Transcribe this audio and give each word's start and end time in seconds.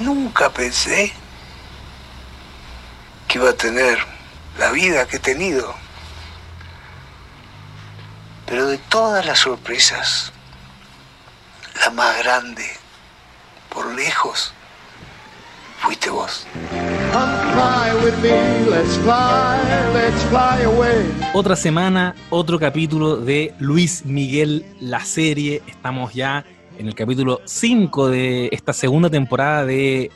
Nunca 0.00 0.50
pensé 0.50 1.12
que 3.28 3.38
iba 3.38 3.50
a 3.50 3.54
tener 3.54 3.98
la 4.58 4.70
vida 4.70 5.06
que 5.06 5.16
he 5.16 5.20
tenido. 5.20 5.74
Pero 8.46 8.66
de 8.66 8.78
todas 8.78 9.24
las 9.24 9.38
sorpresas, 9.38 10.32
la 11.80 11.90
más 11.90 12.18
grande, 12.18 12.68
por 13.68 13.86
lejos, 13.94 14.52
fuiste 15.78 16.10
vos. 16.10 16.46
Otra 21.32 21.56
semana, 21.56 22.14
otro 22.30 22.58
capítulo 22.58 23.16
de 23.16 23.54
Luis 23.60 24.04
Miguel, 24.04 24.66
la 24.80 25.04
serie. 25.04 25.62
Estamos 25.66 26.12
ya 26.14 26.44
en 26.78 26.88
el 26.88 26.94
capítulo 26.94 27.40
5 27.44 28.08
de 28.08 28.48
esta 28.52 28.72
segunda 28.72 29.08
temporada 29.10 29.64
de 29.64 30.10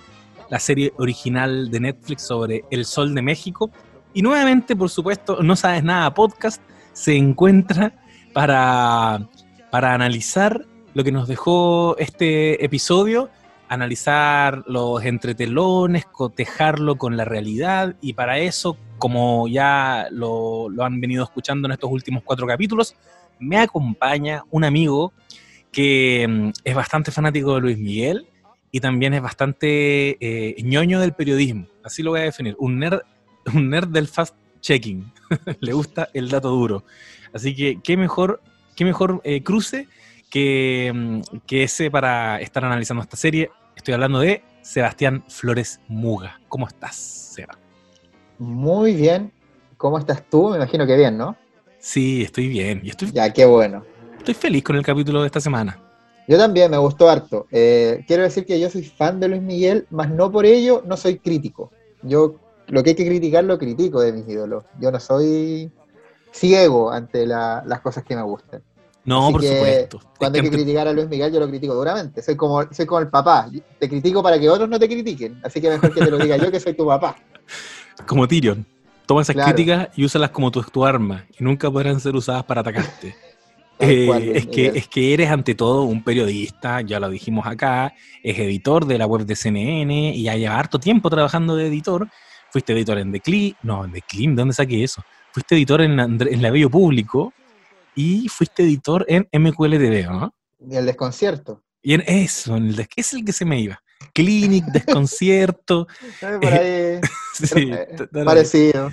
la 0.51 0.59
serie 0.59 0.93
original 0.97 1.71
de 1.71 1.81
Netflix 1.81 2.23
sobre 2.23 2.65
El 2.71 2.85
Sol 2.85 3.15
de 3.15 3.23
México. 3.23 3.71
Y 4.15 4.23
nuevamente, 4.23 4.75
por 4.75 4.91
supuesto, 4.91 5.43
No 5.43 5.57
Sabes 5.57 5.85
Nada 5.85 6.13
Podcast 6.15 6.63
se 6.93 7.17
encuentra 7.17 7.93
para, 8.33 9.29
para 9.71 9.95
analizar 9.95 10.65
lo 10.95 11.05
que 11.05 11.13
nos 11.13 11.29
dejó 11.29 11.97
este 11.99 12.65
episodio, 12.65 13.29
analizar 13.69 14.65
los 14.67 15.05
entretelones, 15.05 16.07
cotejarlo 16.07 16.97
con 16.97 17.17
la 17.17 17.25
realidad 17.25 17.95
y 18.01 18.15
para 18.15 18.39
eso, 18.39 18.77
como 18.99 19.47
ya 19.47 20.09
lo, 20.11 20.69
lo 20.71 20.85
han 20.85 21.01
venido 21.01 21.23
escuchando 21.23 21.69
en 21.69 21.73
estos 21.73 21.91
últimos 21.91 22.23
cuatro 22.25 22.47
capítulos, 22.47 22.97
me 23.39 23.59
acompaña 23.59 24.43
un 24.51 24.65
amigo 24.65 25.13
que 25.79 26.27
mm, 26.29 26.51
es 26.65 26.75
bastante 26.75 27.13
fanático 27.13 27.55
de 27.55 27.61
Luis 27.61 27.79
Miguel 27.79 28.27
y 28.73 28.81
también 28.81 29.15
es 29.15 29.23
bastante 29.23 30.17
eh, 30.19 30.61
ñoño 30.65 30.99
del 30.99 31.13
periodismo. 31.13 31.69
Así 31.85 32.03
lo 32.03 32.11
voy 32.11 32.19
a 32.19 32.25
definir. 32.25 32.57
Un 32.59 32.81
nerd, 32.81 33.03
un 33.55 33.71
nerd 33.71 33.87
del 33.87 34.09
fast-checking. 34.09 35.13
Le 35.61 35.73
gusta 35.73 36.09
el 36.15 36.31
dato 36.31 36.49
duro. 36.49 36.83
Así 37.33 37.55
que 37.55 37.79
qué 37.81 37.97
mejor, 37.97 38.43
qué 38.75 38.85
mejor 38.85 39.21
eh, 39.23 39.45
cruce 39.45 39.87
que, 40.31 40.91
mm, 40.93 41.21
que 41.47 41.63
ese 41.63 41.93
para 41.93 42.41
estar 42.41 42.65
analizando 42.65 43.05
esta 43.05 43.17
serie. 43.17 43.53
Estoy 43.77 43.95
hablando 43.95 44.19
de 44.19 44.43
Sebastián 44.63 45.23
Flores 45.29 45.81
Muga. 45.87 46.41
¿Cómo 46.49 46.67
estás, 46.67 46.97
Seba? 46.97 47.57
Muy 48.41 48.97
bien. 48.97 49.31
¿Cómo 49.77 49.97
estás 49.97 50.29
tú? 50.29 50.51
Me 50.51 50.57
imagino 50.57 50.89
que 50.89 50.97
bien, 50.97 51.17
¿no? 51.17 51.37
Sí, 51.79 52.23
estoy 52.23 52.49
bien. 52.49 52.81
Y 52.83 52.91
estoy, 52.91 53.13
Ya, 53.13 53.33
qué 53.33 53.45
bueno. 53.45 53.85
Estoy 54.31 54.35
feliz 54.51 54.63
con 54.65 54.77
el 54.77 54.85
capítulo 54.85 55.21
de 55.23 55.27
esta 55.27 55.41
semana. 55.41 55.79
Yo 56.27 56.37
también, 56.37 56.71
me 56.71 56.77
gustó 56.77 57.09
harto. 57.09 57.47
Eh, 57.51 58.05
quiero 58.07 58.23
decir 58.23 58.45
que 58.45 58.61
yo 58.61 58.69
soy 58.69 58.83
fan 58.85 59.19
de 59.21 59.29
Luis 59.29 59.41
Miguel, 59.41 59.87
más 59.91 60.11
no 60.11 60.31
por 60.31 60.45
ello 60.45 60.83
no 60.87 60.97
soy 60.99 61.19
crítico. 61.19 61.71
Yo 62.03 62.35
lo 62.67 62.83
que 62.83 62.91
hay 62.91 62.97
que 62.97 63.07
criticar 63.07 63.45
lo 63.45 63.59
critico 63.59 64.01
de 64.01 64.13
mis 64.13 64.29
ídolos. 64.29 64.65
Yo 64.79 64.91
no 64.93 65.01
soy 65.01 65.71
ciego 66.31 66.91
ante 66.93 67.27
la- 67.27 67.63
las 67.67 67.81
cosas 67.81 68.05
que 68.05 68.15
me 68.15 68.23
gustan. 68.23 68.63
No, 69.05 69.25
Así 69.25 69.33
por 69.33 69.41
que 69.41 69.49
supuesto. 69.55 70.01
Cuando 70.19 70.37
hay 70.39 70.45
que 70.45 70.51
criticar 70.51 70.87
a 70.87 70.93
Luis 70.93 71.09
Miguel, 71.09 71.33
yo 71.33 71.41
lo 71.41 71.49
critico 71.49 71.75
duramente. 71.75 72.21
Soy 72.21 72.37
como, 72.37 72.63
soy 72.71 72.85
como 72.85 73.01
el 73.01 73.09
papá. 73.09 73.49
Te 73.79 73.89
critico 73.89 74.23
para 74.23 74.39
que 74.39 74.51
otros 74.51 74.69
no 74.69 74.79
te 74.79 74.87
critiquen. 74.87 75.41
Así 75.43 75.63
que 75.63 75.71
mejor 75.71 75.95
que 75.95 76.01
te 76.03 76.11
lo 76.11 76.19
diga 76.19 76.37
yo 76.37 76.51
que 76.51 76.61
soy 76.61 76.75
tu 76.75 76.87
papá. 76.87 77.17
como 78.07 78.29
Tyrion. 78.29 78.67
Toma 79.07 79.23
esas 79.23 79.35
Claro. 79.35 79.55
críticas 79.55 79.89
y 79.97 80.05
úsalas 80.05 80.29
como 80.29 80.51
tu, 80.51 80.61
tu 80.65 80.85
arma 80.85 81.25
y 81.39 81.43
nunca 81.43 81.71
podrán 81.71 81.99
ser 82.01 82.15
usadas 82.15 82.45
para 82.45 82.61
atacarte. 82.61 83.17
Eh, 83.81 84.07
cual, 84.07 84.23
es, 84.31 84.47
que, 84.47 84.57
Miguel. 84.63 84.77
es 84.77 84.89
que 84.89 85.15
eres 85.15 85.31
ante 85.31 85.55
todo 85.55 85.85
un 85.85 86.03
periodista, 86.03 86.81
ya 86.81 86.99
lo 86.99 87.09
dijimos 87.09 87.47
acá, 87.47 87.95
es 88.23 88.39
editor 88.39 88.87
de 88.87 88.99
la 88.99 89.07
web 89.07 89.25
de 89.25 89.37
CNN 89.37 90.15
y 90.15 90.23
ya 90.25 90.37
lleva 90.37 90.59
harto 90.59 90.81
tiempo 90.81 91.09
trabajando 91.11 91.55
de 91.55 91.69
editor. 91.69 92.09
Fuiste 92.51 92.73
editor 92.73 92.99
en 92.99 93.13
The 93.13 93.21
Clip, 93.21 93.57
no, 93.63 93.85
en 93.85 93.93
The 93.93 94.03
¿de 94.11 94.35
dónde 94.35 94.55
saqué 94.55 94.83
eso? 94.83 95.03
Fuiste 95.33 95.55
editor 95.55 95.83
en, 95.83 96.01
en 96.01 96.43
La 96.43 96.51
Bello 96.51 96.71
Público 96.71 97.33
y 97.95 98.29
fuiste 98.29 98.63
editor 98.63 99.05
en 99.09 99.29
MQLTV, 99.33 100.11
¿no? 100.11 100.35
Y 100.69 100.77
el 100.77 100.87
desconcierto. 100.87 101.63
Y 101.83 101.95
en 101.95 102.03
eso, 102.07 102.57
en 102.57 102.69
el 102.69 102.89
es 102.97 103.13
el 103.13 103.25
que 103.25 103.33
se 103.33 103.45
me 103.45 103.61
iba. 103.61 103.81
Clinic, 104.13 104.65
Desconcierto. 104.67 105.87
Por 106.21 106.53
ahí, 106.53 107.01
eh, 107.57 107.81
parecido. 108.25 108.91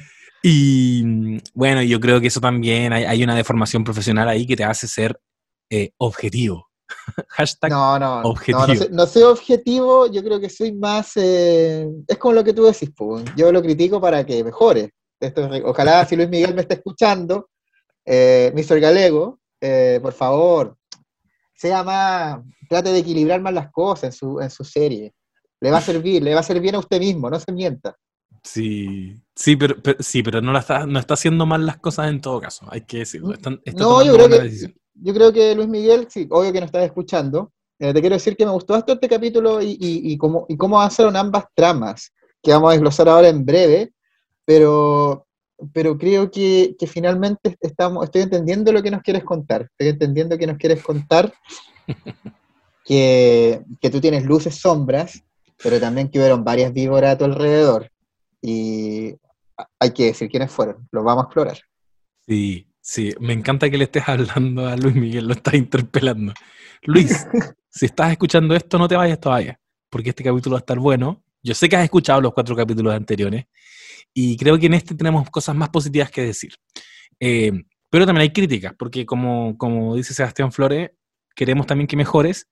Y 0.47 1.01
mm, 1.03 1.37
bueno, 1.55 1.81
yo 1.81 1.99
creo 1.99 2.21
que 2.21 2.27
eso 2.27 2.39
también, 2.39 2.93
hay, 2.93 3.03
hay 3.05 3.23
una 3.23 3.33
deformación 3.35 3.83
profesional 3.83 4.29
ahí 4.29 4.45
que 4.45 4.55
te 4.55 4.63
hace 4.63 4.87
ser 4.87 5.19
eh, 5.71 5.89
objetivo. 5.97 6.69
Hashtag 7.29 7.71
No, 7.71 7.97
no, 7.97 8.21
no, 8.21 8.29
objetivo. 8.29 8.67
no, 8.67 8.75
soy, 8.75 8.87
no 8.91 9.05
soy 9.07 9.23
objetivo, 9.23 10.05
yo 10.05 10.23
creo 10.23 10.39
que 10.39 10.51
soy 10.51 10.71
más, 10.71 11.13
eh, 11.15 11.87
es 12.07 12.17
como 12.19 12.35
lo 12.35 12.43
que 12.43 12.53
tú 12.53 12.63
decís, 12.63 12.91
pues, 12.95 13.25
yo 13.35 13.51
lo 13.51 13.59
critico 13.59 13.99
para 13.99 14.23
que 14.23 14.43
mejore. 14.43 14.91
Esto 15.19 15.51
es- 15.51 15.63
ojalá 15.65 16.05
si 16.05 16.15
Luis 16.15 16.29
Miguel 16.29 16.53
me 16.53 16.61
está 16.61 16.75
escuchando, 16.75 17.49
eh, 18.05 18.53
Mr. 18.53 18.79
Galego, 18.79 19.39
eh, 19.59 19.97
por 19.99 20.13
favor, 20.13 20.77
sea 21.55 21.83
más, 21.83 22.39
trate 22.69 22.91
de 22.91 22.99
equilibrar 22.99 23.41
más 23.41 23.53
las 23.55 23.71
cosas 23.71 24.03
en 24.03 24.11
su, 24.11 24.39
en 24.39 24.51
su 24.51 24.63
serie. 24.63 25.11
Le 25.59 25.71
va 25.71 25.79
a 25.79 25.81
servir, 25.81 26.21
le 26.21 26.35
va 26.35 26.41
a 26.41 26.43
servir 26.43 26.61
bien 26.61 26.75
a 26.75 26.79
usted 26.79 26.99
mismo, 26.99 27.31
no 27.31 27.39
se 27.39 27.51
mienta. 27.51 27.95
Sí, 28.45 29.15
sí, 29.35 29.55
pero, 29.55 29.75
pero- 29.81 29.97
sí, 30.01 30.21
pero 30.21 30.39
no, 30.39 30.53
la 30.53 30.59
está, 30.59 30.85
no 30.85 30.99
está 30.99 31.15
haciendo 31.15 31.45
mal 31.47 31.65
las 31.65 31.77
cosas 31.77 32.09
en 32.09 32.21
todo 32.21 32.39
caso, 32.39 32.67
hay 32.69 32.81
que 32.81 32.99
decirlo. 32.99 33.33
Están- 33.33 33.59
está 33.65 33.83
No, 33.83 34.03
yo 34.03 34.13
creo 34.13 34.29
que- 34.29 34.39
decisión. 34.41 34.75
Yo 34.97 35.13
creo 35.13 35.33
que 35.33 35.53
Luis 35.55 35.67
Miguel, 35.67 36.07
sí, 36.09 36.27
obvio 36.29 36.53
que 36.53 36.59
nos 36.61 36.67
estás 36.67 36.83
escuchando. 36.85 37.51
eh, 37.79 37.93
te 37.93 37.99
quiero 37.99 38.15
decir 38.15 38.37
que 38.37 38.45
me 38.45 38.51
gustó 38.53 38.71
bastante 38.73 39.05
este 39.05 39.15
capítulo 39.15 39.61
y, 39.61 39.71
y, 39.71 40.13
y 40.13 40.17
cómo, 40.17 40.45
y 40.47 40.55
cómo 40.55 40.77
avanzaron 40.79 41.17
ambas 41.17 41.43
tramas, 41.53 42.13
que 42.41 42.51
vamos 42.53 42.69
a 42.69 42.73
desglosar 42.73 43.09
ahora 43.09 43.27
en 43.27 43.43
breve, 43.43 43.91
pero, 44.45 45.27
pero 45.73 45.97
creo 45.97 46.31
que, 46.31 46.75
que 46.79 46.87
finalmente 46.87 47.57
estamos, 47.59 48.05
estoy 48.05 48.21
entendiendo 48.21 48.71
lo 48.71 48.81
que 48.81 48.91
nos 48.91 49.01
quieres 49.01 49.25
contar. 49.25 49.63
Estoy 49.63 49.89
entendiendo 49.89 50.37
que 50.37 50.47
nos 50.47 50.55
quieres 50.57 50.81
contar 50.81 51.33
que, 52.85 53.61
que 53.81 53.89
tú 53.89 53.99
tienes 53.99 54.23
luces, 54.23 54.55
sombras, 54.55 55.21
pero 55.61 55.79
también 55.79 56.09
que 56.09 56.19
hubieron 56.19 56.43
varias 56.43 56.71
víboras 56.71 57.15
a 57.15 57.17
tu 57.17 57.25
alrededor. 57.25 57.89
Y 58.47 59.15
hay 59.79 59.91
que 59.91 60.05
decir 60.05 60.29
quiénes 60.29 60.51
fueron. 60.51 60.87
Los 60.91 61.03
vamos 61.03 61.23
a 61.23 61.25
explorar. 61.25 61.57
Sí, 62.27 62.67
sí, 62.79 63.11
me 63.19 63.33
encanta 63.33 63.69
que 63.69 63.77
le 63.77 63.85
estés 63.85 64.07
hablando 64.07 64.67
a 64.67 64.75
Luis 64.75 64.95
Miguel, 64.95 65.27
lo 65.27 65.33
estás 65.33 65.55
interpelando. 65.55 66.31
Luis, 66.83 67.25
si 67.69 67.85
estás 67.85 68.11
escuchando 68.11 68.55
esto, 68.55 68.77
no 68.77 68.87
te 68.87 68.95
vayas 68.95 69.19
todavía, 69.19 69.59
porque 69.89 70.09
este 70.09 70.23
capítulo 70.23 70.53
va 70.53 70.59
a 70.59 70.65
estar 70.65 70.77
bueno. 70.77 71.23
Yo 71.41 71.55
sé 71.55 71.67
que 71.69 71.75
has 71.75 71.83
escuchado 71.83 72.21
los 72.21 72.33
cuatro 72.33 72.55
capítulos 72.55 72.93
anteriores 72.93 73.45
y 74.13 74.37
creo 74.37 74.59
que 74.59 74.67
en 74.67 74.75
este 74.75 74.93
tenemos 74.93 75.29
cosas 75.31 75.55
más 75.55 75.69
positivas 75.69 76.11
que 76.11 76.21
decir. 76.21 76.53
Eh, 77.19 77.51
pero 77.89 78.05
también 78.05 78.23
hay 78.23 78.33
críticas, 78.33 78.73
porque 78.77 79.05
como, 79.05 79.57
como 79.57 79.95
dice 79.95 80.13
Sebastián 80.13 80.51
Flores, 80.51 80.91
queremos 81.35 81.65
también 81.65 81.87
que 81.87 81.97
mejores. 81.97 82.47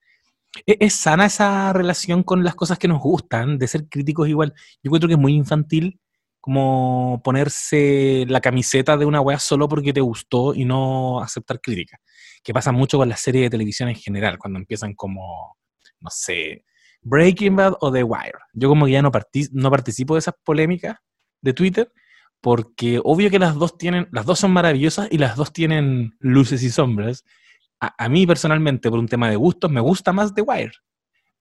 ¿Es, 0.65 0.77
es 0.79 0.93
sana 0.93 1.25
esa 1.25 1.73
relación 1.73 2.23
con 2.23 2.43
las 2.43 2.55
cosas 2.55 2.77
que 2.77 2.87
nos 2.87 3.01
gustan, 3.01 3.57
de 3.57 3.67
ser 3.67 3.87
críticos 3.89 4.27
igual? 4.27 4.53
Yo 4.81 4.89
encuentro 4.89 5.07
que 5.07 5.15
es 5.15 5.19
muy 5.19 5.33
infantil 5.33 5.99
como 6.43 7.21
ponerse 7.23 8.25
la 8.27 8.41
camiseta 8.41 8.97
de 8.97 9.05
una 9.05 9.21
weá 9.21 9.39
solo 9.39 9.69
porque 9.69 9.93
te 9.93 10.01
gustó 10.01 10.53
y 10.53 10.65
no 10.65 11.21
aceptar 11.21 11.61
crítica. 11.61 11.99
Que 12.43 12.53
pasa 12.53 12.73
mucho 12.73 12.97
con 12.97 13.07
las 13.07 13.21
series 13.21 13.45
de 13.45 13.49
televisión 13.51 13.87
en 13.87 13.95
general, 13.95 14.37
cuando 14.37 14.59
empiezan 14.59 14.93
como, 14.93 15.55
no 16.01 16.09
sé, 16.09 16.65
Breaking 17.01 17.55
Bad 17.55 17.75
o 17.79 17.93
The 17.93 18.03
Wire. 18.03 18.39
Yo 18.51 18.67
como 18.67 18.87
que 18.87 18.91
ya 18.91 19.01
no, 19.01 19.09
no 19.53 19.71
participo 19.71 20.15
de 20.15 20.19
esas 20.19 20.33
polémicas 20.43 20.97
de 21.41 21.53
Twitter, 21.53 21.93
porque 22.41 22.99
obvio 23.01 23.29
que 23.29 23.39
las 23.39 23.55
dos 23.55 23.77
tienen, 23.77 24.09
las 24.11 24.25
dos 24.25 24.39
son 24.39 24.51
maravillosas 24.51 25.07
y 25.11 25.19
las 25.19 25.37
dos 25.37 25.53
tienen 25.53 26.13
luces 26.19 26.61
y 26.61 26.69
sombras. 26.69 27.23
A, 27.85 28.05
a 28.05 28.09
mí 28.09 28.25
personalmente, 28.25 28.89
por 28.89 28.99
un 28.99 29.07
tema 29.07 29.29
de 29.29 29.35
gustos, 29.35 29.69
me 29.69 29.81
gusta 29.81 30.13
más 30.13 30.33
The 30.33 30.41
Wire. 30.41 30.71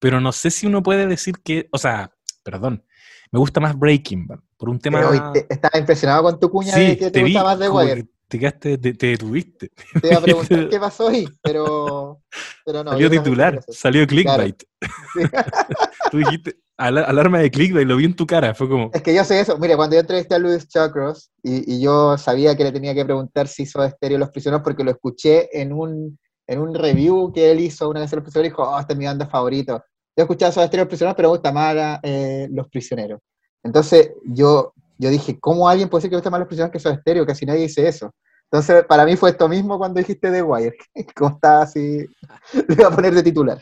Pero 0.01 0.21
no 0.21 0.33
sé 0.33 0.51
si 0.51 0.67
uno 0.67 0.83
puede 0.83 1.07
decir 1.07 1.37
que, 1.45 1.69
o 1.71 1.79
sea, 1.79 2.11
perdón, 2.43 2.85
me 3.31 3.39
gusta 3.39 3.61
más 3.61 3.79
Breaking 3.79 4.27
Bad. 4.27 4.41
Por 4.57 4.69
un 4.69 4.79
tema... 4.81 5.01
Pero 5.09 5.33
te- 5.33 5.47
estaba 5.49 5.79
impresionado 5.79 6.25
con 6.25 6.41
tu 6.41 6.51
cuña 6.51 6.73
Sí, 6.73 6.81
de 6.87 6.97
que 6.99 7.05
te, 7.07 7.11
te 7.13 7.23
vi, 7.23 7.33
gusta 7.33 7.45
más 7.45 7.69
como 7.69 7.79
Wire. 7.81 8.07
te 8.27 8.39
quedaste, 8.39 8.79
te, 8.79 8.95
te 8.95 9.07
detuviste. 9.07 9.71
Te 10.01 10.09
iba 10.09 10.19
a 10.19 10.21
preguntar 10.23 10.69
qué 10.71 10.81
pasó 10.81 11.09
ahí, 11.09 11.29
pero, 11.43 12.21
pero 12.65 12.83
no. 12.83 12.91
salió 12.91 13.09
titular, 13.11 13.61
salió 13.69 14.07
clickbait. 14.07 14.63
Sí. 15.15 15.21
Tú 16.11 16.19
dijiste, 16.19 16.57
ala- 16.77 17.03
alarma 17.05 17.39
de 17.39 17.51
clickbait, 17.53 17.87
lo 17.87 17.97
vi 17.97 18.07
en 18.07 18.17
tu 18.17 18.27
cara, 18.27 18.55
fue 18.55 18.69
como, 18.69 18.91
Es 18.93 19.03
que 19.03 19.15
yo 19.15 19.23
sé 19.25 19.39
eso. 19.41 19.57
Mira, 19.59 19.77
cuando 19.77 19.95
yo 19.95 20.01
entrevisté 20.01 20.35
a 20.35 20.39
Luis 20.41 20.67
Chakros 20.69 21.31
y, 21.45 21.75
y 21.77 21.81
yo 21.81 22.19
sabía 22.19 22.57
que 22.57 22.65
le 22.65 22.73
tenía 22.73 22.93
que 22.95 23.05
preguntar 23.05 23.47
si 23.47 23.63
hizo 23.63 23.83
estéreo 23.85 24.19
Los 24.19 24.31
Prisioneros 24.31 24.65
porque 24.65 24.83
lo 24.85 24.91
escuché 24.91 25.49
en 25.61 25.73
un, 25.73 26.19
en 26.47 26.59
un 26.61 26.75
review 26.75 27.33
que 27.33 27.51
él 27.51 27.61
hizo 27.61 27.89
una 27.89 28.01
vez 28.01 28.11
de 28.11 28.17
Los 28.17 28.25
Prisioneros 28.25 28.53
dijo, 28.53 28.69
oh, 28.69 28.79
esta 28.79 28.93
es 28.93 28.99
mi 28.99 29.07
banda 29.07 29.27
favorito. 29.27 29.83
Yo 30.17 30.21
he 30.21 30.23
escuchado 30.23 30.53
Soda 30.53 30.67
Stereo 30.67 30.85
Los 30.85 30.91
Prisioneros, 30.91 31.17
pero 31.17 31.29
me 31.29 31.35
gusta 31.37 31.53
más 31.53 32.01
eh, 32.03 32.49
Los 32.51 32.69
Prisioneros. 32.69 33.21
Entonces 33.63 34.13
yo, 34.25 34.75
yo 34.99 35.11
dije, 35.11 35.39
¿cómo 35.41 35.69
alguien 35.69 35.89
puede 35.89 36.01
decir 36.01 36.11
que 36.11 36.17
le 36.17 36.19
gusta 36.19 36.31
más 36.31 36.41
Los 36.41 36.49
Prisioneros 36.49 36.73
que 36.73 36.81
Soda 36.81 36.99
Stereo? 37.01 37.27
Casi 37.27 37.47
nadie 37.47 37.63
dice 37.63 37.87
eso. 37.87 38.13
Entonces, 38.53 38.85
para 38.85 39.07
mí 39.07 39.17
fue 39.17 39.31
esto 39.31 39.49
mismo 39.49 39.79
cuando 39.79 39.99
dijiste 39.99 40.31
The 40.31 40.43
Wire. 40.43 40.77
Como 41.17 41.37
estaba 41.37 41.63
así, 41.63 42.05
le 42.53 42.75
iba 42.75 42.89
a 42.89 42.95
poner 42.95 43.15
de 43.15 43.23
titular. 43.23 43.59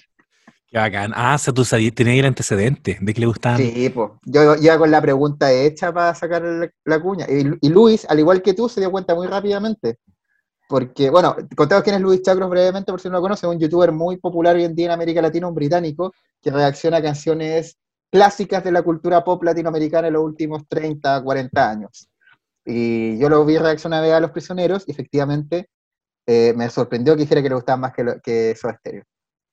Qué 0.66 0.78
bacán. 0.78 1.12
Ah, 1.14 1.34
o 1.36 1.38
sea, 1.38 1.54
tú 1.54 1.64
sabías, 1.64 1.94
tenías 1.94 2.18
el 2.18 2.26
antecedente 2.26 2.98
de 3.00 3.14
que 3.14 3.20
le 3.20 3.26
gustaban. 3.26 3.58
Sí, 3.58 3.88
pues. 3.90 4.10
Yo 4.24 4.56
iba 4.56 4.78
con 4.78 4.90
la 4.90 5.00
pregunta 5.00 5.52
hecha 5.52 5.92
para 5.92 6.14
sacar 6.14 6.42
la, 6.42 6.68
la 6.84 7.00
cuña. 7.00 7.26
Y, 7.28 7.56
y 7.60 7.68
Luis, 7.68 8.04
al 8.08 8.18
igual 8.18 8.42
que 8.42 8.54
tú, 8.54 8.68
se 8.68 8.80
dio 8.80 8.90
cuenta 8.90 9.14
muy 9.14 9.28
rápidamente. 9.28 9.98
Porque, 10.70 11.10
bueno, 11.10 11.34
contamos 11.56 11.82
quién 11.82 11.96
es 11.96 12.00
Luis 12.00 12.22
Chacros 12.22 12.48
brevemente, 12.48 12.92
por 12.92 13.00
si 13.00 13.08
no 13.08 13.14
lo 13.14 13.22
conocen, 13.22 13.50
un 13.50 13.58
youtuber 13.58 13.90
muy 13.90 14.18
popular 14.18 14.54
hoy 14.54 14.62
en 14.62 14.76
día 14.76 14.86
en 14.86 14.92
América 14.92 15.20
Latina, 15.20 15.48
un 15.48 15.54
británico, 15.56 16.12
que 16.40 16.52
reacciona 16.52 16.98
a 16.98 17.02
canciones 17.02 17.76
clásicas 18.08 18.62
de 18.62 18.70
la 18.70 18.82
cultura 18.82 19.24
pop 19.24 19.42
latinoamericana 19.42 20.06
en 20.06 20.12
los 20.12 20.22
últimos 20.22 20.68
30, 20.68 21.24
40 21.24 21.70
años. 21.70 22.08
Y 22.64 23.18
yo 23.18 23.28
lo 23.28 23.44
vi 23.44 23.58
reaccionar 23.58 24.04
a 24.04 24.20
Los 24.20 24.30
Prisioneros 24.30 24.84
y 24.86 24.92
efectivamente 24.92 25.68
eh, 26.24 26.54
me 26.56 26.70
sorprendió 26.70 27.16
que 27.16 27.22
dijera 27.22 27.42
que 27.42 27.48
le 27.48 27.56
gustaban 27.56 27.80
más 27.80 27.92
que, 27.92 28.04
lo, 28.04 28.20
que. 28.20 28.54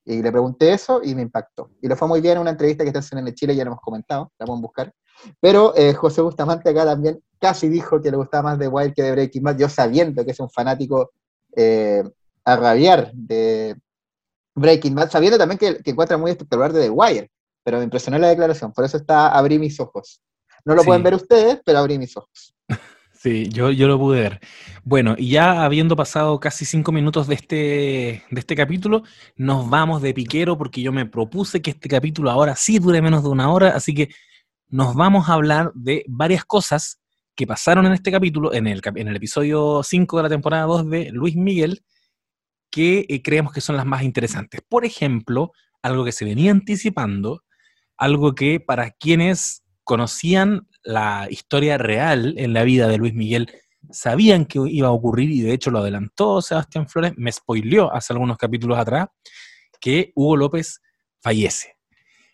Y 0.06 0.22
le 0.22 0.32
pregunté 0.32 0.72
eso 0.72 1.02
y 1.04 1.16
me 1.16 1.24
impactó. 1.24 1.72
Y 1.82 1.88
le 1.88 1.96
fue 1.96 2.08
muy 2.08 2.22
bien 2.22 2.36
en 2.36 2.42
una 2.42 2.52
entrevista 2.52 2.84
que 2.84 2.90
está 2.90 3.00
haciendo 3.00 3.28
en 3.28 3.34
Chile, 3.34 3.56
ya 3.56 3.64
lo 3.64 3.72
hemos 3.72 3.82
comentado, 3.82 4.32
la 4.38 4.46
pueden 4.46 4.62
buscar. 4.62 4.94
Pero 5.40 5.74
eh, 5.76 5.94
José 5.94 6.22
Bustamante 6.22 6.70
acá 6.70 6.86
también 6.86 7.22
casi 7.40 7.70
dijo 7.70 8.02
que 8.02 8.12
le 8.12 8.18
gustaba 8.18 8.52
más 8.52 8.60
de 8.60 8.68
Wild 8.68 8.94
que 8.94 9.04
de 9.04 9.12
Breaking 9.12 9.44
Bad, 9.44 9.58
yo 9.58 9.70
sabiendo 9.70 10.26
que 10.26 10.32
es 10.32 10.40
un 10.40 10.50
fanático 10.50 11.12
eh, 11.56 12.04
a 12.46 12.56
rabiar 12.56 13.12
de 13.14 13.76
Breaking 14.56 14.96
Bad, 14.96 15.12
sabiendo 15.12 15.38
también 15.38 15.58
que, 15.58 15.82
que, 15.84 15.92
encuentra 15.92 16.18
muy 16.18 16.32
espectacular 16.32 16.74
de 16.74 16.84
The 16.84 16.90
Wire, 16.90 17.32
pero 17.64 17.78
me 17.78 17.84
impresionó 17.84 18.18
la 18.18 18.30
declaración, 18.30 18.72
por 18.74 18.86
eso 18.86 18.98
está 18.98 19.30
abrí 19.30 19.60
mis 19.60 19.80
ojos. 19.80 20.22
No 20.66 20.76
lo 20.76 20.82
sí. 20.82 20.88
pueden 20.88 21.04
ver 21.04 21.16
ustedes, 21.16 21.62
pero 21.66 21.80
abrí 21.80 21.98
mis 21.98 22.16
ojos. 22.18 22.56
Sí, 23.20 23.50
yo, 23.50 23.72
yo 23.72 23.88
lo 23.88 23.98
pude 23.98 24.22
ver. 24.22 24.40
Bueno, 24.84 25.16
y 25.18 25.32
ya 25.32 25.66
habiendo 25.66 25.96
pasado 25.96 26.40
casi 26.40 26.66
cinco 26.66 26.92
minutos 26.92 27.26
de 27.26 27.34
este, 27.34 27.56
de 28.30 28.40
este 28.40 28.56
capítulo, 28.56 29.02
nos 29.36 29.68
vamos 29.68 30.04
de 30.04 30.14
piquero 30.14 30.56
porque 30.56 30.84
yo 30.84 30.92
me 30.92 31.08
propuse 31.08 31.60
que 31.60 31.72
este 31.72 31.90
capítulo 31.90 32.30
ahora 32.30 32.56
sí 32.56 32.78
dure 32.78 33.02
menos 33.02 33.24
de 33.24 33.30
una 33.30 33.52
hora, 33.52 33.70
así 33.70 33.96
que 33.96 34.10
nos 34.70 34.96
vamos 34.96 35.30
a 35.30 35.34
hablar 35.34 35.72
de 35.74 36.04
varias 36.08 36.46
cosas 36.46 37.00
que 37.36 37.48
pasaron 37.48 37.86
en 37.86 37.94
este 37.94 38.12
capítulo, 38.12 38.54
en 38.54 38.68
el, 38.68 38.82
el 38.96 39.16
episodio 39.16 39.82
5 39.84 40.18
de 40.18 40.24
la 40.24 40.30
temporada 40.30 40.64
2 40.64 40.90
de 40.90 41.12
Luis 41.12 41.36
Miguel, 41.36 41.84
que 42.70 43.06
eh, 43.08 43.22
creemos 43.22 43.54
que 43.54 43.62
son 43.62 43.78
las 43.78 43.86
más 43.86 44.04
interesantes. 44.04 44.62
Por 44.68 44.86
ejemplo, 44.86 45.52
algo 45.82 46.04
que 46.04 46.12
se 46.12 46.26
venía 46.26 46.52
anticipando, 46.52 47.44
algo 47.96 48.36
que 48.36 48.60
para 48.60 48.92
quienes 48.92 49.64
conocían 49.84 50.68
la 50.84 51.28
historia 51.30 51.78
real 51.78 52.34
en 52.38 52.54
la 52.54 52.64
vida 52.64 52.88
de 52.88 52.98
Luis 52.98 53.14
Miguel, 53.14 53.50
sabían 53.90 54.46
que 54.46 54.60
iba 54.68 54.88
a 54.90 54.92
ocurrir 54.92 55.32
y 55.32 55.42
de 55.42 55.54
hecho 55.54 55.72
lo 55.72 55.80
adelantó 55.80 56.42
Sebastián 56.42 56.90
Flores, 56.90 57.14
me 57.16 57.32
spoileó 57.32 57.94
hace 57.94 58.14
algunos 58.14 58.38
capítulos 58.38 58.78
atrás, 58.78 59.08
que 59.80 60.12
Hugo 60.16 60.36
López 60.36 60.82
fallece. 61.22 61.76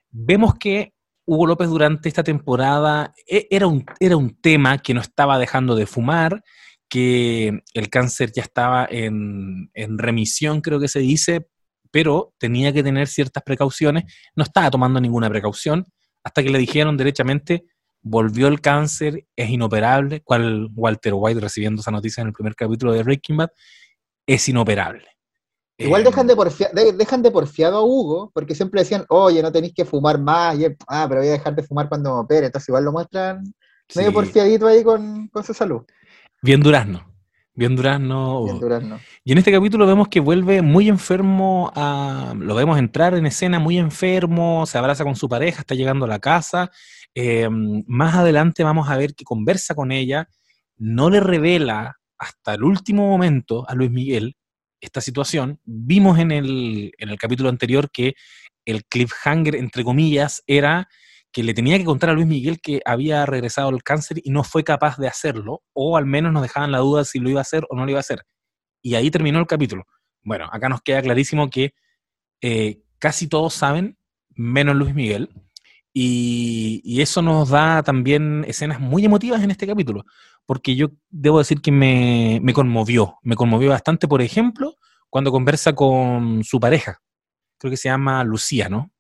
Vemos 0.10 0.56
que 0.56 0.93
Hugo 1.26 1.48
López 1.48 1.70
durante 1.70 2.10
esta 2.10 2.24
temporada 2.24 3.14
era 3.28 3.68
un, 3.68 3.86
era 4.00 4.18
un 4.18 4.36
tema 4.42 4.78
que 4.78 4.94
no 4.94 5.02
estaba 5.02 5.40
dejando 5.40 5.76
de 5.76 5.86
fumar, 5.86 6.44
que 6.90 7.62
el 7.74 7.90
cáncer 7.90 8.32
ya 8.34 8.44
estaba 8.44 8.88
en, 8.90 9.70
en, 9.74 9.98
remisión, 9.98 10.62
creo 10.62 10.80
que 10.80 10.88
se 10.88 11.00
dice, 11.00 11.48
pero 11.92 12.34
tenía 12.38 12.74
que 12.74 12.84
tener 12.84 13.08
ciertas 13.08 13.42
precauciones, 13.44 14.04
no 14.36 14.44
estaba 14.44 14.70
tomando 14.70 15.00
ninguna 15.00 15.30
precaución, 15.30 15.86
hasta 16.24 16.44
que 16.44 16.50
le 16.50 16.60
dijeron 16.60 16.98
derechamente, 16.98 17.66
volvió 18.02 18.48
el 18.48 18.62
cáncer, 18.62 19.26
es 19.36 19.50
inoperable, 19.50 20.22
cual 20.22 20.70
Walter 20.76 21.14
White 21.16 21.40
recibiendo 21.40 21.82
esa 21.82 21.92
noticia 21.92 22.22
en 22.22 22.28
el 22.28 22.34
primer 22.34 22.56
capítulo 22.56 22.92
de 22.92 23.04
Breaking 23.04 23.38
Bad, 23.38 23.50
es 24.28 24.48
inoperable. 24.50 25.13
Igual 25.84 26.04
dejan 26.04 26.28
de, 26.28 26.36
porfia, 26.36 26.70
de, 26.74 26.94
dejan 26.94 27.22
de 27.22 27.32
porfiado 27.32 27.78
a 27.78 27.84
Hugo, 27.84 28.32
porque 28.34 28.56
siempre 28.56 28.82
decían, 28.82 29.06
oye, 29.10 29.42
no 29.42 29.52
tenéis 29.52 29.74
que 29.74 29.86
fumar 29.86 30.20
más, 30.20 30.58
y 30.58 30.66
él, 30.66 30.78
ah, 30.88 31.06
pero 31.08 31.22
voy 31.22 31.30
a 31.30 31.34
dejar 31.34 31.56
de 31.56 31.64
fumar 31.64 31.90
cuando 31.90 32.14
me 32.14 32.20
opere, 32.22 32.48
entonces 32.48 32.70
igual 32.70 32.86
lo 32.86 32.92
muestran 32.92 33.44
sí. 33.88 34.00
medio 34.00 34.14
porfiadito 34.14 34.68
ahí 34.68 34.84
con, 34.84 35.28
con, 35.28 35.44
su 35.44 35.54
salud. 35.54 35.82
Bien 36.42 36.62
durazno, 36.62 37.06
bien 37.54 37.76
durazno. 37.76 38.46
Bien 38.46 38.60
durazno. 38.60 39.00
Y 39.24 39.32
en 39.32 39.38
este 39.38 39.52
capítulo 39.52 39.86
vemos 39.86 40.08
que 40.08 40.20
vuelve 40.20 40.62
muy 40.62 40.90
enfermo, 40.90 41.72
a, 41.76 42.34
lo 42.38 42.56
vemos 42.56 42.78
entrar 42.78 43.14
en 43.16 43.26
escena 43.26 43.60
muy 43.60 43.78
enfermo, 43.78 44.66
se 44.66 44.78
abraza 44.78 45.04
con 45.04 45.16
su 45.16 45.28
pareja, 45.30 45.62
está 45.62 45.76
llegando 45.76 46.06
a 46.06 46.10
la 46.10 46.20
casa, 46.20 46.72
eh, 47.16 47.50
más 47.50 48.16
adelante 48.16 48.64
vamos 48.64 48.90
a 48.90 48.98
ver 48.98 49.16
que 49.16 49.24
conversa 49.24 49.76
con 49.76 49.92
ella, 49.92 50.30
no 50.78 51.10
le 51.10 51.20
revela 51.20 51.98
hasta 52.18 52.54
el 52.54 52.64
último 52.64 53.08
momento 53.08 53.68
a 53.68 53.76
Luis 53.76 53.92
Miguel 53.92 54.36
esta 54.84 55.02
situación. 55.02 55.60
Vimos 55.64 56.20
en 56.20 56.32
el, 56.32 56.92
en 56.98 57.10
el 57.10 57.18
capítulo 57.18 57.50
anterior 57.50 57.90
que 57.92 58.16
el 58.66 58.86
cliffhanger, 58.86 59.56
entre 59.56 59.84
comillas, 59.84 60.44
era 60.46 60.88
que 61.32 61.44
le 61.44 61.54
tenía 61.54 61.78
que 61.78 61.86
contar 61.86 62.12
a 62.12 62.14
Luis 62.14 62.28
Miguel 62.28 62.60
que 62.62 62.82
había 62.86 63.26
regresado 63.26 63.70
el 63.70 63.82
cáncer 63.82 64.20
y 64.24 64.30
no 64.30 64.44
fue 64.44 64.64
capaz 64.64 64.98
de 64.98 65.08
hacerlo, 65.08 65.64
o 65.74 65.98
al 65.98 66.06
menos 66.06 66.32
nos 66.32 66.44
dejaban 66.44 66.72
la 66.72 66.78
duda 66.78 67.06
si 67.06 67.20
lo 67.20 67.30
iba 67.30 67.40
a 67.40 67.42
hacer 67.42 67.66
o 67.70 67.76
no 67.76 67.86
lo 67.86 67.92
iba 67.92 68.00
a 68.00 68.02
hacer. 68.02 68.22
Y 68.82 68.96
ahí 68.96 69.10
terminó 69.10 69.40
el 69.40 69.48
capítulo. 69.48 69.86
Bueno, 70.22 70.48
acá 70.52 70.70
nos 70.70 70.82
queda 70.82 71.02
clarísimo 71.02 71.50
que 71.50 71.74
eh, 72.42 72.84
casi 73.00 73.28
todos 73.28 73.54
saben, 73.54 73.98
menos 74.36 74.76
Luis 74.76 74.94
Miguel, 74.94 75.30
y, 75.94 76.82
y, 76.84 77.02
eso 77.02 77.22
nos 77.22 77.50
da 77.50 77.84
también 77.84 78.44
escenas 78.48 78.80
muy 78.80 79.06
emotivas 79.06 79.44
en 79.44 79.52
este 79.52 79.68
capítulo, 79.68 80.06
porque 80.46 80.76
yo 80.76 80.88
debo 81.12 81.38
decir 81.38 81.62
que 81.62 81.72
me, 81.72 82.40
me, 82.42 82.52
conmovió, 82.52 83.20
me 83.22 83.36
conmovió 83.36 83.70
bastante, 83.70 84.08
por 84.08 84.22
ejemplo, 84.22 84.76
cuando 85.10 85.32
conversa 85.32 85.74
con 85.74 86.44
su 86.44 86.60
pareja, 86.60 87.00
creo 87.60 87.70
que 87.70 87.78
se 87.78 87.90
llama 87.90 88.24
Lucía, 88.24 88.70
¿no? 88.70 88.92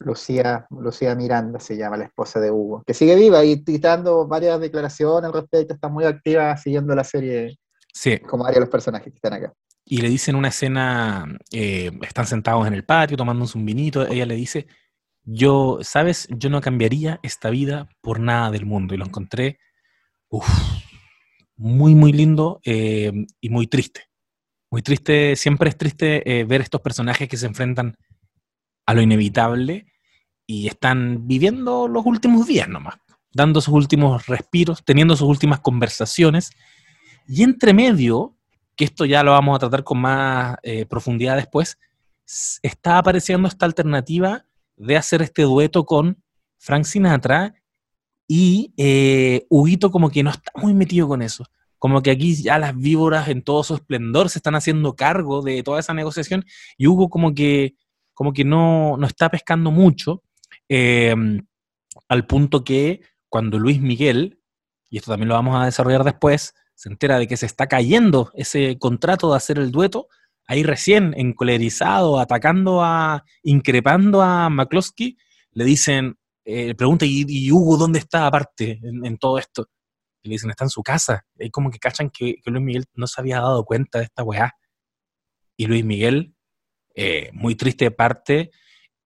Lucía, 0.00 0.66
Lucía 0.70 1.14
Miranda 1.14 1.58
se 1.58 1.76
llama, 1.76 1.96
la 1.96 2.04
esposa 2.04 2.38
de 2.38 2.50
Hugo, 2.50 2.82
que 2.86 2.94
sigue 2.94 3.16
viva 3.16 3.44
y, 3.44 3.62
y 3.66 3.78
dando 3.78 4.26
varias 4.26 4.60
declaraciones 4.60 5.24
al 5.24 5.32
respecto, 5.32 5.74
está 5.74 5.88
muy 5.88 6.04
activa 6.04 6.56
siguiendo 6.56 6.94
la 6.94 7.04
serie, 7.04 7.58
sí. 7.92 8.18
como 8.18 8.44
varios 8.44 8.56
de 8.56 8.60
los 8.60 8.68
personajes 8.68 9.12
que 9.12 9.16
están 9.16 9.32
acá. 9.32 9.52
Y 9.84 10.02
le 10.02 10.10
dicen 10.10 10.36
una 10.36 10.48
escena, 10.48 11.24
eh, 11.50 11.90
están 12.02 12.26
sentados 12.26 12.66
en 12.66 12.74
el 12.74 12.84
patio 12.84 13.16
tomándose 13.16 13.56
un 13.56 13.64
vinito, 13.64 14.06
ella 14.06 14.26
le 14.26 14.34
dice, 14.34 14.66
yo, 15.30 15.78
¿sabes? 15.82 16.26
Yo 16.30 16.48
no 16.48 16.62
cambiaría 16.62 17.20
esta 17.22 17.50
vida 17.50 17.88
por 18.00 18.18
nada 18.18 18.50
del 18.50 18.64
mundo. 18.64 18.94
Y 18.94 18.96
lo 18.96 19.04
encontré 19.04 19.58
uf, 20.30 20.48
muy, 21.56 21.94
muy 21.94 22.12
lindo 22.12 22.60
eh, 22.64 23.12
y 23.40 23.50
muy 23.50 23.66
triste. 23.66 24.04
Muy 24.70 24.82
triste, 24.82 25.36
siempre 25.36 25.68
es 25.68 25.76
triste 25.76 26.40
eh, 26.40 26.44
ver 26.44 26.62
estos 26.62 26.80
personajes 26.80 27.28
que 27.28 27.36
se 27.36 27.46
enfrentan 27.46 27.96
a 28.86 28.94
lo 28.94 29.02
inevitable 29.02 29.86
y 30.46 30.66
están 30.66 31.26
viviendo 31.26 31.88
los 31.88 32.06
últimos 32.06 32.46
días 32.46 32.68
nomás, 32.68 32.96
dando 33.32 33.60
sus 33.60 33.74
últimos 33.74 34.26
respiros, 34.26 34.82
teniendo 34.82 35.14
sus 35.14 35.28
últimas 35.28 35.60
conversaciones. 35.60 36.52
Y 37.26 37.42
entre 37.42 37.74
medio, 37.74 38.34
que 38.76 38.84
esto 38.84 39.04
ya 39.04 39.22
lo 39.22 39.32
vamos 39.32 39.56
a 39.56 39.58
tratar 39.58 39.84
con 39.84 39.98
más 39.98 40.56
eh, 40.62 40.86
profundidad 40.86 41.36
después, 41.36 41.78
está 42.62 42.98
apareciendo 42.98 43.48
esta 43.48 43.66
alternativa 43.66 44.47
de 44.78 44.96
hacer 44.96 45.22
este 45.22 45.42
dueto 45.42 45.84
con 45.84 46.22
Frank 46.58 46.84
Sinatra 46.84 47.54
y 48.26 48.72
eh, 48.76 49.46
Huguito 49.48 49.90
como 49.90 50.10
que 50.10 50.22
no 50.22 50.30
está 50.30 50.52
muy 50.56 50.74
metido 50.74 51.08
con 51.08 51.22
eso. 51.22 51.44
Como 51.78 52.02
que 52.02 52.10
aquí 52.10 52.34
ya 52.34 52.58
las 52.58 52.76
víboras 52.76 53.28
en 53.28 53.42
todo 53.42 53.62
su 53.62 53.74
esplendor 53.74 54.30
se 54.30 54.38
están 54.38 54.54
haciendo 54.54 54.96
cargo 54.96 55.42
de 55.42 55.62
toda 55.62 55.80
esa 55.80 55.94
negociación 55.94 56.44
y 56.76 56.86
Hugo 56.86 57.08
como 57.08 57.34
que, 57.34 57.76
como 58.14 58.32
que 58.32 58.44
no, 58.44 58.96
no 58.96 59.06
está 59.06 59.30
pescando 59.30 59.70
mucho, 59.70 60.22
eh, 60.68 61.14
al 62.08 62.26
punto 62.26 62.64
que 62.64 63.02
cuando 63.28 63.58
Luis 63.58 63.80
Miguel, 63.80 64.40
y 64.90 64.98
esto 64.98 65.10
también 65.10 65.28
lo 65.28 65.34
vamos 65.34 65.60
a 65.60 65.66
desarrollar 65.66 66.04
después, 66.04 66.54
se 66.74 66.88
entera 66.88 67.18
de 67.18 67.26
que 67.26 67.36
se 67.36 67.46
está 67.46 67.66
cayendo 67.66 68.30
ese 68.34 68.78
contrato 68.78 69.30
de 69.30 69.36
hacer 69.36 69.58
el 69.58 69.70
dueto, 69.70 70.08
ahí 70.48 70.62
recién 70.62 71.14
encolerizado, 71.16 72.18
atacando 72.18 72.82
a, 72.82 73.24
increpando 73.42 74.22
a 74.22 74.48
McCloskey, 74.48 75.16
le 75.52 75.64
dicen, 75.64 76.18
eh, 76.44 76.74
pregunta, 76.74 77.04
¿y, 77.04 77.24
¿y, 77.28 77.52
Hugo 77.52 77.76
dónde 77.76 77.98
está 77.98 78.26
aparte 78.26 78.80
en, 78.82 79.04
en, 79.04 79.18
todo 79.18 79.38
esto? 79.38 79.68
Y 80.22 80.30
le 80.30 80.34
dicen, 80.34 80.50
está 80.50 80.64
en 80.64 80.70
su 80.70 80.82
casa. 80.82 81.26
Y 81.38 81.50
como 81.50 81.70
que 81.70 81.78
cachan 81.78 82.10
que, 82.10 82.36
que, 82.42 82.50
Luis 82.50 82.64
Miguel 82.64 82.84
no 82.94 83.06
se 83.06 83.20
había 83.20 83.36
dado 83.36 83.64
cuenta 83.64 83.98
de 83.98 84.06
esta 84.06 84.24
weá. 84.24 84.54
Y 85.56 85.66
Luis 85.66 85.84
Miguel, 85.84 86.34
eh, 86.94 87.30
muy 87.34 87.54
triste 87.54 87.90
parte, 87.90 88.50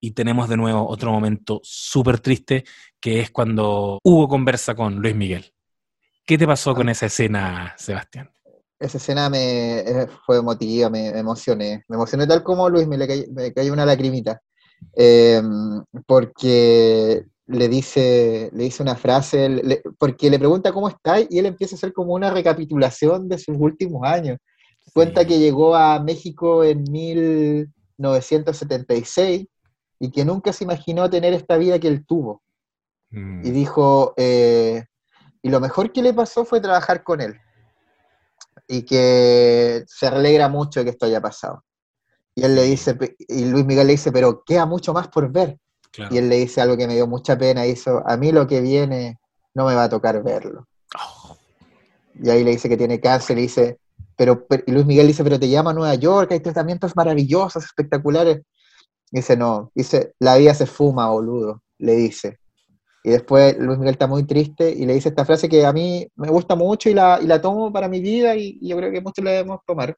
y 0.01 0.13
tenemos 0.13 0.49
de 0.49 0.57
nuevo 0.57 0.89
otro 0.89 1.11
momento 1.11 1.61
súper 1.65 2.21
triste, 2.21 2.65
que 3.01 3.21
es 3.21 3.31
cuando 3.33 3.99
Hugo 4.05 4.29
conversa 4.29 4.77
con 4.77 4.97
Luis 4.97 5.17
Miguel. 5.17 5.53
¿Qué 6.25 6.39
te 6.39 6.47
pasó 6.47 6.75
con 6.75 6.89
esa 6.89 7.07
escena, 7.07 7.75
Sebastián? 7.77 8.31
Esa 8.83 8.99
escena 8.99 9.31
me 9.31 9.81
eh, 9.81 10.07
fue 10.27 10.39
emotiva, 10.39 10.91
me, 10.91 11.12
me, 11.12 11.21
emocioné. 11.21 11.85
Me 11.89 11.97
emocioné 11.97 12.27
tal 12.27 12.43
como 12.43 12.69
Luis, 12.69 12.87
me, 12.87 12.99
le 12.99 13.07
cayó, 13.07 13.23
me 13.33 13.53
cayó 13.53 13.73
una 13.73 13.87
lagrimita. 13.87 14.41
Eh, 14.97 15.41
porque 16.07 17.25
le 17.47 17.69
dice, 17.69 18.51
le 18.53 18.65
dice 18.65 18.83
una 18.83 18.97
frase, 18.97 19.49
le, 19.49 19.83
porque 19.99 20.29
le 20.31 20.39
pregunta 20.39 20.73
cómo 20.73 20.89
está 20.89 21.21
y 21.21 21.39
él 21.39 21.47
empieza 21.47 21.75
a 21.75 21.79
hacer 21.79 21.93
como 21.93 22.15
una 22.15 22.31
recapitulación 22.31 23.29
de 23.29 23.39
sus 23.39 23.57
últimos 23.59 24.03
años. 24.05 24.39
Sí. 24.85 24.91
Cuenta 24.95 25.25
que 25.25 25.39
llegó 25.39 25.77
a 25.77 26.01
México 26.01 26.65
en 26.65 26.83
1976 26.91 29.47
y 30.01 30.11
que 30.11 30.25
nunca 30.25 30.53
se 30.53 30.65
imaginó 30.65 31.09
tener 31.09 31.33
esta 31.33 31.57
vida 31.57 31.79
que 31.79 31.87
él 31.89 32.05
tuvo. 32.05 32.43
Mm. 33.11 33.47
Y 33.47 33.51
dijo, 33.53 34.15
eh, 34.17 34.85
y 35.43 35.51
lo 35.51 35.61
mejor 35.61 35.93
que 35.93 36.03
le 36.03 36.12
pasó 36.12 36.45
fue 36.45 36.61
trabajar 36.61 37.05
con 37.05 37.21
él. 37.21 37.37
Y 38.69 38.83
que 38.83 39.85
se 39.87 40.07
alegra 40.07 40.49
mucho 40.49 40.81
de 40.81 40.85
que 40.85 40.90
esto 40.90 41.07
haya 41.07 41.21
pasado. 41.21 41.64
Y 42.35 42.45
él 42.45 42.54
le 42.54 42.62
dice, 42.62 42.97
y 43.28 43.45
Luis 43.45 43.64
Miguel 43.66 43.87
le 43.88 43.92
dice, 43.92 44.11
pero 44.11 44.42
queda 44.45 44.64
mucho 44.64 44.92
más 44.95 45.09
por 45.09 45.31
ver. 45.31 45.59
Claro. 45.90 46.14
Y 46.14 46.19
él 46.19 46.28
le 46.31 46.37
dice 46.37 46.61
algo 46.62 46.76
que 46.76 46.87
me 46.87 46.95
dio 46.95 47.07
mucha 47.07 47.37
pena, 47.37 47.66
hizo, 47.66 48.02
a 48.07 48.16
mí 48.16 48.33
lo 48.33 48.47
que 48.47 48.61
viene 48.62 49.19
no 49.54 49.66
me 49.66 49.75
va 49.75 49.85
a 49.85 49.88
tocar 49.90 50.23
verlo. 50.23 50.66
Oh, 50.99 51.37
Y 52.23 52.31
ahí 52.31 52.42
le 52.45 52.52
dice 52.52 52.69
que 52.69 52.76
tiene 52.78 53.00
cáncer, 53.00 53.37
y 53.38 53.42
dice, 53.42 53.78
pero, 54.16 54.47
pero- 54.47 54.62
y 54.66 54.73
Luis 54.73 54.87
Miguel 54.87 55.07
dice, 55.09 55.23
pero 55.23 55.38
te 55.38 55.49
llama 55.49 55.73
a 55.73 55.75
Nueva 55.75 55.95
York, 55.95 56.33
hay 56.33 56.40
tratamientos 56.40 56.97
maravillosos, 56.97 57.64
espectaculares. 57.64 58.40
Dice, 59.11 59.37
no, 59.37 59.71
dice, 59.75 60.14
la 60.19 60.37
vida 60.37 60.54
se 60.54 60.64
fuma, 60.64 61.11
boludo, 61.11 61.62
le 61.78 61.95
dice. 61.97 62.38
Y 63.05 63.11
después 63.11 63.57
Luis 63.59 63.79
Miguel 63.79 63.95
está 63.95 64.07
muy 64.07 64.25
triste 64.25 64.71
y 64.71 64.87
le 64.87 64.95
dice 64.95 65.09
esta 65.09 65.25
frase 65.25 65.49
que 65.49 65.67
a 65.67 65.73
mí 65.73 66.07
me 66.15 66.29
gusta 66.29 66.55
mucho 66.55 66.89
y 66.89 66.95
la, 66.95 67.19
y 67.21 67.27
la 67.27 67.41
tomo 67.41 67.73
para 67.73 67.89
mi 67.89 68.01
vida 68.01 68.37
y, 68.37 68.59
y 68.61 68.69
yo 68.69 68.77
creo 68.77 68.93
que 68.93 69.01
muchos 69.01 69.25
la 69.25 69.33
debemos 69.33 69.61
tomar. 69.67 69.97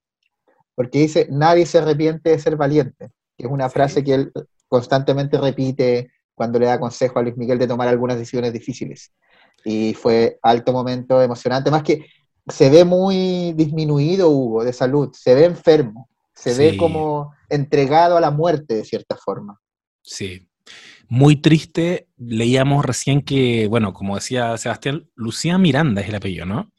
Porque 0.75 1.01
dice, 1.01 1.29
nadie 1.31 1.67
se 1.67 1.79
arrepiente 1.79 2.31
de 2.31 2.39
ser 2.39 2.57
valiente, 2.57 3.11
que 3.37 3.47
es 3.47 3.51
una 3.53 3.69
Sí. 3.69 3.75
frase 3.75 4.03
que 4.05 4.15
él 4.15 4.33
constantemente 4.69 5.39
repite 5.39 6.11
cuando 6.35 6.59
le 6.59 6.67
da 6.67 6.81
consejo 6.81 7.19
a 7.19 7.23
Luis 7.23 7.37
Miguel 7.37 7.59
de 7.59 7.67
tomar 7.69 7.89
algunas 7.89 8.17
decisiones 8.19 8.53
difíciles. 8.53 9.13
Y 9.65 9.95
fue 9.95 10.39
alto 10.43 10.73
momento 10.73 11.23
emocionante, 11.23 11.71
más 11.71 11.83
que 11.83 12.07
se 12.49 12.71
ve 12.71 12.85
muy 12.85 13.53
disminuido 13.53 14.31
Hugo 14.31 14.65
de 14.65 14.73
salud, 14.73 15.11
se 15.13 15.35
ve 15.35 15.45
enfermo, 15.45 16.09
se 16.35 16.55
ve 16.55 16.71
Sí. 16.73 16.77
como 16.77 17.33
entregado 17.49 18.17
a 18.17 18.21
la 18.21 18.31
muerte 18.31 18.75
de 18.75 18.85
cierta 18.85 19.17
forma. 19.17 19.61
Sí. 20.03 20.49
Muy 21.09 21.37
triste. 21.37 22.09
Leíamos 22.17 22.85
recién 22.85 23.23
que, 23.23 23.67
bueno, 23.69 23.93
como 23.93 24.17
decía 24.17 24.57
Sebastián, 24.57 25.09
Lucía 25.15 25.59
Miranda 25.59 26.01
es 26.01 26.09
el 26.09 26.15
apellido, 26.15 26.47
¿no? 26.47 26.71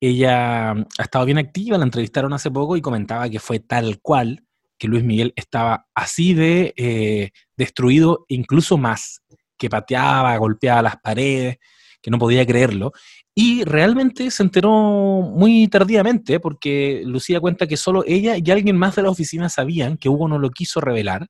Ella 0.00 0.72
ha 0.72 1.02
estado 1.02 1.24
bien 1.24 1.38
activa, 1.38 1.78
la 1.78 1.84
entrevistaron 1.84 2.32
hace 2.32 2.50
poco 2.50 2.76
y 2.76 2.80
comentaba 2.80 3.28
que 3.28 3.38
fue 3.38 3.60
tal 3.60 4.00
cual 4.00 4.44
que 4.78 4.88
Luis 4.88 5.04
Miguel 5.04 5.32
estaba 5.36 5.86
así 5.94 6.34
de 6.34 6.74
eh, 6.76 7.30
destruido, 7.56 8.24
incluso 8.28 8.76
más, 8.76 9.22
que 9.56 9.70
pateaba, 9.70 10.36
golpeaba 10.36 10.82
las 10.82 10.96
paredes, 10.96 11.58
que 12.02 12.10
no 12.10 12.18
podía 12.18 12.44
creerlo. 12.44 12.92
Y 13.34 13.64
realmente 13.64 14.30
se 14.30 14.42
enteró 14.42 14.70
muy 14.70 15.68
tardíamente, 15.68 16.40
porque 16.40 17.02
Lucía 17.04 17.40
cuenta 17.40 17.66
que 17.66 17.76
solo 17.76 18.04
ella 18.06 18.36
y 18.36 18.50
alguien 18.50 18.76
más 18.76 18.96
de 18.96 19.02
la 19.02 19.10
oficina 19.10 19.48
sabían 19.48 19.96
que 19.96 20.08
Hugo 20.08 20.28
no 20.28 20.38
lo 20.38 20.50
quiso 20.50 20.80
revelar. 20.80 21.28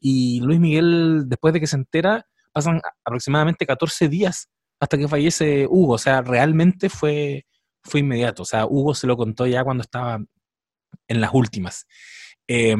Y 0.00 0.40
Luis 0.40 0.60
Miguel, 0.60 1.24
después 1.26 1.54
de 1.54 1.60
que 1.60 1.66
se 1.66 1.76
entera, 1.76 2.26
pasan 2.52 2.80
aproximadamente 3.04 3.66
14 3.66 4.08
días 4.08 4.48
hasta 4.80 4.98
que 4.98 5.08
fallece 5.08 5.66
Hugo. 5.68 5.94
O 5.94 5.98
sea, 5.98 6.22
realmente 6.22 6.88
fue, 6.88 7.46
fue 7.82 8.00
inmediato. 8.00 8.42
O 8.42 8.46
sea, 8.46 8.66
Hugo 8.66 8.94
se 8.94 9.06
lo 9.06 9.16
contó 9.16 9.46
ya 9.46 9.64
cuando 9.64 9.82
estaba 9.82 10.18
en 11.08 11.20
las 11.20 11.30
últimas. 11.32 11.86
Eh, 12.48 12.76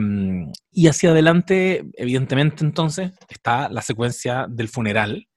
y 0.70 0.86
hacia 0.86 1.10
adelante, 1.10 1.84
evidentemente, 1.94 2.64
entonces, 2.64 3.12
está 3.28 3.68
la 3.68 3.82
secuencia 3.82 4.46
del 4.48 4.68
funeral. 4.68 5.28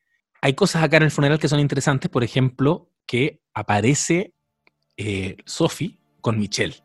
Hay 0.42 0.54
cosas 0.54 0.84
acá 0.84 0.98
en 0.98 1.04
el 1.04 1.12
funeral 1.12 1.40
que 1.40 1.50
son 1.50 1.60
interesantes, 1.60 2.10
por 2.10 2.24
ejemplo, 2.24 2.90
que 3.06 3.42
aparece 3.54 4.34
eh, 4.98 5.38
Sophie 5.46 6.00
con 6.22 6.38
Michelle. 6.38 6.76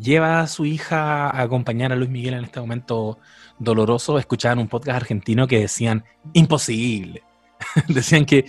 Lleva 0.00 0.40
a 0.40 0.46
su 0.46 0.64
hija 0.64 1.28
a 1.28 1.42
acompañar 1.42 1.92
a 1.92 1.96
Luis 1.96 2.08
Miguel 2.08 2.34
en 2.34 2.44
este 2.44 2.58
momento 2.58 3.18
doloroso. 3.58 4.18
Escuchaban 4.18 4.58
un 4.58 4.68
podcast 4.68 4.96
argentino 4.96 5.46
que 5.46 5.60
decían, 5.60 6.04
imposible. 6.32 7.22
decían 7.88 8.24
que 8.24 8.46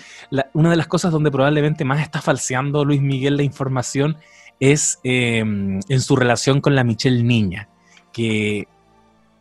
una 0.53 0.69
de 0.69 0.77
las 0.77 0.87
cosas 0.87 1.11
donde 1.11 1.29
probablemente 1.29 1.83
más 1.83 2.01
está 2.01 2.21
falseando 2.21 2.85
Luis 2.85 3.01
Miguel 3.01 3.35
la 3.35 3.43
información 3.43 4.17
es 4.61 4.99
eh, 5.03 5.39
en 5.39 6.01
su 6.01 6.15
relación 6.15 6.61
con 6.61 6.75
la 6.75 6.85
Michelle 6.85 7.23
niña, 7.23 7.67
que 8.13 8.67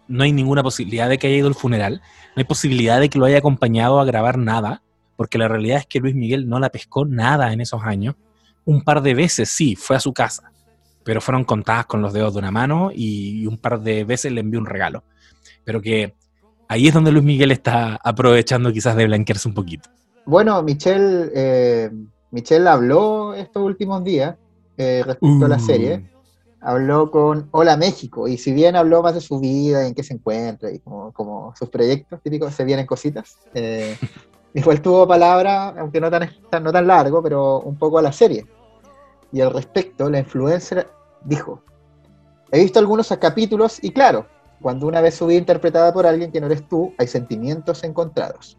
no 0.08 0.24
hay 0.24 0.32
ninguna 0.32 0.62
posibilidad 0.62 1.08
de 1.08 1.18
que 1.18 1.28
haya 1.28 1.36
ido 1.36 1.48
al 1.48 1.54
funeral, 1.54 2.00
no 2.34 2.40
hay 2.40 2.44
posibilidad 2.44 2.98
de 2.98 3.08
que 3.08 3.18
lo 3.18 3.26
haya 3.26 3.38
acompañado 3.38 4.00
a 4.00 4.04
grabar 4.04 4.38
nada, 4.38 4.82
porque 5.16 5.38
la 5.38 5.46
realidad 5.46 5.78
es 5.78 5.86
que 5.86 6.00
Luis 6.00 6.14
Miguel 6.14 6.48
no 6.48 6.58
la 6.58 6.70
pescó 6.70 7.04
nada 7.04 7.52
en 7.52 7.60
esos 7.60 7.84
años. 7.84 8.16
Un 8.64 8.82
par 8.82 9.02
de 9.02 9.14
veces 9.14 9.50
sí, 9.50 9.76
fue 9.76 9.94
a 9.94 10.00
su 10.00 10.12
casa, 10.12 10.49
pero 11.04 11.20
fueron 11.20 11.44
contadas 11.44 11.86
con 11.86 12.02
los 12.02 12.12
dedos 12.12 12.34
de 12.34 12.38
una 12.40 12.50
mano 12.50 12.90
y, 12.94 13.42
y 13.42 13.46
un 13.46 13.58
par 13.58 13.80
de 13.80 14.04
veces 14.04 14.32
le 14.32 14.40
envió 14.40 14.60
un 14.60 14.66
regalo. 14.66 15.04
Pero 15.64 15.80
que 15.80 16.14
ahí 16.68 16.88
es 16.88 16.94
donde 16.94 17.12
Luis 17.12 17.24
Miguel 17.24 17.50
está 17.52 17.98
aprovechando 18.02 18.72
quizás 18.72 18.96
de 18.96 19.06
blanquearse 19.06 19.48
un 19.48 19.54
poquito. 19.54 19.88
Bueno, 20.26 20.62
Michelle, 20.62 21.30
eh, 21.34 21.90
Michelle 22.30 22.68
habló 22.68 23.34
estos 23.34 23.62
últimos 23.62 24.04
días 24.04 24.36
eh, 24.76 25.02
respecto 25.04 25.44
a 25.44 25.48
la 25.48 25.56
Uh. 25.56 25.60
serie. 25.60 26.10
Habló 26.62 27.10
con 27.10 27.48
Hola 27.52 27.78
México, 27.78 28.28
y 28.28 28.36
si 28.36 28.52
bien 28.52 28.76
habló 28.76 29.02
más 29.02 29.14
de 29.14 29.22
su 29.22 29.40
vida, 29.40 29.86
en 29.86 29.94
qué 29.94 30.02
se 30.02 30.12
encuentra 30.12 30.70
y 30.70 30.78
como, 30.80 31.10
como 31.12 31.54
sus 31.58 31.70
proyectos 31.70 32.20
típicos, 32.22 32.52
se 32.54 32.64
vienen 32.64 32.84
cositas. 32.84 33.38
Eh, 33.54 33.96
igual 34.54 34.82
tuvo 34.82 35.08
palabra, 35.08 35.68
aunque 35.78 36.00
no 36.02 36.10
tan- 36.10 36.28
no 36.62 36.70
tan 36.70 36.86
largo, 36.86 37.22
pero 37.22 37.60
un 37.60 37.76
poco 37.78 37.98
a 37.98 38.02
la 38.02 38.12
serie. 38.12 38.44
Y 39.32 39.40
al 39.40 39.52
respecto, 39.52 40.10
la 40.10 40.18
influencer 40.18 40.88
dijo: 41.24 41.62
He 42.50 42.60
visto 42.60 42.78
algunos 42.78 43.08
capítulos 43.20 43.82
y 43.82 43.92
claro, 43.92 44.26
cuando 44.60 44.86
una 44.86 45.00
vez 45.00 45.14
subí 45.14 45.36
interpretada 45.36 45.92
por 45.92 46.06
alguien 46.06 46.32
que 46.32 46.40
no 46.40 46.46
eres 46.46 46.68
tú, 46.68 46.92
hay 46.98 47.06
sentimientos 47.06 47.84
encontrados. 47.84 48.58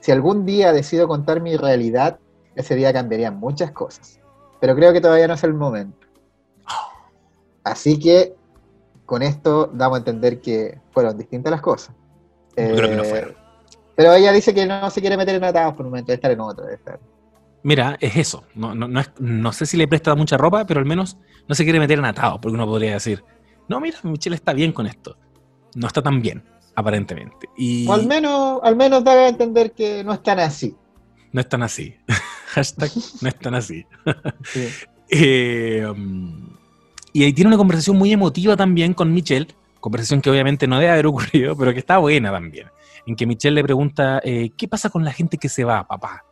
Si 0.00 0.10
algún 0.12 0.46
día 0.46 0.72
decido 0.72 1.06
contar 1.08 1.40
mi 1.40 1.56
realidad, 1.56 2.18
ese 2.54 2.74
día 2.74 2.92
cambiarían 2.92 3.36
muchas 3.38 3.70
cosas. 3.72 4.20
Pero 4.60 4.74
creo 4.74 4.92
que 4.92 5.00
todavía 5.00 5.28
no 5.28 5.34
es 5.34 5.44
el 5.44 5.54
momento. 5.54 6.06
Así 7.64 7.98
que 7.98 8.34
con 9.04 9.22
esto 9.22 9.70
damos 9.72 9.96
a 9.96 9.98
entender 9.98 10.40
que 10.40 10.80
fueron 10.92 11.16
distintas 11.16 11.50
las 11.50 11.60
cosas. 11.60 11.94
Yo 12.56 12.74
creo 12.74 12.88
que 12.88 12.96
no 12.96 13.02
Eh, 13.02 13.10
fueron. 13.10 13.36
Pero 13.94 14.12
ella 14.14 14.32
dice 14.32 14.54
que 14.54 14.66
no 14.66 14.90
se 14.90 15.00
quiere 15.00 15.16
meter 15.16 15.34
en 15.34 15.44
atados 15.44 15.74
por 15.74 15.84
un 15.86 15.90
momento, 15.90 16.12
de 16.12 16.14
estar 16.16 16.30
en 16.30 16.40
otro. 16.40 16.66
de 16.66 16.74
estar- 16.74 16.98
Mira, 17.66 17.96
es 18.00 18.14
eso. 18.16 18.44
No, 18.54 18.74
no, 18.76 18.86
no, 18.86 19.00
es- 19.00 19.10
no 19.18 19.52
sé 19.52 19.66
si 19.66 19.76
le 19.76 19.88
presta 19.88 20.14
mucha 20.14 20.36
ropa, 20.36 20.64
pero 20.66 20.78
al 20.78 20.86
menos 20.86 21.16
no 21.48 21.54
se 21.56 21.64
quiere 21.64 21.80
meter 21.80 21.98
en 21.98 22.04
atado, 22.04 22.40
porque 22.40 22.54
uno 22.54 22.64
podría 22.64 22.92
decir, 22.92 23.24
no, 23.68 23.80
mira, 23.80 23.98
Michelle 24.04 24.36
está 24.36 24.52
bien 24.52 24.70
con 24.70 24.86
esto. 24.86 25.16
No 25.74 25.88
está 25.88 26.00
tan 26.00 26.22
bien, 26.22 26.44
aparentemente. 26.76 27.48
Y 27.58 27.88
O 27.88 27.92
al 27.94 28.06
menos, 28.06 28.60
al 28.62 28.76
menos 28.76 29.02
da 29.02 29.12
a 29.14 29.28
entender 29.28 29.72
que 29.72 30.04
no 30.04 30.12
están 30.12 30.38
así. 30.38 30.76
no 31.32 31.40
es 31.40 31.48
tan 31.48 31.62
así. 31.64 31.96
Hashtag 32.54 32.90
no 33.20 33.28
es 33.28 33.38
tan 33.38 33.54
así. 33.56 33.84
Sí. 34.44 34.68
Eh, 35.10 35.86
y 37.12 37.24
ahí 37.24 37.32
tiene 37.32 37.48
una 37.48 37.56
conversación 37.56 37.96
muy 37.96 38.12
emotiva 38.12 38.56
también 38.56 38.94
con 38.94 39.12
Michelle, 39.12 39.48
conversación 39.80 40.20
que 40.20 40.30
obviamente 40.30 40.66
no 40.68 40.78
debe 40.78 40.90
haber 40.92 41.06
ocurrido, 41.06 41.56
pero 41.56 41.72
que 41.72 41.78
está 41.80 41.98
buena 41.98 42.30
también, 42.30 42.68
en 43.06 43.16
que 43.16 43.26
Michelle 43.26 43.54
le 43.54 43.62
pregunta, 43.64 44.20
eh, 44.24 44.50
¿qué 44.56 44.68
pasa 44.68 44.88
con 44.90 45.04
la 45.04 45.12
gente 45.12 45.36
que 45.38 45.48
se 45.48 45.64
va, 45.64 45.86
papá? 45.86 46.24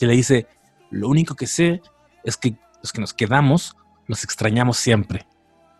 Y 0.00 0.06
le 0.06 0.14
dice, 0.14 0.46
lo 0.90 1.08
único 1.08 1.34
que 1.34 1.46
sé 1.46 1.80
es 2.24 2.36
que 2.36 2.56
los 2.82 2.92
que 2.92 3.00
nos 3.00 3.14
quedamos 3.14 3.76
los 4.06 4.24
extrañamos 4.24 4.76
siempre. 4.76 5.26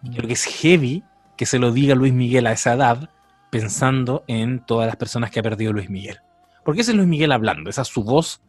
Y 0.02 0.10
creo 0.10 0.26
que 0.26 0.34
es 0.34 0.44
heavy 0.44 1.02
que 1.36 1.46
se 1.46 1.58
lo 1.58 1.72
diga 1.72 1.94
Luis 1.94 2.12
Miguel 2.12 2.46
a 2.46 2.52
esa 2.52 2.74
edad, 2.74 3.10
pensando 3.50 4.24
en 4.28 4.64
todas 4.64 4.86
las 4.86 4.96
personas 4.96 5.30
que 5.30 5.40
ha 5.40 5.42
perdido 5.42 5.72
Luis 5.72 5.90
Miguel. 5.90 6.20
Porque 6.64 6.82
ese 6.82 6.92
es 6.92 6.96
Luis 6.96 7.08
Miguel 7.08 7.32
hablando, 7.32 7.70
esa 7.70 7.82
es 7.82 7.88
su 7.88 8.04
voz, 8.04 8.40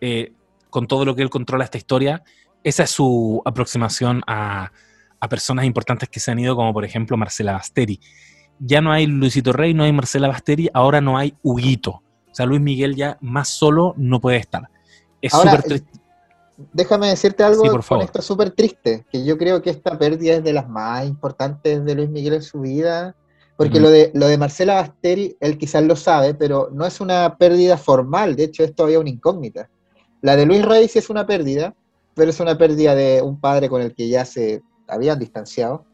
eh, 0.00 0.32
con 0.70 0.86
todo 0.86 1.04
lo 1.04 1.16
que 1.16 1.22
él 1.22 1.30
controla 1.30 1.64
esta 1.64 1.78
historia, 1.78 2.22
esa 2.62 2.84
es 2.84 2.90
su 2.90 3.42
aproximación 3.44 4.22
a, 4.26 4.72
a 5.20 5.28
personas 5.28 5.64
importantes 5.64 6.08
que 6.08 6.20
se 6.20 6.30
han 6.30 6.38
ido, 6.38 6.54
como 6.54 6.72
por 6.72 6.84
ejemplo 6.84 7.16
Marcela 7.16 7.52
Basteri. 7.52 7.98
Ya 8.60 8.80
no 8.80 8.92
hay 8.92 9.06
Luisito 9.06 9.52
Rey, 9.52 9.74
no 9.74 9.84
hay 9.84 9.92
Marcela 9.92 10.28
Basteri, 10.28 10.70
ahora 10.72 11.00
no 11.00 11.18
hay 11.18 11.34
Huguito. 11.42 12.02
O 12.30 12.34
sea, 12.34 12.46
Luis 12.46 12.60
Miguel 12.60 12.94
ya 12.94 13.18
más 13.20 13.48
solo 13.48 13.94
no 13.96 14.20
puede 14.20 14.36
estar. 14.36 14.68
Es 15.20 15.32
súper 15.32 15.62
triste. 15.62 16.03
Déjame 16.72 17.08
decirte 17.08 17.42
algo 17.42 17.62
Sí, 17.64 17.68
por 17.68 17.78
con 17.78 17.82
favor. 17.82 18.04
esto 18.04 18.22
súper 18.22 18.50
triste, 18.52 19.04
que 19.10 19.24
yo 19.24 19.36
creo 19.36 19.60
que 19.60 19.70
esta 19.70 19.98
pérdida 19.98 20.34
es 20.34 20.44
de 20.44 20.52
las 20.52 20.68
más 20.68 21.04
importantes 21.06 21.84
de 21.84 21.94
Luis 21.94 22.08
Miguel 22.10 22.34
en 22.34 22.42
su 22.42 22.60
vida, 22.60 23.16
porque 23.56 23.78
lo, 23.80 23.90
de, 23.90 24.10
lo 24.14 24.26
de 24.26 24.38
Marcela 24.38 24.74
Basteri, 24.74 25.36
él 25.40 25.58
quizás 25.58 25.82
lo 25.84 25.94
sabe, 25.96 26.34
pero 26.34 26.70
no 26.72 26.86
es 26.86 27.00
una 27.00 27.36
pérdida 27.36 27.76
formal, 27.76 28.34
de 28.36 28.44
hecho 28.44 28.62
es 28.64 28.74
todavía 28.74 29.00
una 29.00 29.10
incógnita. 29.10 29.68
La 30.22 30.36
de 30.36 30.46
Luis 30.46 30.64
Rey 30.64 30.88
sí 30.88 30.98
es 30.98 31.10
una 31.10 31.26
pérdida, 31.26 31.74
pero 32.14 32.30
es 32.30 32.38
una 32.40 32.56
pérdida 32.56 32.94
de 32.94 33.20
un 33.22 33.38
padre 33.40 33.68
con 33.68 33.82
el 33.82 33.94
que 33.94 34.08
ya 34.08 34.24
se 34.24 34.62
habían 34.88 35.18
distanciado, 35.18 35.84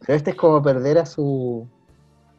pero 0.00 0.14
este 0.14 0.30
es 0.30 0.36
como 0.36 0.62
perder 0.62 0.98
a 0.98 1.06
su 1.06 1.66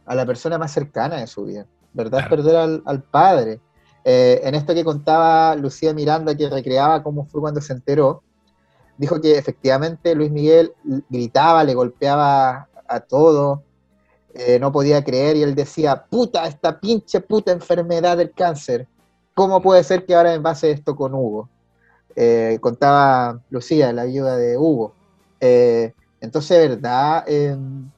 a 0.05 0.15
la 0.15 0.25
persona 0.25 0.57
más 0.57 0.71
cercana 0.71 1.17
de 1.17 1.27
su 1.27 1.45
vida, 1.45 1.65
¿verdad? 1.93 2.21
Es 2.21 2.27
Claro. 2.27 2.43
perder 2.43 2.55
al, 2.57 2.83
al 2.85 3.03
padre. 3.03 3.59
Eh, 4.03 4.41
en 4.43 4.55
esto 4.55 4.73
que 4.73 4.83
contaba 4.83 5.55
Lucía 5.55 5.93
Miranda, 5.93 6.35
que 6.35 6.49
recreaba 6.49 7.03
cómo 7.03 7.25
fue 7.25 7.41
cuando 7.41 7.61
se 7.61 7.73
enteró, 7.73 8.23
dijo 8.97 9.21
que 9.21 9.37
efectivamente 9.37 10.15
Luis 10.15 10.31
Miguel 10.31 10.73
gritaba, 11.09 11.63
le 11.63 11.73
golpeaba 11.73 12.67
a 12.87 12.99
todo. 12.99 13.63
eh, 14.33 14.59
no 14.59 14.71
podía 14.71 15.03
creer 15.03 15.35
y 15.35 15.43
él 15.43 15.55
decía, 15.55 16.05
puta, 16.09 16.47
esta 16.47 16.79
pinche 16.79 17.19
puta 17.19 17.51
enfermedad 17.51 18.15
del 18.15 18.31
cáncer, 18.31 18.87
¿cómo 19.33 19.61
puede 19.61 19.83
ser 19.83 20.05
que 20.05 20.15
ahora 20.15 20.31
me 20.31 20.39
pase 20.39 20.71
esto 20.71 20.95
con 20.95 21.13
Hugo? 21.13 21.49
Eh, 22.15 22.57
contaba 22.61 23.41
Lucía, 23.49 23.91
la 23.91 24.03
ayuda 24.03 24.37
de 24.37 24.57
Hugo. 24.57 24.93
Eh, 25.41 25.93
entonces, 26.21 26.69
verdad, 26.69 27.25
em, 27.27 27.89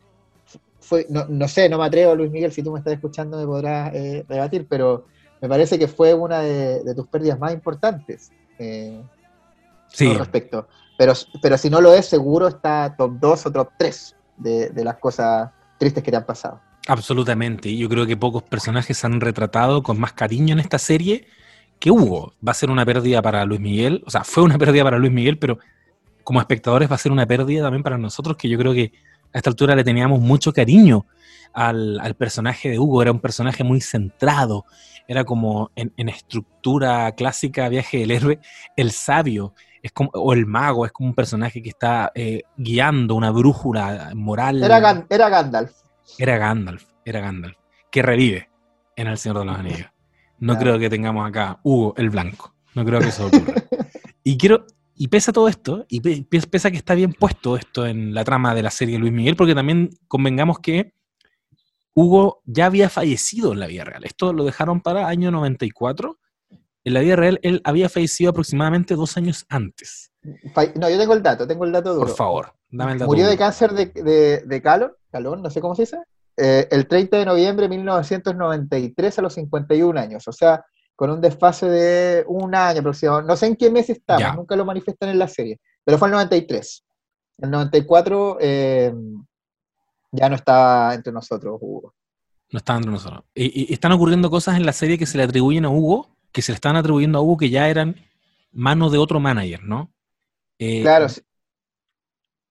fue, 0.79 1.05
no, 1.09 1.47
sé, 1.47 1.69
no 1.69 1.77
me 1.77 1.85
atrevo, 1.85 2.15
Luis 2.15 2.31
Miguel, 2.31 2.51
si 2.51 2.63
tú 2.63 2.71
me 2.71 2.79
estás 2.79 2.93
escuchando 2.93 3.37
me 3.37 3.45
podrás 3.45 3.93
rebatir, 4.27 4.65
pero 4.67 5.05
me 5.43 5.49
parece 5.49 5.77
que 5.77 5.89
fue 5.89 6.13
una 6.13 6.39
de, 6.39 6.95
tus 6.95 7.05
pérdidas 7.07 7.37
más 7.37 7.51
importantes 7.51 8.31
sí. 9.89 10.09
al 10.09 10.19
respecto. 10.19 10.69
Pero, 10.97 11.11
pero 11.41 11.57
si 11.57 11.69
no 11.69 11.81
lo 11.81 11.93
es, 11.93 12.05
seguro 12.05 12.47
está 12.47 12.95
top 12.97 13.19
2 13.19 13.45
o 13.47 13.51
top 13.51 13.71
3 13.77 14.15
de, 14.37 14.69
de 14.69 14.83
las 14.85 14.95
cosas 14.99 15.51
tristes 15.77 16.01
que 16.01 16.11
te 16.11 16.15
han 16.15 16.25
pasado. 16.25 16.61
Absolutamente. 16.87 17.75
Yo 17.75 17.89
creo 17.89 18.05
que 18.05 18.15
pocos 18.15 18.41
personajes 18.43 18.97
se 18.97 19.05
han 19.05 19.19
retratado 19.19 19.83
con 19.83 19.99
más 19.99 20.13
cariño 20.13 20.53
en 20.53 20.61
esta 20.61 20.79
serie 20.79 21.27
que 21.77 21.91
Hugo. 21.91 22.35
Va 22.45 22.53
a 22.53 22.55
ser 22.55 22.69
una 22.69 22.85
pérdida 22.85 23.21
para 23.21 23.43
Luis 23.43 23.59
Miguel, 23.59 24.01
o 24.05 24.09
sea, 24.09 24.23
fue 24.23 24.43
una 24.43 24.57
pérdida 24.57 24.85
para 24.85 24.97
Luis 24.97 25.11
Miguel, 25.11 25.37
pero 25.39 25.59
como 26.23 26.39
espectadores 26.39 26.89
va 26.89 26.95
a 26.95 26.99
ser 26.99 27.11
una 27.11 27.25
pérdida 27.25 27.63
también 27.63 27.83
para 27.83 27.97
nosotros, 27.97 28.37
que 28.37 28.47
yo 28.47 28.57
creo 28.57 28.73
que 28.73 28.93
a 29.33 29.39
esta 29.39 29.49
altura 29.49 29.75
le 29.75 29.83
teníamos 29.83 30.21
mucho 30.21 30.53
cariño 30.53 31.05
al, 31.53 32.15
personaje 32.17 32.69
de 32.69 32.79
Hugo. 32.79 33.01
Era 33.01 33.11
un 33.11 33.19
personaje 33.19 33.63
muy 33.63 33.81
centrado, 33.81 34.65
era 35.07 35.23
como 35.23 35.71
en, 35.75 35.91
estructura 36.09 37.11
clásica, 37.13 37.69
viaje 37.69 37.99
del 37.99 38.11
héroe, 38.11 38.39
el 38.75 38.91
sabio, 38.91 39.53
es 39.81 39.91
como, 39.91 40.09
o 40.13 40.33
el 40.33 40.45
mago, 40.45 40.85
es 40.85 40.91
como 40.91 41.09
un 41.09 41.15
personaje 41.15 41.61
que 41.61 41.69
está 41.69 42.11
eh, 42.15 42.43
guiando 42.57 43.15
una 43.15 43.31
brújula 43.31 44.11
moral. 44.15 44.63
Era, 44.63 45.05
era 45.09 45.29
Gandalf. 45.29 45.71
Era 46.17 46.37
Gandalf, 46.37 46.83
era 47.05 47.19
Gandalf, 47.19 47.57
que 47.91 48.01
revive 48.01 48.49
en 48.95 49.07
El 49.07 49.17
Señor 49.17 49.39
de 49.39 49.45
los 49.45 49.57
Anillos. 49.57 49.87
No 50.39 50.57
creo 50.57 50.77
que 50.77 50.89
tengamos 50.89 51.27
acá 51.27 51.59
Hugo 51.63 51.93
el 51.97 52.09
Blanco. 52.09 52.53
No 52.75 52.83
creo 52.83 52.99
que 52.99 53.07
eso 53.07 53.27
ocurra. 53.27 53.53
y 54.23 54.37
quiero, 54.37 54.65
y 54.95 55.07
pesa 55.07 55.31
todo 55.31 55.47
esto, 55.47 55.85
y 55.87 56.01
pesa 56.23 56.69
que 56.69 56.77
está 56.77 56.95
bien 56.95 57.13
puesto 57.13 57.55
esto 57.55 57.85
en 57.85 58.13
la 58.13 58.23
trama 58.23 58.53
de 58.53 58.63
la 58.63 58.71
serie 58.71 58.97
Luis 58.97 59.13
Miguel, 59.13 59.35
porque 59.35 59.55
también 59.55 59.89
convengamos 60.07 60.59
que 60.59 60.93
Hugo 61.95 62.41
ya 62.45 62.65
había 62.65 62.89
fallecido 62.89 63.53
en 63.53 63.59
la 63.59 63.67
vida 63.67 63.83
real. 63.83 64.03
Esto 64.03 64.33
lo 64.33 64.43
dejaron 64.43 64.81
para 64.81 65.07
año 65.07 65.31
94 65.31 66.17
en 66.85 66.93
la 66.93 66.99
vida 66.99 67.15
real 67.15 67.39
él 67.43 67.61
había 67.63 67.89
fallecido 67.89 68.31
aproximadamente 68.31 68.95
dos 68.95 69.15
años 69.17 69.45
antes. 69.49 70.11
No, 70.75 70.89
yo 70.89 70.97
tengo 70.97 71.13
el 71.13 71.23
dato, 71.23 71.47
tengo 71.47 71.65
el 71.65 71.71
dato 71.71 71.93
duro. 71.93 72.07
Por 72.07 72.15
favor, 72.15 72.53
dame 72.69 72.93
el 72.93 72.99
dato. 72.99 73.09
Murió 73.09 73.27
de 73.27 73.37
cáncer 73.37 73.71
de, 73.71 74.43
de, 74.45 74.61
calor, 74.61 74.97
calón, 75.11 75.41
no 75.41 75.49
sé 75.49 75.61
cómo 75.61 75.75
se 75.75 75.83
dice, 75.83 75.97
eh, 76.37 76.67
el 76.71 76.87
30 76.87 77.17
de 77.17 77.25
noviembre 77.25 77.63
de 77.63 77.69
1993 77.69 79.19
a 79.19 79.21
los 79.21 79.33
51 79.33 79.99
años, 79.99 80.27
o 80.27 80.31
sea, 80.31 80.65
con 80.95 81.09
un 81.09 81.21
desfase 81.21 81.67
de 81.67 82.25
un 82.27 82.53
año 82.55 82.79
aproximadamente. 82.79 83.31
No 83.31 83.37
sé 83.37 83.47
en 83.47 83.55
qué 83.55 83.69
mes 83.69 83.89
estaba, 83.89 84.35
nunca 84.35 84.55
lo 84.55 84.65
manifiestan 84.65 85.09
en 85.09 85.19
la 85.19 85.27
serie, 85.27 85.59
pero 85.83 85.97
fue 85.97 86.09
el 86.09 86.13
93. 86.13 86.83
El 87.39 87.51
94 87.51 88.37
eh, 88.39 88.93
ya 90.13 90.29
no 90.29 90.35
estaba 90.35 90.93
entre 90.93 91.11
nosotros, 91.11 91.57
Hugo. 91.59 91.93
No 92.51 92.57
estaba 92.57 92.77
entre 92.77 92.91
nosotros. 92.91 93.23
y, 93.35 93.73
están 93.73 93.91
ocurriendo 93.91 94.29
cosas 94.29 94.55
en 94.55 94.65
la 94.65 94.73
serie 94.73 94.97
que 94.97 95.05
se 95.05 95.17
le 95.17 95.23
atribuyen 95.23 95.65
a 95.65 95.69
Hugo 95.69 96.13
que 96.33 96.41
se 96.41 96.51
le 96.51 96.55
están 96.55 96.75
atribuyendo 96.75 97.19
a 97.19 97.21
Hugo 97.21 97.37
que 97.37 97.49
ya 97.49 97.69
eran 97.69 97.95
manos 98.51 98.91
de 98.91 98.97
otro 98.97 99.19
manager, 99.19 99.63
¿no? 99.63 99.93
Eh, 100.59 100.81
claro. 100.81 101.07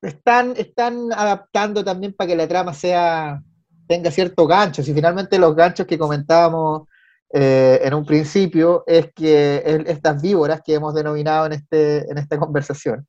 Están, 0.01 0.55
están 0.57 1.13
adaptando 1.13 1.85
también 1.85 2.15
para 2.15 2.29
que 2.29 2.37
la 2.37 2.49
trama 2.49 2.73
sea 2.73 3.43
tenga 3.87 4.11
cierto 4.11 4.47
gancho. 4.47 4.83
Si 4.83 4.95
finalmente 4.95 5.39
los 5.39 5.55
ganchos 5.55 5.87
que 5.87 5.99
comentábamos 5.99 6.89
eh, 7.33 7.81
en 7.83 7.95
un 7.95 8.07
principio 8.07 8.85
es 8.87 9.13
que 9.15 9.85
estas 9.87 10.23
víboras 10.23 10.63
que 10.65 10.75
hemos 10.75 10.95
denominado 10.95 11.47
en, 11.47 11.53
este, 11.53 12.11
en 12.11 12.19
esta 12.19 12.39
conversación. 12.39 13.07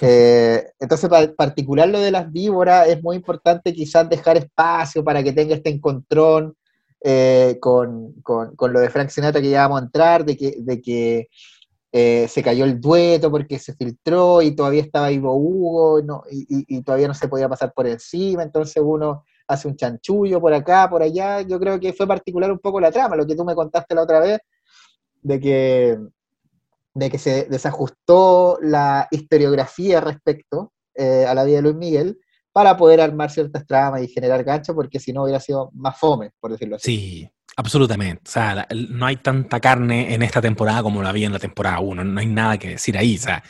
Eh, 0.00 0.64
entonces, 0.78 1.08
para 1.08 1.32
particular 1.32 1.88
lo 1.88 2.00
de 2.00 2.10
las 2.10 2.30
víboras, 2.30 2.88
es 2.88 3.02
muy 3.02 3.16
importante 3.16 3.72
quizás 3.72 4.08
dejar 4.08 4.36
espacio 4.36 5.04
para 5.04 5.22
que 5.22 5.32
tenga 5.32 5.54
este 5.54 5.70
encontrón 5.70 6.54
eh, 7.02 7.58
con, 7.60 8.12
con, 8.22 8.72
lo 8.72 8.80
de 8.80 8.90
Frank 8.90 9.08
Sinatra 9.08 9.40
que 9.40 9.50
ya 9.50 9.62
vamos 9.62 9.80
a 9.80 9.84
entrar, 9.84 10.24
de 10.24 10.36
que, 10.36 10.56
de 10.58 10.80
que 10.80 11.28
eh, 11.92 12.28
se 12.28 12.42
cayó 12.42 12.64
el 12.64 12.80
dueto 12.80 13.30
porque 13.30 13.58
se 13.58 13.74
filtró 13.74 14.42
y 14.42 14.54
todavía 14.54 14.82
estaba 14.82 15.10
Ivo 15.10 15.34
Hugo 15.34 16.00
y, 16.30 16.46
y, 16.76 16.82
todavía 16.82 17.08
no 17.08 17.14
se 17.14 17.28
podía 17.28 17.48
pasar 17.48 17.72
por 17.72 17.86
encima, 17.86 18.42
entonces 18.42 18.82
uno 18.84 19.24
hace 19.48 19.66
un 19.66 19.76
chanchullo 19.76 20.40
por 20.40 20.54
acá, 20.54 20.88
por 20.88 21.02
allá. 21.02 21.40
Yo 21.42 21.58
creo 21.58 21.80
que 21.80 21.92
fue 21.92 22.06
particular 22.06 22.52
un 22.52 22.60
poco 22.60 22.80
la 22.80 22.92
trama, 22.92 23.16
lo 23.16 23.26
que 23.26 23.34
tú 23.34 23.44
me 23.44 23.54
contaste 23.54 23.94
la 23.94 24.02
otra 24.02 24.20
vez, 24.20 24.38
de 25.22 25.40
que, 25.40 25.98
de 26.94 27.10
que 27.10 27.18
se 27.18 27.44
desajustó 27.44 28.58
la 28.60 29.08
historiografía 29.10 30.00
respecto 30.00 30.72
eh, 30.94 31.24
a 31.26 31.34
la 31.34 31.44
vida 31.44 31.56
de 31.56 31.62
Luis 31.62 31.76
Miguel 31.76 32.18
para 32.52 32.76
poder 32.76 33.00
armar 33.00 33.30
ciertas 33.30 33.66
tramas 33.66 34.02
y 34.02 34.08
generar 34.08 34.42
gancho, 34.42 34.74
porque 34.74 34.98
si 34.98 35.12
no 35.12 35.22
hubiera 35.22 35.40
sido 35.40 35.70
más 35.74 35.98
fome, 35.98 36.30
por 36.40 36.50
decirlo 36.50 36.76
así. 36.76 36.96
Sí, 36.96 37.30
absolutamente. 37.56 38.22
O 38.26 38.30
sea, 38.30 38.66
no 38.90 39.06
hay 39.06 39.16
tanta 39.16 39.60
carne 39.60 40.14
en 40.14 40.22
esta 40.22 40.40
temporada 40.40 40.82
como 40.82 41.02
la 41.02 41.10
había 41.10 41.26
en 41.26 41.32
la 41.32 41.38
temporada 41.38 41.80
1, 41.80 42.04
no 42.04 42.20
hay 42.20 42.26
nada 42.26 42.58
que 42.58 42.70
decir 42.70 42.98
ahí. 42.98 43.16
O 43.16 43.20
sea, 43.20 43.42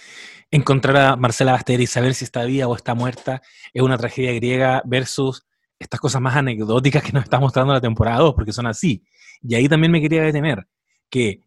encontrar 0.50 0.96
a 0.96 1.16
Marcela 1.16 1.53
Basteri 1.53 1.85
y 1.85 1.87
saber 1.87 2.14
si 2.14 2.24
está 2.24 2.44
viva 2.44 2.66
o 2.66 2.76
está 2.76 2.94
muerta 2.94 3.40
es 3.72 3.83
una 3.83 3.96
tragedia 3.96 4.33
griega 4.33 4.83
versus 4.85 5.46
estas 5.79 5.98
cosas 5.98 6.20
más 6.20 6.37
anecdóticas 6.37 7.03
que 7.03 7.12
nos 7.12 7.24
está 7.24 7.40
mostrando 7.40 7.72
la 7.72 7.81
temporada 7.81 8.18
2, 8.18 8.35
porque 8.35 8.53
son 8.53 8.66
así. 8.66 9.03
Y 9.42 9.55
ahí 9.55 9.66
también 9.68 9.90
me 9.90 10.03
quería 10.03 10.22
detener, 10.22 10.66
que 11.09 11.40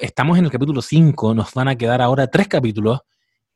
estamos 0.00 0.38
en 0.38 0.44
el 0.44 0.50
capítulo 0.50 0.80
5, 0.80 1.34
nos 1.34 1.52
van 1.54 1.68
a 1.68 1.76
quedar 1.76 2.00
ahora 2.00 2.28
tres 2.28 2.48
capítulos, 2.48 3.00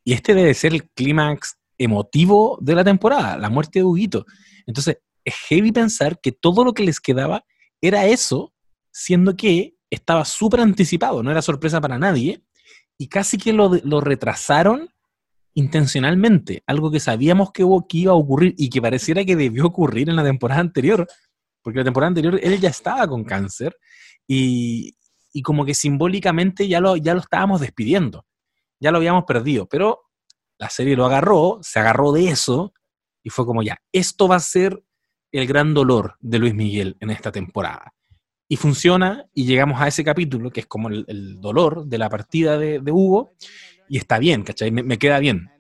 y 0.05 0.13
este 0.13 0.35
debe 0.35 0.55
ser 0.55 0.73
el 0.73 0.89
clímax 0.91 1.57
emotivo 1.79 2.59
de 2.61 2.75
la 2.75 2.85
temporada, 2.85 3.39
la 3.39 3.51
muerte 3.51 3.81
de 3.81 3.85
Huguito. 3.85 4.27
Entonces, 4.67 4.99
es 5.25 5.35
heavy 5.49 5.73
pensar 5.73 6.21
que 6.21 6.33
todo 6.33 6.65
lo 6.65 6.73
que 6.73 6.85
les 6.85 7.01
quedaba 7.01 7.45
era 7.81 8.07
eso, 8.07 8.53
siendo 8.91 9.37
que 9.37 9.75
estaba 9.91 10.25
súper 10.25 10.61
anticipado, 10.61 11.23
no 11.23 11.31
era 11.31 11.43
sorpresa 11.43 11.81
para 11.81 11.99
nadie, 11.99 12.43
y 12.99 13.09
casi 13.09 13.39
que 13.39 13.53
lo, 13.53 13.71
lo, 13.85 14.01
retrasaron 14.01 14.89
intencionalmente, 15.55 16.63
algo 16.67 16.91
que 16.91 17.01
sabíamos 17.01 17.53
que, 17.53 17.65
que 17.89 17.99
iba 17.99 18.13
a 18.13 18.17
ocurrir 18.17 18.55
y 18.57 18.69
que 18.71 18.83
pareciera 18.83 19.25
que 19.25 19.37
debió 19.37 19.67
ocurrir 19.67 20.09
en 20.09 20.17
la 20.17 20.25
temporada 20.25 20.61
anterior, 20.61 21.07
porque 21.63 21.79
la 21.79 21.85
temporada 21.85 22.09
anterior 22.09 22.41
él 22.43 22.61
ya 22.61 22.71
estaba 22.71 23.07
con 23.07 23.25
cáncer 23.25 23.77
y, 24.27 24.97
y 25.37 25.43
como 25.43 25.67
que 25.67 25.75
simbólicamente 25.75 26.67
ya 26.67 26.81
lo, 26.81 26.97
ya 26.97 27.13
lo 27.13 27.21
estábamos 27.21 27.61
despidiendo, 27.61 28.25
ya 28.81 28.91
lo 28.91 28.97
habíamos 28.97 29.25
perdido, 29.25 29.69
pero 29.69 30.01
la 30.57 30.71
serie 30.71 30.97
lo 30.97 31.05
agarró, 31.05 31.59
se 31.61 31.79
agarró 31.79 32.11
de 32.13 32.31
eso 32.31 32.73
y 33.23 33.29
fue 33.29 33.45
como 33.45 33.63
ya, 33.63 33.77
esto 33.93 34.29
va 34.29 34.37
a 34.37 34.41
ser 34.41 34.83
el 35.33 35.47
gran 35.47 35.75
dolor 35.75 36.17
de 36.21 36.39
Luis 36.39 36.55
Miguel 36.55 36.97
en 37.01 37.11
esta 37.11 37.31
temporada. 37.31 37.93
Y 38.49 38.57
funciona 38.57 39.27
y 39.35 39.45
llegamos 39.45 39.79
a 39.79 39.89
ese 39.89 40.03
capítulo 40.03 40.51
que 40.51 40.61
es 40.61 40.67
como 40.67 40.89
el, 40.89 41.39
dolor 41.39 41.85
de 41.85 41.99
la 41.99 42.09
partida 42.09 42.57
de, 42.57 42.81
Hugo 42.91 43.35
y 43.91 43.99
está 43.99 44.19
bien, 44.19 44.43
¿cachai? 44.43 44.71
Me, 44.71 44.97
queda 44.99 45.19
bien, 45.19 45.51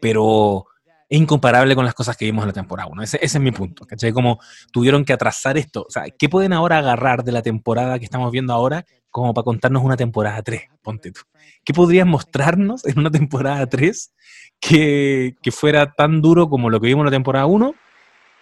pero 0.00 0.64
es 1.10 1.20
incomparable 1.20 1.74
con 1.74 1.84
las 1.84 1.92
cosas 1.92 2.16
que 2.16 2.24
vimos 2.24 2.44
en 2.44 2.48
la 2.48 2.54
temporada 2.54 2.88
1. 2.90 3.02
Ese, 3.02 3.18
ese, 3.18 3.36
es 3.36 3.42
mi 3.42 3.52
punto, 3.52 3.84
¿cachai? 3.84 4.12
Como 4.12 4.38
tuvieron 4.72 5.04
que 5.04 5.12
atrasar 5.12 5.58
esto. 5.58 5.84
O 5.86 5.90
sea, 5.90 6.04
¿qué 6.08 6.30
pueden 6.30 6.54
ahora 6.54 6.78
agarrar 6.78 7.22
de 7.22 7.32
la 7.32 7.42
temporada 7.42 7.98
que 7.98 8.06
estamos 8.06 8.30
viendo 8.30 8.54
ahora 8.54 8.86
como 9.10 9.34
para 9.34 9.44
contarnos 9.44 9.82
una 9.82 9.96
temporada 9.96 10.42
3? 10.42 10.62
Ponte 10.82 11.12
tú. 11.12 11.20
¿Qué 11.64 11.72
podrías 11.72 12.06
mostrarnos 12.06 12.86
en 12.86 12.98
una 12.98 13.10
temporada 13.10 13.66
3 13.66 14.14
que, 14.60 15.34
fuera 15.50 15.92
tan 15.92 16.20
duro 16.20 16.48
como 16.48 16.70
lo 16.70 16.80
que 16.80 16.88
vimos 16.88 17.02
en 17.02 17.06
la 17.06 17.10
temporada 17.10 17.46
1 17.46 17.74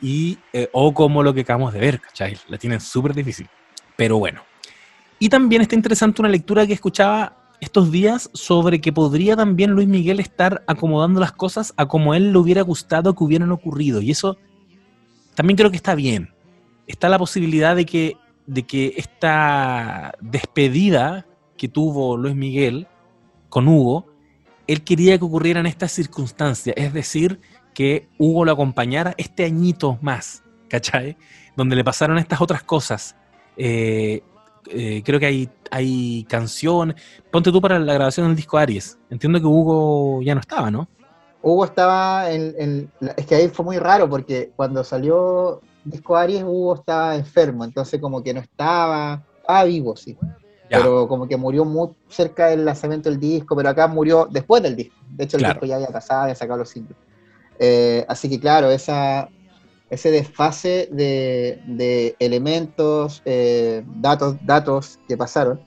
y, 0.01 0.39
eh, 0.53 0.69
o 0.73 0.95
como 0.95 1.23
lo 1.23 1.35
que 1.35 1.41
acabamos 1.41 1.73
de 1.73 1.81
ver, 1.81 2.01
¿cachai? 2.01 2.37
La 2.49 2.59
tienen 2.59 2.81
súper 2.81 3.15
difícil. 3.15 3.49
Pero 3.97 4.19
bueno. 4.19 4.43
Y 5.19 5.29
también 5.29 5.63
está 5.63 5.75
interesante 5.75 6.23
una 6.23 6.29
lectura 6.29 6.67
que 6.67 6.73
escuchaba 6.73 7.39
estos 7.61 7.91
días 7.91 8.31
sobre 8.35 8.81
que 8.81 8.93
podría 8.93 9.37
también 9.37 9.73
Luis 9.73 9.89
Miguel 9.89 10.21
estar 10.21 10.63
acomodando 10.67 11.19
las 11.19 11.33
cosas 11.33 11.75
a 11.77 11.87
como 11.87 12.15
él 12.15 12.33
le 12.33 12.39
hubiera 12.39 12.63
gustado 12.63 13.15
que 13.15 13.25
hubieran 13.25 13.51
ocurrido. 13.51 14.01
Y 14.01 14.13
eso 14.13 14.39
también 15.35 15.57
creo 15.57 15.71
que 15.71 15.77
está 15.77 15.95
bien. 15.95 16.31
Está 16.87 17.09
la 17.09 17.19
posibilidad 17.19 17.75
de 17.75 17.85
que, 17.85 18.17
de 18.49 18.65
que 18.65 18.95
esta 18.97 20.13
despedida 20.21 21.25
que 21.57 21.69
tuvo 21.69 22.17
Luis 22.17 22.35
Miguel 22.35 22.89
con 23.49 23.69
Hugo 23.69 24.07
él 24.69 24.85
quería 24.85 25.19
que 25.19 25.25
ocurriera 25.25 25.61
en 25.61 25.67
estas 25.67 25.91
circunstancias, 25.93 26.77
es 26.79 26.93
decir, 26.93 27.41
que 27.75 28.07
Hugo 28.19 28.45
lo 28.45 28.53
acompañara 28.53 29.15
este 29.17 29.45
añito 29.45 29.99
más, 30.03 30.45
¿cachai? 30.69 31.17
Donde 31.57 31.75
le 31.75 31.83
pasaron 31.83 32.19
estas 32.19 32.41
otras 32.41 32.63
cosas. 32.63 33.17
Eh, 33.57 34.23
eh, 34.71 35.03
creo 35.05 35.19
que 35.19 35.27
hay, 35.27 35.49
hay 35.71 36.27
canción. 36.29 36.95
Ponte 37.33 37.51
tú 37.51 37.63
para 37.63 37.79
la 37.79 37.95
grabación 37.95 38.27
del 38.27 38.37
disco 38.37 38.59
Aries. 38.59 38.99
Entiendo 39.09 39.41
que 39.41 39.47
Hugo 39.47 40.21
ya 40.23 40.35
no 40.35 40.41
estaba, 40.41 40.71
¿no? 40.71 40.87
Hugo 41.41 41.65
estaba 41.65 42.31
en, 42.31 42.91
Es 43.17 43.25
que 43.25 43.37
ahí 43.37 43.49
fue 43.49 43.65
muy 43.65 43.79
raro 43.79 44.11
porque 44.11 44.53
cuando 44.55 44.85
salió 44.85 45.63
disco 45.91 46.17
Aries, 46.17 46.43
Hugo 46.43 46.75
estaba 46.75 47.17
enfermo, 47.17 47.65
entonces 47.65 48.01
como 48.01 48.23
que 48.23 48.35
no 48.35 48.41
estaba, 48.41 49.25
estaba 49.41 49.65
vivo, 49.65 49.97
sí. 49.97 50.17
Pero 50.71 51.09
como 51.09 51.27
que 51.27 51.37
murió 51.37 51.65
muy 51.65 51.89
cerca 52.09 52.49
del 52.49 52.65
lanzamiento 52.65 53.09
del 53.09 53.19
disco, 53.19 53.57
pero 53.57 53.71
acá 53.71 53.87
murió 53.87 54.29
después 54.31 54.63
del 54.63 54.77
disco. 54.77 54.97
De 55.09 55.25
hecho, 55.25 55.39
el 55.39 55.45
disco 55.45 55.65
ya 55.65 55.77
había 55.77 55.89
pasado, 55.89 56.23
había 56.23 56.35
sacado 56.35 56.59
los 56.59 56.69
singles. 56.69 56.99
Eh, 57.59 58.05
así 58.07 58.29
que 58.29 58.39
claro, 58.39 58.71
esa, 58.71 59.31
ese 59.91 60.11
desfase 60.11 60.89
de, 60.93 62.17
elementos, 62.19 63.23
eh, 63.25 63.83
datos, 63.97 64.37
datos 64.45 64.99
que 65.09 65.17
pasaron. 65.17 65.61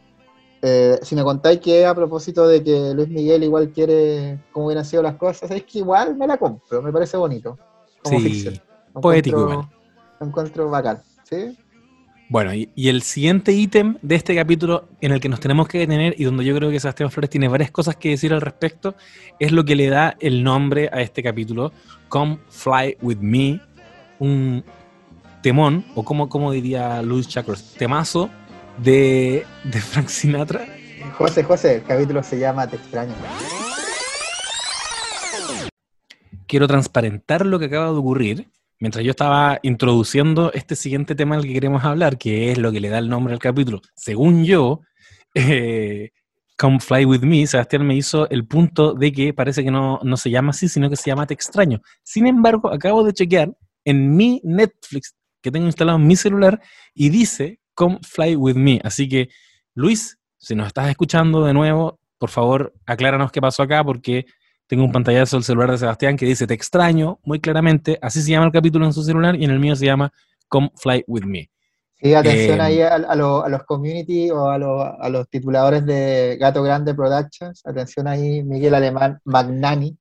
Eh, 0.61 0.99
si 1.01 1.15
me 1.15 1.23
contáis 1.23 1.59
que 1.59 1.85
a 1.87 1.95
propósito 1.95 2.47
de 2.47 2.63
que 2.63 2.93
Luis 2.93 3.09
Miguel 3.09 3.43
igual 3.43 3.71
quiere 3.71 4.39
cómo 4.51 4.67
hubieran 4.67 4.85
sido 4.85 5.01
las 5.01 5.15
cosas, 5.15 5.49
es 5.49 5.63
que 5.63 5.79
igual 5.79 6.15
me 6.15 6.27
la 6.27 6.37
compro, 6.37 6.81
me 6.83 6.93
parece 6.93 7.17
bonito. 7.17 7.57
Como 8.03 8.19
sí, 8.19 8.61
poético 8.93 9.41
igual. 9.41 9.69
Lo 10.21 10.27
encuentro 10.27 10.69
bacán, 10.69 11.01
¿sí? 11.23 11.57
Bueno, 12.29 12.53
y, 12.53 12.69
el 12.75 13.01
siguiente 13.01 13.53
ítem 13.53 13.97
de 14.03 14.13
este 14.13 14.35
capítulo 14.35 14.87
en 15.01 15.13
el 15.13 15.19
que 15.19 15.27
nos 15.27 15.39
tenemos 15.39 15.67
que 15.67 15.79
detener 15.79 16.13
y 16.15 16.25
donde 16.25 16.45
yo 16.45 16.55
creo 16.55 16.69
que 16.69 16.79
Sebastián 16.79 17.09
Flores 17.09 17.31
tiene 17.31 17.47
varias 17.47 17.71
cosas 17.71 17.95
que 17.95 18.09
decir 18.09 18.31
al 18.31 18.39
respecto, 18.39 18.93
es 19.39 19.51
lo 19.51 19.65
que 19.65 19.75
le 19.75 19.89
da 19.89 20.15
el 20.19 20.43
nombre 20.43 20.91
a 20.93 21.01
este 21.01 21.23
capítulo, 21.23 21.73
Come 22.07 22.37
Fly 22.49 22.97
With 23.01 23.17
Me, 23.17 23.59
un 24.19 24.63
temón, 25.41 25.83
o 25.95 26.05
como, 26.05 26.29
como 26.29 26.51
diría 26.51 27.01
Luis 27.01 27.27
Chakros, 27.27 27.73
temazo 27.73 28.29
de, 28.77 29.43
de 29.63 29.81
Frank 29.81 30.07
Sinatra. 30.07 30.67
José, 31.17 31.43
José, 31.43 31.75
el 31.77 31.83
capítulo 31.83 32.21
se 32.21 32.37
llama 32.37 32.67
Te 32.67 32.75
extraño. 32.75 33.15
Quiero 36.45 36.67
transparentar 36.67 37.43
lo 37.43 37.57
que 37.57 37.65
acaba 37.65 37.85
de 37.85 37.97
ocurrir 37.97 38.51
mientras 38.81 39.05
yo 39.05 39.11
estaba 39.11 39.59
introduciendo 39.61 40.51
este 40.53 40.75
siguiente 40.75 41.15
tema 41.15 41.37
del 41.37 41.45
que 41.45 41.53
queremos 41.53 41.85
hablar, 41.85 42.17
que 42.17 42.51
es 42.51 42.57
lo 42.57 42.71
que 42.71 42.81
le 42.81 42.89
da 42.89 42.97
el 42.97 43.07
nombre 43.07 43.33
al 43.33 43.39
capítulo, 43.39 43.79
según 43.95 44.43
yo, 44.43 44.81
eh, 45.35 46.09
Come 46.57 46.79
Fly 46.79 47.05
With 47.05 47.21
Me, 47.21 47.47
Sebastián 47.47 47.87
me 47.87 47.95
hizo 47.95 48.29
el 48.29 48.45
punto 48.45 48.93
de 48.93 49.11
que 49.11 49.33
parece 49.33 49.63
que 49.63 49.71
no, 49.71 49.99
no, 50.03 50.17
se 50.17 50.29
llama 50.29 50.49
así, 50.49 50.67
sino 50.67 50.89
que 50.89 50.95
se 50.95 51.09
llama 51.09 51.25
Te 51.25 51.33
extraño. 51.33 51.81
Sin 52.03 52.27
embargo, 52.27 52.71
acabo 52.71 53.03
de 53.03 53.13
chequear 53.13 53.51
en 53.85 54.15
mi 54.15 54.41
Netflix 54.43 55.15
que 55.41 55.51
tengo 55.51 55.65
instalado 55.65 55.97
en 55.97 56.05
mi 56.05 56.15
celular 56.15 56.61
y 56.93 57.09
dice 57.09 57.59
Come 57.73 57.99
Fly 58.03 58.35
With 58.35 58.55
Me. 58.55 58.79
Así 58.83 59.07
que, 59.07 59.29
Luis, 59.73 60.19
si 60.37 60.53
nos 60.53 60.67
estás 60.67 60.89
escuchando 60.89 61.45
de 61.45 61.53
nuevo, 61.53 61.99
por 62.19 62.29
favor, 62.29 62.73
acláranos 62.85 63.31
qué 63.31 63.41
pasó 63.41 63.63
acá, 63.63 63.83
porque 63.83 64.25
tengo 64.71 64.85
un 64.85 64.91
pantallazo 64.93 65.35
del 65.35 65.43
celular 65.43 65.69
de 65.69 65.77
Sebastián 65.77 66.15
que 66.15 66.25
dice, 66.25 66.47
te 66.47 66.53
extraño, 66.53 67.19
muy 67.25 67.41
claramente, 67.41 67.99
así 68.01 68.21
se 68.21 68.31
llama 68.31 68.45
el 68.45 68.53
capítulo 68.53 68.85
en 68.85 68.93
su 68.93 69.03
celular 69.03 69.35
y 69.35 69.43
en 69.43 69.51
el 69.51 69.59
mío 69.59 69.75
se 69.75 69.85
llama 69.85 70.13
Come 70.47 70.71
Fly 70.77 71.03
With 71.07 71.25
Me. 71.25 71.49
Sí, 72.01 72.13
atención 72.13 72.59
eh, 72.59 72.63
ahí 72.63 72.81
a, 72.81 73.15
los 73.15 73.63
community 73.63 74.31
o 74.31 74.47
a, 74.47 74.57
los 74.57 75.29
tituladores 75.29 75.85
de 75.85 76.37
Gato 76.39 76.63
Grande 76.63 76.95
Productions. 76.95 77.61
Atención 77.65 78.07
ahí, 78.07 78.43
Miguel 78.43 78.73
Alemán 78.73 79.19
Magnani. 79.25 79.97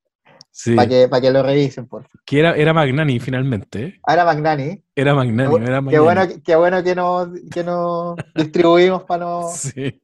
Sí. 0.53 0.77
Para 0.77 0.89
que, 0.89 1.11
que 1.21 1.31
lo 1.33 1.43
revisen, 1.43 1.89
por 1.89 2.05
favor. 2.05 2.21
Que 2.25 2.39
era, 2.39 2.53
era 2.53 2.73
Magnani 2.73 3.19
finalmente. 3.19 3.99
Ah, 4.07 4.15
era 4.15 4.25
Magnani. 4.25 4.85
Era 4.95 5.15
Magnani, 5.17 5.59
qué, 5.59 5.65
era 5.65 5.83
Qué 5.83 5.99
bueno, 5.99 6.23
qué 6.45 6.55
bueno 6.55 6.85
que 6.85 6.95
nos 6.95 7.29
que 7.51 7.65
no 7.65 8.15
distribuimos 8.37 9.03
para 9.03 9.25
no 9.25 9.49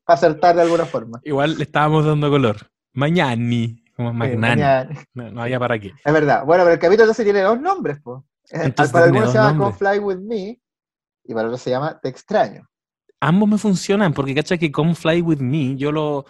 acertar 0.07 0.57
de 0.57 0.62
alguna 0.62 0.87
forma. 0.87 1.20
Igual 1.22 1.57
le 1.57 1.62
estábamos 1.62 2.05
dando 2.05 2.29
color. 2.29 2.57
Magnani. 2.94 3.86
Como 3.96 4.12
Magnani. 4.12 4.94
No, 5.14 5.42
había 5.42 5.59
para 5.59 5.78
qué. 5.78 5.92
Es 6.04 6.12
verdad. 6.12 6.44
Bueno, 6.44 6.64
pero 6.64 6.74
el 6.74 6.78
capítulo 6.78 7.04
entonces 7.04 7.24
tiene 7.24 7.40
dos 7.40 7.59
nombres, 7.61 7.98
pues. 8.02 8.22
Para 8.92 9.06
algunos 9.06 9.32
se 9.32 9.38
llama 9.38 9.59
Come 9.59 9.72
Fly 9.72 9.98
With 9.98 10.18
Me 10.18 10.61
y 11.24 11.35
para 11.35 11.48
otros 11.48 11.61
se 11.61 11.70
llama 11.70 11.98
Te 12.00 12.09
Extraño. 12.09 12.68
Ambos 13.20 13.48
me 13.48 13.59
funcionan 13.59 14.12
porque, 14.12 14.35
¿cachai? 14.35 14.59
Que 14.59 14.70
Come 14.70 14.94
Fly 14.94 15.22
With 15.22 15.38
Me 15.38 15.76
yo 15.76 15.90
lo, 15.90 16.26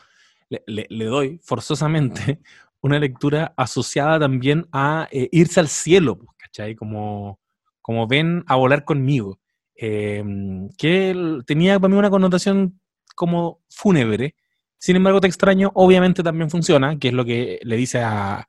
le, 0.48 1.04
doy 1.04 1.40
forzosamente 1.42 2.40
una 2.80 2.98
lectura 2.98 3.52
asociada 3.56 4.20
también 4.20 4.66
a 4.72 5.08
eh, 5.10 5.28
irse 5.32 5.60
al 5.60 5.68
cielo, 5.68 6.18
¿cachai? 6.38 6.76
Como, 6.76 7.40
como 7.82 8.06
ven 8.06 8.44
a 8.46 8.54
volar 8.56 8.84
conmigo. 8.84 9.38
Em, 9.74 10.70
que 10.78 11.42
tenía 11.46 11.78
para 11.78 11.92
mí 11.92 11.98
una 11.98 12.08
connotación 12.08 12.80
como 13.14 13.60
fúnebre, 13.68 14.34
sin 14.78 14.96
embargo, 14.96 15.20
Te 15.20 15.26
extraño 15.26 15.70
obviamente 15.74 16.22
también 16.22 16.50
funciona, 16.50 16.98
que 16.98 17.08
es 17.08 17.14
lo 17.14 17.24
que 17.24 17.58
le 17.62 17.76
dice 17.76 18.00
a, 18.02 18.46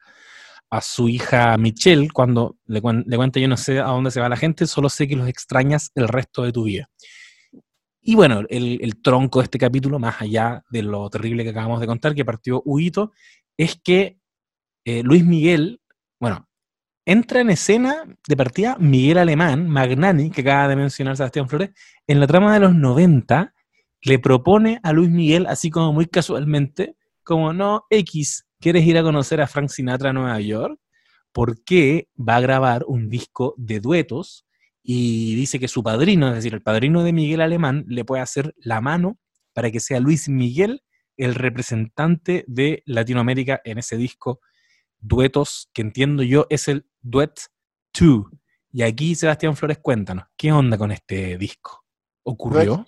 su 0.82 1.08
hija 1.08 1.58
Michelle 1.58 2.10
cuando 2.10 2.58
le, 2.66 2.82
cuenta 2.82 3.40
yo 3.40 3.48
no 3.48 3.56
sé 3.56 3.80
a 3.80 3.86
dónde 3.86 4.12
se 4.12 4.20
va 4.20 4.28
la 4.28 4.36
gente, 4.36 4.68
solo 4.68 4.90
sé 4.90 5.08
que 5.08 5.16
los 5.16 5.30
extrañas 5.30 5.92
el 5.96 6.10
resto 6.10 6.44
de 6.44 6.52
tu 6.52 6.66
vida. 6.66 6.90
Y 8.02 8.16
bueno, 8.16 8.42
el, 8.50 9.02
tronco 9.02 9.40
de 9.40 9.46
este 9.46 9.58
capítulo, 9.58 10.00
más 10.00 10.22
allá 10.22 10.63
de 10.70 10.84
lo 10.84 11.10
terrible 11.10 11.44
que 11.44 11.52
acabamos 11.52 11.80
de 11.80 11.88
contar, 11.88 12.16
que 12.16 12.26
partió 12.26 12.62
Huito, 12.66 13.12
es 13.58 13.80
que 13.82 14.18
eh, 14.86 15.04
Luis 15.04 15.26
Miguel, 15.26 15.82
bueno, 16.20 16.48
entra 17.06 17.40
en 17.40 17.50
escena 17.50 18.04
de 18.28 18.38
partida 18.38 18.78
Miguel 18.80 19.18
Alemán, 19.18 19.68
Magnani, 19.70 20.30
que 20.30 20.42
acaba 20.42 20.68
de 20.68 20.76
mencionar 20.76 21.16
Sebastián 21.16 21.48
Flores, 21.48 21.72
en 22.06 22.20
la 22.20 22.28
trama 22.28 22.54
de 22.54 22.60
los 22.60 22.76
90, 22.76 23.54
le 24.08 24.20
propone 24.20 24.80
a 24.84 24.93
Luis 24.93 25.10
Miguel, 25.10 25.46
así 25.48 25.70
como 25.70 25.91
muy 25.91 26.06
casualmente, 26.06 26.96
como 27.24 27.52
no, 27.52 27.84
X, 27.89 28.46
¿quieres 28.60 28.86
ir 28.86 28.98
a 28.98 29.04
conocer 29.04 29.41
a 29.41 29.48
Frank 29.48 29.67
Sinatra 29.67 30.12
a 30.12 30.13
Nueva 30.13 30.39
York? 30.39 30.80
Porque 31.34 32.08
va 32.17 32.38
a 32.38 32.39
grabar 32.41 32.86
un 32.88 33.10
disco 33.10 33.54
de 33.58 33.82
duetos 33.82 34.46
y 34.82 35.36
dice 35.36 35.60
que 35.60 35.67
su 35.67 35.84
padrino, 35.84 36.30
es 36.30 36.36
decir, 36.36 36.54
el 36.54 36.62
padrino 36.62 37.04
de 37.04 37.12
Miguel 37.12 37.41
Alemán, 37.41 37.84
le 37.89 38.06
puede 38.06 38.22
hacer 38.22 38.56
la 38.58 38.80
mano 38.80 39.20
para 39.52 39.72
que 39.72 39.82
sea 39.82 40.00
Luis 40.00 40.30
Miguel 40.30 40.84
el 41.17 41.36
representante 41.36 42.46
de 42.48 42.84
Latinoamérica 42.86 43.60
en 43.65 43.78
ese 43.78 43.98
disco 43.98 44.39
duetos, 45.00 45.70
que 45.74 45.82
entiendo 45.82 46.24
yo 46.24 46.48
es 46.50 46.70
el 46.70 46.88
Duet 47.02 47.34
2. 48.00 48.24
Y 48.72 48.84
aquí, 48.84 49.15
Sebastián 49.15 49.58
Flores, 49.58 49.80
cuéntanos, 49.80 50.26
¿qué 50.38 50.54
onda 50.54 50.78
con 50.78 50.91
este 50.91 51.38
disco? 51.38 51.87
Ocurrió. 52.28 52.86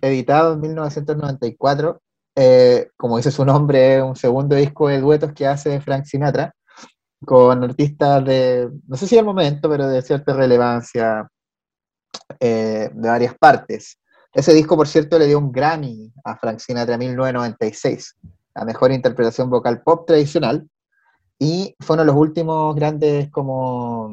editado 0.00 0.54
en 0.54 0.60
1994. 0.60 2.00
Eh, 2.34 2.88
como 2.96 3.16
dice 3.18 3.30
su 3.30 3.44
nombre, 3.44 3.96
es 3.96 4.02
un 4.02 4.16
segundo 4.16 4.56
disco 4.56 4.88
de 4.88 5.00
duetos 5.00 5.32
que 5.32 5.46
hace 5.46 5.80
Frank 5.80 6.04
Sinatra 6.04 6.54
con 7.24 7.62
artistas 7.62 8.24
de, 8.24 8.68
no 8.88 8.96
sé 8.96 9.06
si 9.06 9.16
al 9.16 9.24
momento, 9.24 9.68
pero 9.68 9.86
de 9.86 10.02
cierta 10.02 10.32
relevancia 10.32 11.28
eh, 12.40 12.90
de 12.92 13.08
varias 13.08 13.34
partes. 13.38 13.98
Ese 14.32 14.52
disco, 14.54 14.76
por 14.76 14.88
cierto, 14.88 15.18
le 15.18 15.26
dio 15.26 15.38
un 15.38 15.52
Grammy 15.52 16.12
a 16.24 16.36
Frank 16.36 16.58
Sinatra 16.58 16.94
en 16.94 17.00
1996, 17.00 18.16
la 18.54 18.64
mejor 18.64 18.90
interpretación 18.90 19.50
vocal 19.50 19.82
pop 19.82 20.06
tradicional, 20.06 20.66
y 21.38 21.76
fue 21.80 21.94
uno 21.94 22.02
de 22.02 22.06
los 22.06 22.16
últimos 22.16 22.74
grandes 22.74 23.30
como 23.30 24.10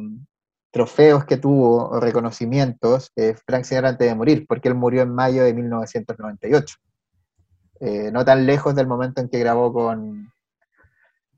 trofeos 0.72 1.26
que 1.26 1.38
tuvo, 1.38 2.00
reconocimientos, 2.00 3.12
eh, 3.16 3.36
Frank 3.46 3.64
Sinatra 3.64 3.90
antes 3.90 4.08
de 4.08 4.16
morir, 4.16 4.46
porque 4.48 4.68
él 4.68 4.76
murió 4.76 5.02
en 5.02 5.14
mayo 5.14 5.44
de 5.44 5.54
1998. 5.54 6.76
Eh, 7.82 8.12
no 8.12 8.26
tan 8.26 8.46
lejos 8.46 8.76
del 8.76 8.88
momento 8.88 9.22
en 9.22 9.30
que 9.30 9.40
grabó 9.40 9.74
con, 9.74 10.32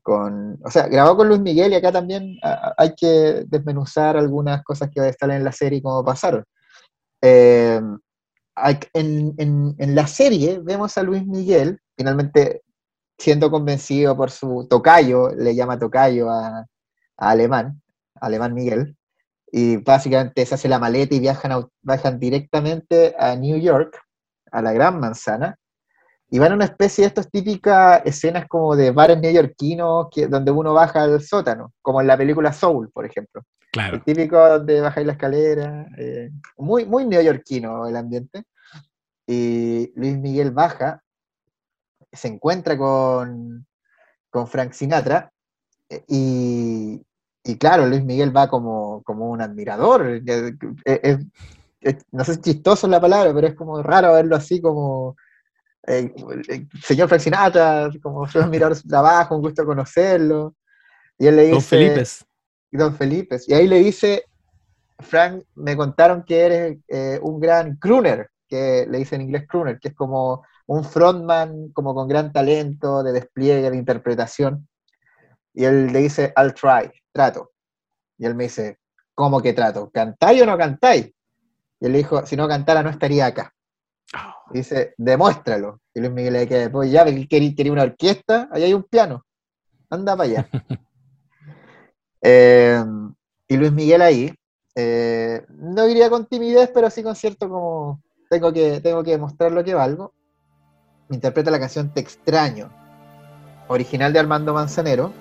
con, 0.02 0.58
o 0.64 0.70
sea, 0.70 0.88
grabó 0.88 1.16
con 1.16 1.28
Luis 1.28 1.40
Miguel 1.40 1.72
y 1.72 1.76
acá 1.76 1.92
también 1.92 2.36
hay 2.76 2.94
que 2.94 3.44
desmenuzar 3.46 4.16
algunas 4.16 4.62
cosas 4.64 4.90
que 4.92 5.08
estar 5.08 5.30
en 5.30 5.44
la 5.44 5.52
serie 5.52 5.78
y 5.78 5.82
cómo 5.82 6.04
pasaron. 6.04 6.44
Eh, 7.22 7.80
en, 8.92 9.34
en, 9.38 9.94
la 9.94 10.06
serie 10.06 10.58
vemos 10.62 10.98
a 10.98 11.02
Luis 11.02 11.24
Miguel, 11.26 11.78
finalmente 11.96 12.62
siendo 13.16 13.50
convencido 13.50 14.16
por 14.16 14.30
su 14.30 14.66
tocayo, 14.68 15.30
le 15.30 15.54
llama 15.54 15.78
tocayo 15.78 16.28
a, 16.28 16.66
a 17.16 17.30
Alemán, 17.30 17.80
Alemán 18.16 18.52
Miguel, 18.52 18.96
y 19.54 19.76
básicamente 19.76 20.46
se 20.46 20.54
hace 20.54 20.68
la 20.68 20.78
maleta 20.78 21.14
y 21.14 21.20
viajan, 21.20 21.68
viajan 21.82 22.18
directamente 22.18 23.14
a 23.18 23.36
New 23.36 23.58
York, 23.58 24.00
a 24.50 24.62
la 24.62 24.72
Gran 24.72 24.98
Manzana, 24.98 25.58
y 26.30 26.38
van 26.38 26.52
a 26.52 26.54
una 26.54 26.64
especie 26.64 27.02
de 27.02 27.08
estas 27.08 27.30
típicas 27.30 28.00
escenas 28.06 28.48
como 28.48 28.74
de 28.74 28.90
bares 28.90 29.20
neoyorquinos 29.20 30.06
que, 30.10 30.26
donde 30.26 30.50
uno 30.50 30.72
baja 30.72 31.02
al 31.02 31.20
sótano, 31.20 31.74
como 31.82 32.00
en 32.00 32.06
la 32.06 32.16
película 32.16 32.54
Soul, 32.54 32.90
por 32.90 33.04
ejemplo. 33.04 33.42
Claro. 33.70 33.96
El 33.96 34.02
típico 34.02 34.38
donde 34.38 34.80
bajáis 34.80 35.06
la 35.06 35.12
escalera, 35.12 35.86
eh, 35.98 36.30
muy, 36.56 36.86
muy 36.86 37.04
neoyorquino 37.04 37.86
el 37.86 37.96
ambiente. 37.96 38.44
Y 39.26 39.92
Luis 39.94 40.16
Miguel 40.16 40.50
baja, 40.50 41.02
se 42.10 42.28
encuentra 42.28 42.78
con, 42.78 43.66
con 44.30 44.46
Frank 44.46 44.72
Sinatra, 44.72 45.30
eh, 45.90 46.04
y, 46.08 47.02
y 47.44 47.56
claro, 47.56 47.86
Luis 47.86 48.04
Miguel 48.04 48.34
va 48.36 48.48
como, 48.48 49.02
un 49.06 49.40
admirador. 49.40 50.22
no 52.12 52.24
sé 52.24 52.34
si 52.34 52.40
chistoso 52.40 52.86
la 52.86 53.00
palabra, 53.00 53.34
pero 53.34 53.48
es 53.48 53.54
como 53.54 53.82
raro 53.82 54.12
verlo 54.12 54.36
así 54.36 54.60
como 54.60 55.16
eh, 55.86 56.14
el 56.48 56.68
señor 56.82 57.08
Frank 57.08 57.20
Sinatra, 57.20 57.90
como 58.02 58.20
un 58.34 58.42
admirador 58.42 58.76
de 58.76 58.82
su 58.82 58.88
trabajo, 58.88 59.36
un 59.36 59.42
gusto 59.42 59.64
conocerlo. 59.64 60.54
Y 61.18 61.26
él 61.26 61.36
le 61.36 61.42
dice... 61.42 61.54
Don 61.54 61.62
Felipe. 61.62 62.04
Don 62.70 62.94
Felipe. 62.94 63.36
Y 63.46 63.54
ahí 63.54 63.66
le 63.66 63.78
dice, 63.80 64.24
Frank, 65.00 65.42
me 65.56 65.76
contaron 65.76 66.22
que 66.22 66.40
eres 66.40 66.78
eh, 66.88 67.18
un 67.22 67.40
gran 67.40 67.76
crooner, 67.76 68.30
que 68.48 68.86
le 68.88 68.98
dicen 68.98 69.20
en 69.20 69.26
inglés 69.26 69.46
crooner, 69.48 69.78
que 69.80 69.88
es 69.88 69.94
como 69.94 70.44
un 70.66 70.84
frontman 70.84 71.70
como 71.72 71.94
con 71.94 72.08
gran 72.08 72.32
talento 72.32 73.02
de 73.02 73.12
despliegue, 73.12 73.70
de 73.70 73.76
interpretación. 73.76 74.68
Y 75.54 75.64
él 75.64 75.92
le 75.92 76.00
dice, 76.00 76.32
I'll 76.36 76.54
try, 76.54 76.90
trato. 77.12 77.52
Y 78.18 78.26
él 78.26 78.34
me 78.34 78.44
dice, 78.44 78.78
¿cómo 79.14 79.40
que 79.40 79.52
trato? 79.52 79.90
¿Cantáis 79.90 80.42
o 80.42 80.46
no 80.46 80.56
cantáis? 80.56 81.12
Y 81.80 81.86
él 81.86 81.92
le 81.92 81.98
dijo, 81.98 82.24
si 82.26 82.36
no 82.36 82.48
cantara 82.48 82.82
no 82.82 82.90
estaría 82.90 83.26
acá. 83.26 83.52
Y 84.50 84.58
dice, 84.58 84.94
demuéstralo. 84.96 85.80
Y 85.94 86.00
Luis 86.00 86.12
Miguel 86.12 86.32
le 86.34 86.40
dice, 86.46 86.70
pues 86.70 86.90
ya, 86.90 87.04
quería, 87.04 87.54
quería 87.54 87.72
una 87.72 87.82
orquesta, 87.82 88.48
ahí 88.52 88.64
hay 88.64 88.74
un 88.74 88.84
piano. 88.84 89.24
Anda 89.90 90.16
para 90.16 90.28
allá. 90.28 90.48
Eh, 92.24 92.80
y 93.48 93.56
Luis 93.56 93.72
Miguel 93.72 94.00
ahí, 94.00 94.32
eh, 94.76 95.44
no 95.48 95.86
diría 95.86 96.08
con 96.08 96.26
timidez, 96.26 96.70
pero 96.72 96.88
sí 96.88 97.02
con 97.02 97.16
cierto 97.16 97.48
como, 97.48 98.00
tengo 98.30 98.52
que, 98.52 98.80
tengo 98.80 99.02
que 99.02 99.10
demostrar 99.10 99.50
lo 99.50 99.64
que 99.64 99.74
valgo. 99.74 100.14
Interpreta 101.10 101.50
la 101.50 101.58
canción 101.58 101.92
Te 101.92 101.98
extraño, 101.98 102.70
original 103.66 104.12
de 104.12 104.20
Armando 104.20 104.54
Manzanero, 104.54 105.12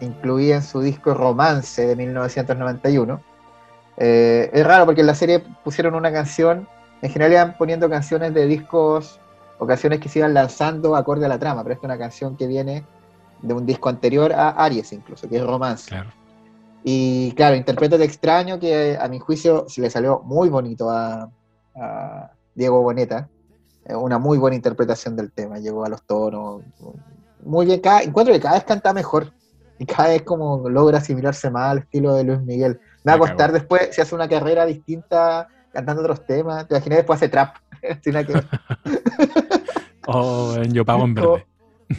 incluida 0.00 0.56
en 0.56 0.62
su 0.62 0.80
disco 0.80 1.14
Romance 1.14 1.86
de 1.86 1.96
1991. 1.96 3.20
Eh, 3.98 4.50
es 4.52 4.66
raro 4.66 4.84
porque 4.84 5.00
en 5.00 5.06
la 5.06 5.14
serie 5.14 5.42
pusieron 5.64 5.94
una 5.94 6.12
canción, 6.12 6.68
en 7.02 7.10
general 7.10 7.32
iban 7.32 7.56
poniendo 7.56 7.88
canciones 7.88 8.34
de 8.34 8.46
discos 8.46 9.20
o 9.58 9.66
canciones 9.66 10.00
que 10.00 10.08
se 10.08 10.18
iban 10.18 10.34
lanzando 10.34 10.96
acorde 10.96 11.24
a 11.26 11.28
la 11.28 11.38
trama, 11.38 11.62
pero 11.62 11.74
esta 11.74 11.86
es 11.86 11.90
una 11.90 11.98
canción 11.98 12.36
que 12.36 12.46
viene 12.46 12.84
de 13.42 13.54
un 13.54 13.64
disco 13.64 13.88
anterior 13.88 14.32
a 14.32 14.50
Aries 14.50 14.92
incluso, 14.92 15.28
que 15.28 15.36
es 15.36 15.42
Romance. 15.44 15.94
Y 16.84 17.32
claro, 17.32 17.56
interpreta 17.56 17.98
de 17.98 18.04
extraño 18.04 18.60
que 18.60 18.96
a 19.00 19.08
mi 19.08 19.18
juicio 19.18 19.66
se 19.68 19.80
le 19.80 19.90
salió 19.90 20.20
muy 20.20 20.48
bonito 20.48 20.90
a, 20.90 21.30
a 21.74 22.30
Diego 22.54 22.82
Boneta. 22.82 23.28
Una 23.88 24.18
muy 24.18 24.38
buena 24.38 24.56
interpretación 24.56 25.16
del 25.16 25.32
tema, 25.32 25.58
llegó 25.58 25.84
a 25.84 25.88
los 25.88 26.02
tonos. 26.02 26.62
Muy 27.44 27.66
bien, 27.66 27.80
cada, 27.80 28.02
encuentro 28.02 28.34
que 28.34 28.40
cada 28.40 28.54
vez 28.54 28.64
canta 28.64 28.92
mejor 28.92 29.32
y 29.78 29.86
cada 29.86 30.10
vez 30.10 30.22
como 30.22 30.68
logra 30.68 30.98
asimilarse 30.98 31.50
más 31.50 31.72
al 31.72 31.78
estilo 31.78 32.14
de 32.14 32.24
Luis 32.24 32.40
Miguel. 32.40 32.80
Me 33.04 33.12
va 33.12 33.16
a 33.16 33.18
costar 33.18 33.52
después 33.52 33.88
si 33.92 34.00
hace 34.00 34.14
una 34.14 34.28
carrera 34.28 34.66
distinta 34.66 35.48
cantando 35.72 36.02
otros 36.02 36.26
temas. 36.26 36.66
Te 36.66 36.74
imaginas 36.74 36.98
después 36.98 37.16
hace 37.18 37.28
trap. 37.28 37.56
oh, 40.06 40.54
en 40.56 40.72
Yo 40.72 40.84
Pago 40.84 41.04
en 41.04 41.14
Verde. 41.14 41.46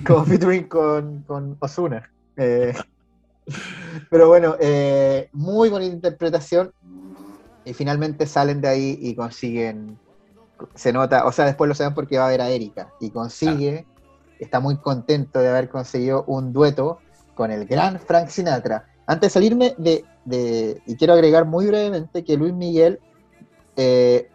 Como, 0.05 0.25
featuring 0.25 0.67
con, 0.67 1.21
con 1.23 1.55
Osuna. 1.59 2.09
Eh, 2.35 2.73
pero 4.09 4.27
bueno, 4.27 4.55
eh, 4.59 5.29
muy 5.31 5.69
bonita 5.69 5.95
interpretación. 5.95 6.73
Y 7.63 7.73
finalmente 7.73 8.25
salen 8.25 8.61
de 8.61 8.67
ahí 8.67 8.99
y 9.01 9.15
consiguen. 9.15 9.97
Se 10.73 10.91
nota, 10.91 11.25
o 11.25 11.31
sea, 11.31 11.45
después 11.45 11.67
lo 11.67 11.75
saben 11.75 11.93
porque 11.93 12.17
va 12.17 12.27
a 12.27 12.29
ver 12.29 12.41
a 12.41 12.49
Erika. 12.49 12.89
Y 12.99 13.11
consigue, 13.11 13.85
está 14.39 14.59
muy 14.59 14.77
contento 14.77 15.39
de 15.39 15.49
haber 15.49 15.69
conseguido 15.69 16.23
un 16.27 16.51
dueto 16.51 16.99
con 17.37 17.51
el 17.51 17.65
gran 17.65 17.99
Frank 17.99 18.29
Sinatra. 18.29 18.87
Antes 19.05 19.29
de 19.29 19.33
salirme 19.33 19.75
de, 19.77 20.81
y 20.85 20.95
quiero 20.97 21.13
agregar 21.13 21.45
muy 21.45 21.67
brevemente 21.67 22.25
que 22.25 22.35
Luis 22.35 22.53
Miguel 22.53 22.99
eh, 23.77 24.29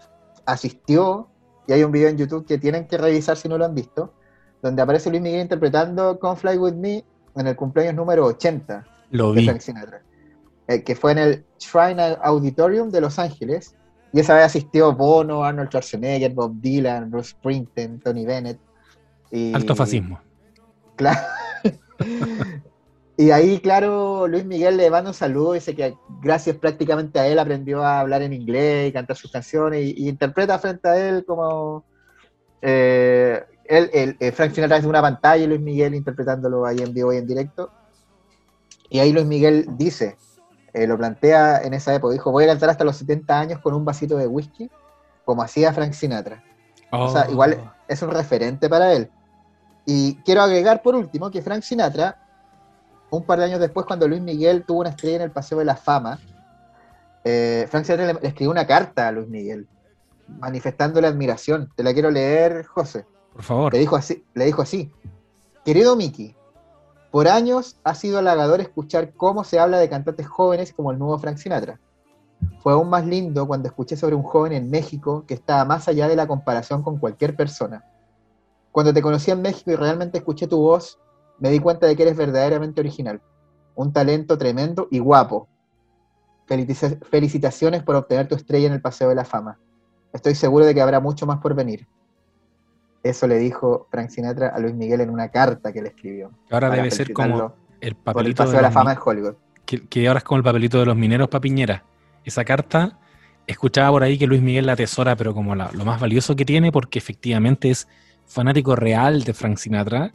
asistió, 0.46 1.28
y 1.66 1.72
hay 1.72 1.82
un 1.82 1.92
video 1.92 2.08
en 2.08 2.16
YouTube 2.16 2.46
que 2.46 2.56
tienen 2.56 2.86
que 2.86 2.96
revisar 2.96 3.36
si 3.36 3.48
no 3.48 3.58
lo 3.58 3.66
han 3.66 3.74
visto, 3.74 4.14
donde 4.62 4.80
aparece 4.80 5.10
Luis 5.10 5.20
Miguel 5.20 5.42
interpretando 5.42 6.18
Come 6.18 6.36
Fly 6.36 6.56
With 6.56 6.74
Me 6.74 7.04
en 7.34 7.46
el 7.46 7.56
cumpleaños 7.56 7.94
número 7.94 8.24
80 8.24 8.86
lo 9.10 9.32
de 9.34 9.42
Frank 9.42 9.60
Sinatra, 9.60 10.02
eh, 10.68 10.82
que 10.82 10.94
fue 10.94 11.12
en 11.12 11.18
el 11.18 11.44
Shrine 11.58 12.16
Auditorium 12.22 12.88
de 12.88 13.00
Los 13.00 13.18
Ángeles, 13.18 13.74
y 14.12 14.20
esa 14.20 14.34
vez 14.34 14.44
asistió 14.44 14.92
Bono, 14.94 15.44
Arnold 15.44 15.68
Schwarzenegger, 15.68 16.32
Bob 16.32 16.54
Dylan, 16.60 17.10
Bruce 17.10 17.30
Springsteen, 17.30 17.98
Tony 18.00 18.24
Bennett. 18.24 18.58
Y, 19.30 19.54
Alto 19.54 19.74
fascismo. 19.74 20.20
Claro. 20.96 21.20
Y 23.22 23.30
ahí, 23.30 23.61
claro, 23.61 24.26
Luis 24.26 24.44
Miguel 24.44 24.76
le 24.76 24.90
manda 24.90 25.11
un 25.11 25.14
saludo 25.14 25.54
y 25.54 25.58
dice 25.58 25.76
que 25.76 25.96
gracias 26.20 26.56
prácticamente 26.56 27.20
a 27.20 27.28
él 27.28 27.38
aprendió 27.38 27.85
a 27.85 28.00
hablar 28.00 28.20
en 28.22 28.32
inglés 28.32 28.88
y 28.88 28.92
cantar 28.92 29.16
sus 29.16 29.30
canciones 29.30 29.80
y, 29.80 30.08
interpreta 30.08 30.58
frente 30.58 30.88
a 30.88 30.96
él 30.98 31.24
como 31.24 31.85
eh, 32.61 33.40
él, 33.64 33.90
el, 33.92 34.16
eh, 34.18 34.32
Frank 34.32 34.52
Sinatra 34.52 34.78
desde 34.78 34.88
una 34.88 35.00
pantalla 35.00 35.44
y 35.44 35.46
Luis 35.46 35.61
Miguel 35.61 35.94
interpretándolo 35.94 36.66
ahí 36.66 36.78
en 36.78 36.92
vivo 36.92 37.12
y 37.12 37.18
en 37.18 37.28
directo. 37.28 37.70
Y 38.90 38.98
ahí 38.98 39.12
Luis 39.12 39.26
Miguel 39.26 39.66
dice, 39.76 40.16
eh, 40.72 40.88
lo 40.88 40.98
plantea 40.98 41.62
en 41.62 41.74
esa 41.74 41.94
época, 41.94 42.14
dijo, 42.14 42.32
voy 42.32 42.42
a 42.42 42.48
cantar 42.48 42.70
hasta 42.70 42.82
los 42.82 42.96
70 42.96 43.38
años 43.38 43.61
con 43.61 43.72
un 43.72 43.85
vasito 43.85 44.16
de 44.16 44.26
whisky, 44.26 44.68
como 45.24 45.44
hacía 45.44 45.72
Frank 45.72 45.92
Sinatra. 45.92 46.42
O 46.90 47.08
sea, 47.08 47.30
igual 47.30 47.56
oh. 47.62 47.72
es 47.87 48.02
un 48.02 48.11
referente 48.11 48.68
para 48.68 48.92
él. 48.92 49.12
Y 49.87 50.16
quiero 50.24 50.42
agregar 50.42 50.82
por 50.82 50.96
último 50.96 51.30
que 51.30 51.40
Frank 51.40 51.62
Sinatra 51.62 52.21
un 53.12 53.25
par 53.25 53.38
de 53.38 53.44
años 53.44 53.61
después, 53.61 53.85
cuando 53.85 54.09
Luis 54.09 54.22
Miguel 54.22 54.64
tuvo 54.64 54.81
una 54.81 54.90
estrella 54.90 55.16
en 55.16 55.22
el 55.22 55.31
Paseo 55.31 55.59
de 55.59 55.66
la 55.66 55.77
Fama, 55.77 56.18
eh, 57.25 57.66
Frank 57.70 57.85
Sinatra 57.85 58.07
le, 58.07 58.27
escribió 58.27 58.51
una 58.51 58.66
carta 58.66 59.09
a 59.09 59.12
Luis 59.12 59.29
Miguel, 59.29 59.68
manifestándole 60.40 61.07
admiración. 61.07 61.70
Te 61.77 61.83
la 61.83 61.92
quiero 61.92 62.11
leer, 62.11 62.64
José. 62.64 63.05
Por 63.35 63.42
favor. 63.42 63.72
Le 63.72 63.81
dijo 63.81 63.96
así, 63.96 64.25
le 64.33 64.46
dijo 64.46 64.62
así. 64.62 64.90
Querido 65.62 65.94
Mickey, 65.94 66.35
por 67.11 67.29
años 67.29 67.77
ha 67.85 67.94
sido 67.94 68.18
halagador 68.18 68.62
escuchar 68.62 69.12
cómo 69.12 69.44
se 69.44 69.59
habla 69.59 69.79
de 69.79 69.90
cantantes 69.90 70.27
jóvenes 70.27 70.72
como 70.72 70.90
el 70.90 70.98
nuevo 70.98 71.18
Frank 71.18 71.37
Sinatra. 71.37 71.79
Fue 72.61 72.72
aún 72.72 72.88
más 72.88 73.05
lindo 73.05 73.46
cuando 73.46 73.68
escuché 73.68 73.94
sobre 73.94 74.14
un 74.14 74.22
joven 74.22 74.55
en 74.55 74.70
México 74.70 75.25
que 75.27 75.35
estaba 75.35 75.66
más 75.66 75.87
allá 75.87 76.09
de 76.09 76.16
la 76.16 76.27
comparación 76.27 76.83
con 76.83 76.96
cualquier 76.96 77.37
persona. 77.37 77.85
Cuando 78.70 78.94
te 78.94 79.03
conocí 79.03 79.31
en 79.31 79.42
México 79.42 79.70
y 79.70 79.77
realmente 79.77 80.16
escuché 80.16 80.46
tu 80.46 80.57
voz, 80.57 80.98
me 81.42 81.50
di 81.50 81.59
cuenta 81.59 81.88
de 81.88 81.96
que 81.96 82.05
eres 82.05 82.16
verdaderamente 82.16 82.81
original, 82.81 83.20
un 83.74 83.92
talento 83.92 84.38
tremendo 84.38 84.87
y 84.92 85.00
guapo. 85.00 85.48
Felicitaciones 86.46 87.83
por 87.83 87.96
obtener 87.96 88.28
tu 88.28 88.37
estrella 88.37 88.68
en 88.68 88.74
el 88.74 88.81
Paseo 88.81 89.09
de 89.09 89.16
la 89.16 89.24
Fama. 89.24 89.59
Estoy 90.12 90.37
seguro 90.37 90.64
de 90.64 90.72
que 90.72 90.81
habrá 90.81 91.00
mucho 91.00 91.26
más 91.26 91.40
por 91.40 91.57
venir. 91.57 91.88
Eso 93.02 93.26
le 93.26 93.38
dijo 93.38 93.88
Frank 93.90 94.11
Sinatra 94.11 94.50
a 94.50 94.61
Luis 94.61 94.74
Miguel 94.74 95.00
en 95.00 95.11
una 95.11 95.31
carta 95.31 95.72
que 95.72 95.83
le 95.83 95.88
escribió. 95.88 96.31
Ahora 96.48 96.70
debe 96.70 96.92
ser 96.92 97.12
como 97.12 97.52
el 97.81 97.96
papelito 97.96 98.44
Paseo 98.44 98.59
de, 98.59 98.62
la 98.62 98.70
Fama 98.70 98.92
en 98.92 98.98
Hollywood. 99.05 99.35
Que, 99.66 100.07
ahora 100.07 100.18
es 100.18 100.24
como 100.24 100.38
el 100.38 100.44
papelito 100.44 100.78
de 100.78 100.87
los 100.87 100.96
mineros 100.96 101.28
papiñera. 101.28 101.83
Esa 102.24 102.44
carta, 102.44 103.00
escuchaba 103.48 103.90
por 103.90 104.05
ahí 104.05 104.16
que 104.16 104.28
Luis 104.28 104.42
Miguel 104.42 104.66
la 104.66 104.74
atesora, 104.74 105.16
pero 105.16 105.35
como 105.35 105.57
lo 105.57 105.85
más 105.85 106.00
valioso 106.00 106.37
que 106.37 106.44
tiene, 106.44 106.70
porque 106.70 107.00
efectivamente 107.00 107.70
es 107.70 107.88
fanático 108.26 108.76
real 108.76 109.24
de 109.24 109.35
Frank 109.35 109.57
Sinatra 109.57 110.14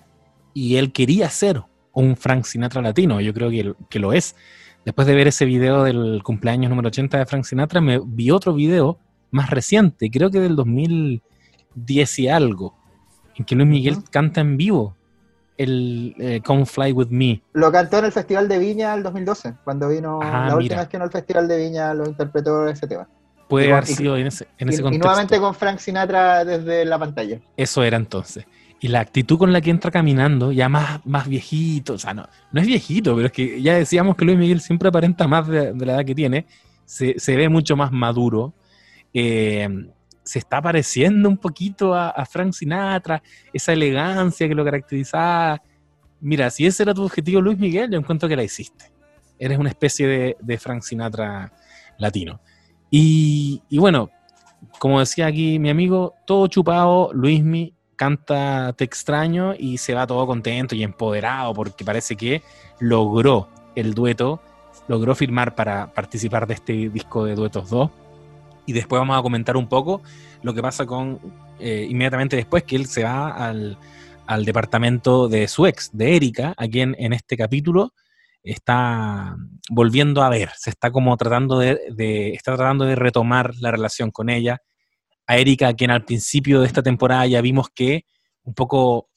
y 0.57 0.77
él 0.77 0.91
quería 0.91 1.29
ser 1.29 1.61
un 1.93 2.17
Frank 2.17 2.43
Sinatra 2.45 2.81
latino, 2.81 3.21
yo 3.21 3.31
creo 3.31 3.51
que, 3.51 3.75
que 3.91 3.99
lo 3.99 4.11
es. 4.11 4.35
Después 4.83 5.05
de 5.05 5.13
ver 5.13 5.27
ese 5.27 5.45
video 5.45 5.83
del 5.83 6.23
cumpleaños 6.23 6.71
número 6.71 6.87
80 6.87 7.15
de 7.15 7.25
Frank 7.27 7.43
Sinatra, 7.43 7.79
me 7.79 8.01
vi 8.03 8.31
otro 8.31 8.55
video 8.55 8.97
más 9.29 9.51
reciente, 9.51 10.09
creo 10.09 10.31
que 10.31 10.39
del 10.39 10.55
2010 10.55 12.19
y 12.19 12.27
algo, 12.27 12.75
en 13.35 13.45
que 13.45 13.53
Luis 13.53 13.67
Miguel 13.67 13.97
canta 14.09 14.41
en 14.41 14.57
vivo 14.57 14.95
el 15.57 16.15
eh, 16.17 16.41
Come 16.43 16.65
Fly 16.65 16.91
With 16.91 17.09
Me. 17.09 17.39
Lo 17.53 17.71
cantó 17.71 17.99
en 17.99 18.05
el 18.05 18.11
Festival 18.11 18.47
de 18.47 18.57
Viña 18.57 18.95
el 18.95 19.03
2012, 19.03 19.57
cuando 19.63 19.89
vino 19.89 20.17
ah, 20.23 20.47
la 20.47 20.55
última 20.55 20.79
vez 20.79 20.87
que 20.87 20.97
vino 20.97 21.05
al 21.05 21.11
Festival 21.11 21.47
de 21.47 21.57
Viña 21.59 21.93
lo 21.93 22.07
interpretó 22.07 22.67
ese 22.67 22.87
tema. 22.87 23.07
Puede 23.47 23.71
haber 23.71 23.85
sido 23.85 24.17
en 24.17 24.25
ese, 24.25 24.47
en 24.57 24.69
ese 24.69 24.81
contexto. 24.81 25.05
Y 25.05 25.07
nuevamente 25.07 25.39
con 25.39 25.53
Frank 25.53 25.77
Sinatra 25.77 26.43
desde 26.43 26.83
la 26.83 26.97
pantalla. 26.97 27.39
Eso 27.55 27.83
era 27.83 27.95
entonces. 27.95 28.43
Y 28.79 28.89
la 28.89 28.99
actitud 28.99 29.39
con 29.39 29.51
la 29.51 29.61
que 29.61 29.71
entra 29.71 29.89
caminando, 29.89 30.51
ya 30.51 30.69
más, 30.69 31.03
más 31.05 31.27
viejito, 31.27 31.93
o 31.93 31.97
sea, 31.97 32.13
no, 32.13 32.27
no 32.51 32.61
es 32.61 32.67
viejito, 32.67 33.15
pero 33.15 33.27
es 33.27 33.33
que 33.33 33.61
ya 33.61 33.73
decíamos 33.73 34.15
que 34.15 34.25
Luis 34.25 34.37
Miguel 34.37 34.61
siempre 34.61 34.89
aparenta 34.89 35.27
más 35.27 35.47
de, 35.47 35.73
la 35.73 35.93
edad 35.93 36.05
que 36.05 36.13
tiene, 36.13 36.45
se, 36.85 37.15
ve 37.35 37.49
mucho 37.49 37.75
más 37.75 37.91
maduro, 37.91 38.53
eh, 39.13 39.67
se 40.23 40.39
está 40.39 40.61
pareciendo 40.61 41.27
un 41.27 41.37
poquito 41.37 41.95
a, 41.95 42.23
Frank 42.25 42.53
Sinatra, 42.53 43.23
esa 43.51 43.73
elegancia 43.73 44.47
que 44.47 44.53
lo 44.53 44.65
caracterizaba. 44.65 45.61
Mira, 46.19 46.49
si 46.49 46.65
ese 46.65 46.83
era 46.83 46.93
tu 46.93 47.03
objetivo, 47.03 47.41
Luis 47.41 47.57
Miguel, 47.57 47.89
yo 47.89 47.97
encuentro 47.97 48.27
que 48.27 48.35
la 48.35 48.43
hiciste. 48.43 48.91
Eres 49.39 49.57
una 49.57 49.69
especie 49.69 50.05
de, 50.05 50.37
de 50.39 50.57
Frank 50.57 50.81
Sinatra 50.83 51.51
latino. 51.97 52.41
Y, 52.91 53.61
y, 53.69 53.77
bueno, 53.77 54.09
como 54.79 54.99
decía 54.99 55.27
aquí 55.27 55.59
mi 55.59 55.69
amigo, 55.69 56.13
todo 56.25 56.47
chupado, 56.47 57.11
Luismi 57.13 57.73
canta 57.97 58.73
Te 58.77 58.85
extraño 58.85 59.53
y 59.57 59.77
se 59.79 59.93
va 59.93 60.07
todo 60.07 60.25
contento 60.25 60.75
y 60.75 60.83
empoderado 60.83 61.53
porque 61.53 61.83
parece 61.83 62.15
que 62.15 62.41
logró 62.79 63.49
el 63.75 63.93
dueto, 63.93 64.39
logró 64.87 65.13
firmar 65.15 65.55
para 65.55 65.93
participar 65.93 66.47
de 66.47 66.53
este 66.53 66.89
disco 66.89 67.25
de 67.25 67.35
Duetos 67.35 67.69
2. 67.69 67.89
Y 68.65 68.73
después 68.73 68.99
vamos 68.99 69.17
a 69.17 69.21
comentar 69.21 69.57
un 69.57 69.67
poco 69.67 70.01
lo 70.41 70.53
que 70.53 70.61
pasa 70.61 70.85
con, 70.85 71.19
eh, 71.59 71.87
inmediatamente 71.89 72.35
después, 72.35 72.63
que 72.63 72.75
él 72.75 72.85
se 72.85 73.03
va 73.03 73.29
al, 73.29 73.77
departamento 74.45 75.29
de 75.29 75.47
su 75.47 75.65
ex, 75.67 75.89
de 75.93 76.15
Erika, 76.15 76.53
a 76.57 76.67
quien 76.67 76.95
en 76.99 77.13
este 77.13 77.37
capítulo 77.37 77.93
está 78.43 79.35
volviendo 79.69 80.21
a 80.21 80.29
ver, 80.29 80.51
se 80.57 80.69
está 80.69 80.91
como 80.91 81.15
tratando 81.17 81.59
de- 81.59 82.33
está 82.33 82.55
tratando 82.55 82.85
de 82.85 82.95
retomar 82.95 83.51
la 83.59 83.71
relación 83.71 84.11
con 84.11 84.29
ella. 84.29 84.61
A 85.27 85.37
Erika, 85.37 85.73
quien 85.73 85.91
al 85.91 86.05
principio 86.05 86.61
de 86.61 86.67
esta 86.67 86.81
temporada 86.81 87.27
ya 87.27 87.41
vimos 87.41 87.67
que 87.69 88.05
un 88.43 88.53
poco 88.53 89.09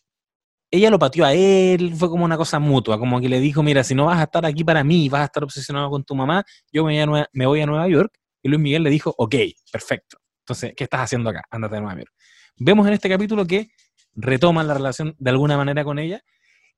ella 0.71 0.91
lo 0.91 0.99
pateó 0.99 1.25
a 1.25 1.35
él, 1.35 1.95
fue 1.97 2.09
como 2.09 2.25
una 2.25 2.37
cosa 2.37 2.61
mutua, 2.61 2.99
como 2.99 3.21
que 3.21 3.29
le 3.29 3.41
dijo, 3.41 3.63
mira, 3.63 3.83
si 3.83 3.95
no 3.95 4.07
vas 4.07 4.21
a 4.21 4.25
estar 4.25 4.47
aquí 4.47 4.63
para 4.63 4.85
mí, 4.85 5.09
vas 5.09 5.23
a 5.23 5.25
estar 5.25 5.43
obsesionado 5.43 5.91
con 5.91 6.05
tu 6.05 6.15
mamá, 6.15 6.45
yo 6.73 6.85
me 6.85 7.47
voy 7.47 7.61
a, 7.61 7.67
Nueva 7.67 7.89
York. 7.89 8.13
Y 8.43 8.49
Luis 8.49 8.61
Miguel 8.61 8.83
le 8.85 8.91
dijo, 8.91 9.13
ok, 9.19 9.35
perfecto. 9.71 10.19
Entonces, 10.43 10.73
¿qué 10.77 10.85
estás 10.85 11.01
haciendo 11.01 11.29
acá? 11.29 11.43
Ándate 11.51 11.77
a 11.77 11.81
Nueva 11.81 11.99
York. 11.99 12.13
Vemos 12.57 12.87
en 12.87 12.95
este 12.95 13.09
capítulo 13.09 13.47
que 13.47 13.69
retoman 14.15 14.67
la 14.67 14.75
relación 14.75 15.15
de 15.19 15.31
alguna 15.31 15.57
manera 15.57 15.85
con 15.85 15.99
ella, 15.99 16.23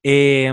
eh, 0.02 0.50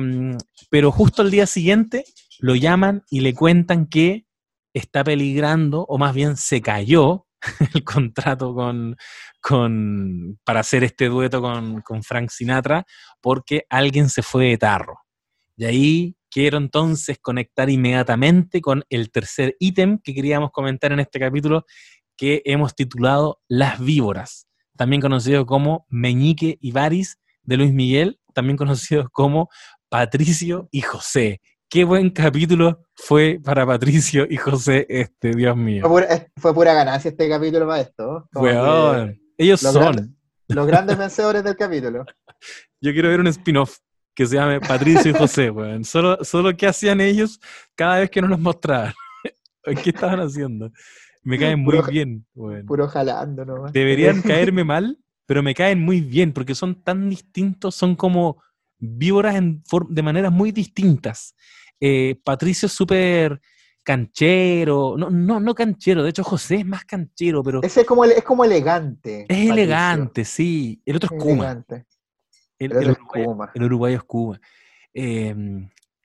pero 0.69 0.91
justo 0.91 1.21
al 1.21 1.31
día 1.31 1.47
siguiente 1.47 2.03
lo 2.39 2.55
llaman 2.55 3.03
y 3.09 3.21
le 3.21 3.33
cuentan 3.33 3.87
que 3.87 4.25
está 4.73 5.03
peligrando, 5.03 5.85
o 5.87 5.97
más 5.97 6.13
bien 6.13 6.37
se 6.37 6.61
cayó 6.61 7.25
el 7.73 7.83
contrato 7.83 8.53
con, 8.53 8.95
con, 9.41 10.39
para 10.43 10.61
hacer 10.61 10.83
este 10.83 11.05
dueto 11.05 11.41
con, 11.41 11.81
con 11.81 12.03
Frank 12.03 12.29
Sinatra, 12.29 12.85
porque 13.21 13.65
alguien 13.69 14.09
se 14.09 14.21
fue 14.21 14.45
de 14.45 14.57
tarro. 14.57 14.99
Y 15.55 15.65
ahí 15.65 16.15
quiero 16.29 16.57
entonces 16.57 17.19
conectar 17.19 17.69
inmediatamente 17.69 18.61
con 18.61 18.83
el 18.89 19.11
tercer 19.11 19.55
ítem 19.59 19.99
que 19.99 20.13
queríamos 20.13 20.51
comentar 20.51 20.91
en 20.91 20.99
este 20.99 21.19
capítulo, 21.19 21.65
que 22.15 22.41
hemos 22.45 22.75
titulado 22.75 23.41
Las 23.47 23.79
víboras, 23.79 24.47
también 24.77 25.01
conocido 25.01 25.45
como 25.45 25.85
Meñique 25.89 26.57
y 26.61 26.71
Varis 26.71 27.17
de 27.43 27.57
Luis 27.57 27.73
Miguel, 27.73 28.19
también 28.33 28.57
conocidos 28.57 29.07
como 29.11 29.49
Patricio 29.89 30.69
y 30.71 30.81
José. 30.81 31.41
Qué 31.69 31.83
buen 31.83 32.09
capítulo 32.09 32.83
fue 32.95 33.39
para 33.43 33.65
Patricio 33.65 34.25
y 34.29 34.37
José 34.37 34.87
este, 34.89 35.31
Dios 35.35 35.55
mío. 35.55 35.81
Fue 35.87 35.89
pura, 36.01 36.27
fue 36.37 36.53
pura 36.53 36.73
ganancia 36.73 37.09
este 37.09 37.29
capítulo 37.29 37.67
para 37.67 37.81
esto. 37.81 38.27
que 38.33 39.19
ellos 39.37 39.61
los 39.61 39.73
son. 39.73 39.81
grandes- 39.83 40.09
Los 40.47 40.65
grandes 40.67 40.97
vencedores 40.97 41.43
del 41.43 41.55
capítulo. 41.55 42.05
Yo 42.81 42.91
quiero 42.91 43.09
ver 43.09 43.19
un 43.19 43.27
spin-off 43.27 43.77
que 44.15 44.25
se 44.25 44.35
llame 44.35 44.59
Patricio 44.59 45.11
y 45.11 45.13
José, 45.13 45.51
weón. 45.51 45.83
Solo, 45.85 46.23
solo 46.23 46.55
qué 46.57 46.65
hacían 46.67 47.01
ellos 47.01 47.39
cada 47.75 47.99
vez 47.99 48.09
que 48.09 48.21
nos 48.21 48.31
los 48.31 48.39
mostraban. 48.39 48.93
¿Qué 49.83 49.91
estaban 49.91 50.19
haciendo? 50.21 50.71
Me 51.23 51.37
caen 51.37 51.59
muy 51.59 51.75
Puro- 51.75 51.87
bien, 51.91 52.25
weón. 52.33 52.65
Puro 52.65 52.87
jalando 52.87 53.45
nomás. 53.45 53.73
Deberían 53.73 54.21
caerme 54.23 54.63
mal, 54.63 54.97
pero 55.27 55.43
me 55.43 55.53
caen 55.53 55.79
muy 55.81 56.01
bien 56.01 56.33
porque 56.33 56.55
son 56.55 56.81
tan 56.81 57.09
distintos, 57.09 57.75
son 57.75 57.95
como 57.95 58.41
víboras 58.79 59.35
en 59.35 59.61
de 59.89 60.01
maneras 60.01 60.31
muy 60.31 60.51
distintas. 60.51 61.35
Eh, 61.79 62.19
Patricio 62.23 62.65
es 62.65 62.71
súper 62.73 63.39
canchero, 63.83 64.95
no, 64.97 65.09
no, 65.09 65.39
no 65.39 65.55
canchero, 65.55 66.03
de 66.03 66.09
hecho 66.11 66.23
José 66.23 66.55
es 66.57 66.65
más 66.65 66.85
canchero, 66.85 67.41
pero 67.43 67.61
Ese 67.63 67.81
es 67.81 67.87
como, 67.87 68.05
es 68.05 68.23
como 68.23 68.45
elegante. 68.45 69.21
es 69.21 69.27
Patricio. 69.27 69.53
elegante, 69.53 70.25
sí. 70.25 70.81
El 70.85 70.95
otro 70.97 71.15
es 71.15 71.21
Kuma. 71.23 71.63
El, 72.59 72.71
El 72.71 72.77
es 72.77 72.87
uruguayo, 72.89 73.25
Kuma. 73.25 73.51
el 73.55 73.63
uruguayo 73.63 73.97
es 73.97 74.03
Cuba. 74.03 74.39
Eh, 74.93 75.35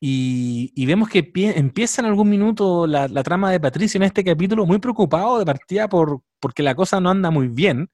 y, 0.01 0.73
y 0.75 0.87
vemos 0.87 1.09
que 1.09 1.23
pie- 1.33 1.55
empieza 1.57 2.03
en 2.03 2.07
algún 2.07 2.29
minuto 2.29 2.87
la, 2.87 3.09
la 3.09 3.23
trama 3.23 3.51
de 3.51 3.59
Patricio 3.61 3.99
en 3.99 4.03
este 4.05 4.23
capítulo 4.25 4.67
muy 4.67 4.79
preocupado 4.79 5.39
de 5.39 5.45
partida 5.47 5.89
por, 5.89 6.21
porque 6.41 6.63
la 6.63 6.75
cosa 6.75 7.01
no 7.01 7.11
anda 7.11 7.31
muy 7.31 7.49
bien 7.49 7.91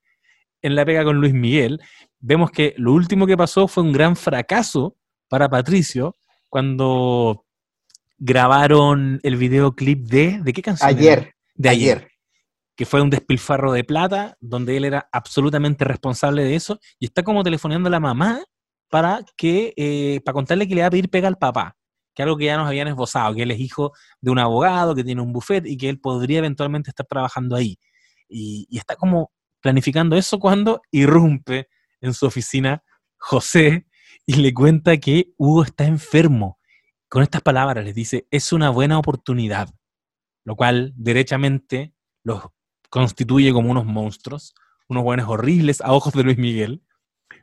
en 0.62 0.74
la 0.74 0.84
pega 0.84 1.04
con 1.04 1.16
Luis 1.16 1.32
Miguel. 1.32 1.80
Vemos 2.20 2.50
que 2.50 2.74
lo 2.76 2.92
último 2.92 3.26
que 3.26 3.36
pasó 3.36 3.66
fue 3.66 3.82
un 3.82 3.92
gran 3.92 4.14
fracaso 4.14 4.96
para 5.28 5.48
Patricio 5.48 6.14
cuando 6.50 7.46
grabaron 8.18 9.18
el 9.22 9.36
videoclip 9.36 10.06
de... 10.06 10.40
¿De 10.42 10.52
qué 10.52 10.60
canción? 10.60 10.90
era? 10.90 10.98
Ayer. 10.98 11.34
De 11.54 11.68
ayer 11.70 11.96
Ayer. 11.98 12.10
que 12.76 12.84
fue 12.84 13.00
un 13.00 13.08
despilfarro 13.08 13.72
de 13.72 13.84
plata, 13.84 14.36
donde 14.40 14.76
él 14.76 14.84
era 14.84 15.08
absolutamente 15.12 15.84
responsable 15.84 16.44
de 16.44 16.56
eso, 16.56 16.78
y 16.98 17.06
está 17.06 17.22
como 17.22 17.42
telefoneando 17.42 17.88
a 17.88 17.90
la 17.90 18.00
mamá 18.00 18.44
para 18.90 19.24
que 19.36 19.72
eh, 19.76 20.20
para 20.24 20.34
contarle 20.34 20.68
que 20.68 20.74
le 20.74 20.82
va 20.82 20.88
a 20.88 20.90
pedir 20.90 21.08
pega 21.08 21.28
al 21.28 21.38
papá, 21.38 21.76
que 22.14 22.22
algo 22.22 22.36
que 22.36 22.46
ya 22.46 22.56
nos 22.58 22.66
habían 22.66 22.88
esbozado, 22.88 23.34
que 23.34 23.44
él 23.44 23.50
es 23.52 23.60
hijo 23.60 23.92
de 24.20 24.30
un 24.30 24.38
abogado, 24.38 24.94
que 24.94 25.04
tiene 25.04 25.22
un 25.22 25.32
buffet 25.32 25.64
y 25.66 25.76
que 25.78 25.88
él 25.88 26.00
podría 26.00 26.38
eventualmente 26.38 26.90
estar 26.90 27.06
trabajando 27.06 27.56
ahí. 27.56 27.78
Y, 28.28 28.66
y 28.68 28.78
está 28.78 28.96
como 28.96 29.30
planificando 29.60 30.16
eso 30.16 30.38
cuando 30.38 30.82
irrumpe 30.90 31.68
en 32.00 32.14
su 32.14 32.26
oficina 32.26 32.82
José 33.16 33.86
y 34.26 34.34
le 34.34 34.54
cuenta 34.54 34.96
que 34.98 35.32
Hugo 35.36 35.64
está 35.64 35.84
enfermo. 35.84 36.58
Con 37.08 37.22
estas 37.22 37.42
palabras 37.42 37.84
les 37.84 37.94
dice, 37.94 38.26
es 38.30 38.52
una 38.52 38.70
buena 38.70 38.98
oportunidad, 38.98 39.68
lo 40.44 40.56
cual 40.56 40.92
derechamente 40.96 41.92
los 42.22 42.44
constituye 42.88 43.52
como 43.52 43.70
unos 43.70 43.84
monstruos, 43.84 44.54
unos 44.88 45.04
buenos 45.04 45.28
horribles 45.28 45.80
a 45.80 45.92
ojos 45.92 46.12
de 46.12 46.22
Luis 46.22 46.38
Miguel. 46.38 46.82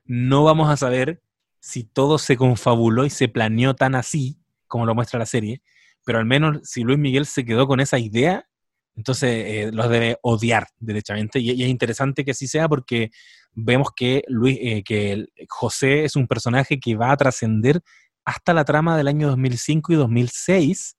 No 0.06 0.44
vamos 0.44 0.70
a 0.70 0.78
saber 0.78 1.22
si 1.60 1.84
todo 1.84 2.18
se 2.18 2.38
confabuló 2.38 3.06
y 3.06 3.10
se 3.10 3.28
planeó 3.28 3.74
tan 3.76 3.96
así 3.96 4.40
como 4.68 4.86
lo 4.86 4.96
muestra 4.96 5.20
la 5.20 5.26
serie, 5.26 5.62
pero 6.06 6.20
al 6.20 6.26
menos 6.26 6.60
si 6.64 6.84
Luis 6.84 7.00
Miguel 7.00 7.26
se 7.26 7.46
quedó 7.46 7.68
con 7.68 7.80
esa 7.80 8.00
idea, 8.00 8.48
entonces 8.96 9.30
eh, 9.30 9.70
los 9.74 9.90
debe 9.90 10.18
odiar 10.22 10.68
derechamente. 10.80 11.40
Y, 11.40 11.52
y 11.52 11.64
es 11.64 11.70
interesante 11.70 12.24
que 12.24 12.32
así 12.32 12.48
sea 12.48 12.68
porque 12.68 13.12
vemos 13.58 13.90
que, 13.96 14.24
Luis, 14.28 14.58
eh, 14.62 14.84
que 14.84 15.26
José 15.50 16.06
es 16.06 16.16
un 16.16 16.28
personaje 16.28 16.80
que 16.80 16.96
va 16.96 17.12
a 17.12 17.18
trascender 17.18 17.82
hasta 18.24 18.54
la 18.54 18.64
trama 18.64 18.96
del 18.96 19.08
año 19.08 19.28
2005 19.30 19.94
y 19.94 19.96
2006, 19.96 20.96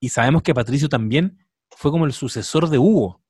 y 0.00 0.08
sabemos 0.08 0.42
que 0.42 0.54
Patricio 0.54 0.88
también 0.88 1.38
fue 1.70 1.90
como 1.90 2.06
el 2.06 2.12
sucesor 2.12 2.70
de 2.70 2.78
Hugo. 2.78 3.22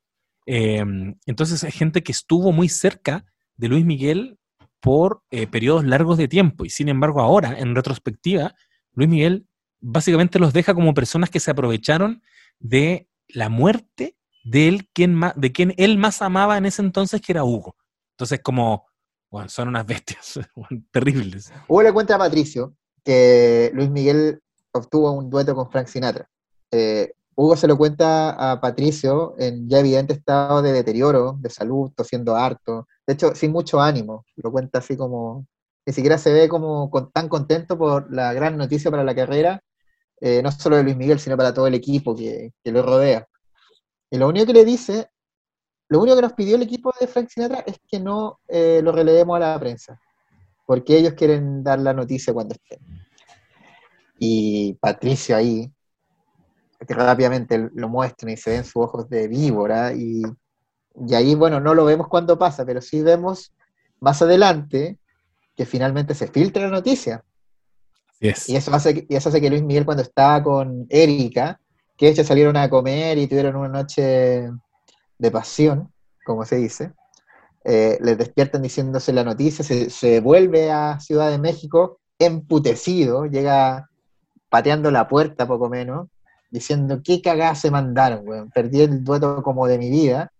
Eh, 0.47 0.85
entonces 1.27 1.65
hay 1.65 1.73
gente 1.73 2.03
que 2.03 2.13
estuvo 2.13 2.53
muy 2.53 2.69
cerca 2.69 3.25
de 3.57 3.69
Luis 3.69 3.85
Miguel 3.85 4.39
por 4.81 5.23
eh, 5.31 5.47
periodos 5.47 5.85
largos 5.85 6.19
de 6.19 6.29
tiempo 6.29 6.65
y 6.65 6.71
sin 6.71 6.89
embargo 6.89 7.21
ahora, 7.21 7.59
en 7.59 7.75
retrospectiva, 7.75 8.55
Luis 8.95 9.09
Miguel 9.09 9.47
básicamente 9.81 10.39
los 10.39 10.53
deja 10.53 10.75
como 10.75 10.95
personas 10.95 11.31
que 11.31 11.41
se 11.41 11.51
aprovecharon 11.51 12.23
de 12.59 13.09
la 13.29 13.49
muerte 13.49 14.17
de 14.45 14.69
él, 14.69 14.89
quien 14.93 15.21
de 15.37 15.53
quien 15.53 15.75
él 15.77 15.99
más 15.99 16.23
amaba 16.23 16.59
en 16.59 16.67
ese 16.67 16.83
entonces, 16.83 17.21
que 17.21 17.33
era 17.33 17.45
Hugo. 17.45 17.77
Entonces 18.23 18.39
como, 18.41 18.87
bueno, 19.33 19.49
son 19.49 19.67
unas 19.67 19.85
bestias 19.85 20.39
terribles. 20.93 21.53
Hugo 21.67 21.83
le 21.83 21.93
cuenta 21.93 22.15
a 22.15 22.19
Patricio 22.19 22.77
que 23.05 23.73
Luis 23.75 23.91
Miguel 23.91 24.41
obtuvo 24.71 25.11
un 25.11 25.29
dueto 25.29 25.57
con 25.57 25.69
Frank 25.73 25.89
Sinatra. 25.89 26.31
Eh, 26.71 27.15
Hugo 27.35 27.57
se 27.57 27.67
lo 27.67 27.77
cuenta 27.77 28.53
a 28.53 28.61
Patricio 28.61 29.35
en 29.39 29.69
ya 29.69 29.81
evidente 29.81 30.13
estado 30.13 30.63
de 30.63 30.71
deterioro, 30.71 31.37
de 31.41 31.51
salud, 31.51 31.91
tosiendo 31.97 32.37
harto, 32.37 32.87
de 33.09 33.15
hecho, 33.15 33.35
sin 33.35 33.51
mucho 33.51 33.81
ánimo. 33.81 34.25
Lo 34.37 34.53
cuenta 34.53 34.79
así 34.79 34.97
como, 34.97 35.45
ni 35.85 35.93
siquiera 35.93 36.17
se 36.17 36.33
ve 36.33 36.49
como 36.49 36.93
tan 37.13 37.29
contento 37.29 37.77
por 37.77 38.15
la 38.15 38.33
gran 38.33 38.57
noticia 38.57 38.89
para 38.89 39.03
la 39.03 39.17
carrera, 39.17 39.61
eh, 40.21 40.43
no 40.45 40.53
solo 40.53 40.77
de 40.77 40.85
Luis 40.85 40.97
Miguel, 40.97 41.19
sino 41.19 41.37
para 41.37 41.53
todo 41.53 41.67
el 41.67 41.75
equipo 41.75 42.15
que, 42.15 42.53
que 42.63 42.71
lo 42.71 42.85
rodea. 42.85 43.27
Y 44.13 44.17
lo 44.17 44.29
único 44.29 44.47
que 44.47 44.53
le 44.53 44.65
dice, 44.65 45.09
lo 45.93 46.01
único 46.01 46.17
que 46.17 46.23
nos 46.23 46.33
pidió 46.33 46.57
el 46.57 46.63
equipo 46.63 46.93
de 46.99 47.07
Frank 47.07 47.29
Sinatra 47.29 47.61
es 47.67 47.79
que 47.87 48.01
no 48.01 48.41
eh, 48.49 48.81
lo 48.83 48.93
relevemos 48.93 49.37
a 49.37 49.41
la 49.41 49.61
prensa 49.61 50.01
porque 50.67 50.97
ellos 50.97 51.13
quieren 51.15 51.63
dar 51.63 51.79
la 51.81 51.93
noticia 51.93 52.33
cuando 52.33 52.55
estén. 52.55 52.79
Y 54.19 54.75
Patricio 54.81 55.37
ahí, 55.37 55.71
que 56.87 56.95
rápidamente 56.95 57.71
lo 57.75 57.89
muestran 57.89 58.33
y 58.33 58.37
se 58.37 58.51
ven 58.51 58.65
sus 58.65 58.77
ojos 58.77 59.09
de 59.11 59.29
víbora, 59.29 59.93
y, 59.93 60.23
y 61.07 61.15
ahí, 61.15 61.35
bueno, 61.35 61.61
no 61.61 61.75
lo 61.75 61.85
vemos 61.85 62.09
cuando 62.09 62.39
pasa, 62.39 62.65
pero 62.65 62.81
sí 62.81 63.03
vemos 63.03 63.53
más 64.01 64.23
adelante 64.23 64.99
que 65.55 65.67
finalmente 65.67 66.15
se 66.15 66.29
filtra 66.29 66.63
la 66.63 66.71
noticia. 66.71 67.23
Y 68.49 68.57
eso 68.57 68.73
hace, 68.73 68.95
que- 68.95 69.07
y 69.09 69.17
eso 69.17 69.29
hace 69.29 69.41
que 69.41 69.51
Luis 69.51 69.63
Miguel 69.63 69.85
cuando 69.85 70.03
estaba 70.05 70.43
con 70.43 70.87
Erika, 70.89 71.61
que 71.97 72.07
de 72.07 72.13
hecho 72.13 72.25
salieron 72.25 72.57
a 72.57 72.71
comer 72.71 73.19
y 73.19 73.27
tuvieron 73.27 73.57
una 73.57 73.69
noche 73.69 74.49
de 75.23 75.31
pasión, 75.31 75.93
como 76.25 76.45
se 76.45 76.57
dice, 76.57 76.93
eh, 77.65 77.97
les 78.01 78.19
despiertan 78.19 78.61
diciéndose 78.61 79.13
la 79.13 79.23
noticia, 79.23 79.65
se, 79.65 79.89
se 79.89 80.19
vuelve 80.21 80.73
a 80.73 80.99
Ciudad 80.99 81.31
de 81.31 81.39
México 81.39 82.01
emputecido, 82.19 83.27
llega 83.27 83.89
pateando 84.49 84.91
la 84.91 85.07
puerta 85.07 85.47
poco 85.47 85.69
menos, 85.69 86.09
diciendo 86.51 87.01
qué 87.05 87.23
cagada 87.23 87.55
se 87.55 87.71
mandaron, 87.71 88.27
weón, 88.27 88.51
perdí 88.51 88.83
el 88.83 89.05
dueto 89.05 89.43
como 89.45 89.69
de 89.69 89.79
mi 89.79 89.91
vida, 89.91 90.33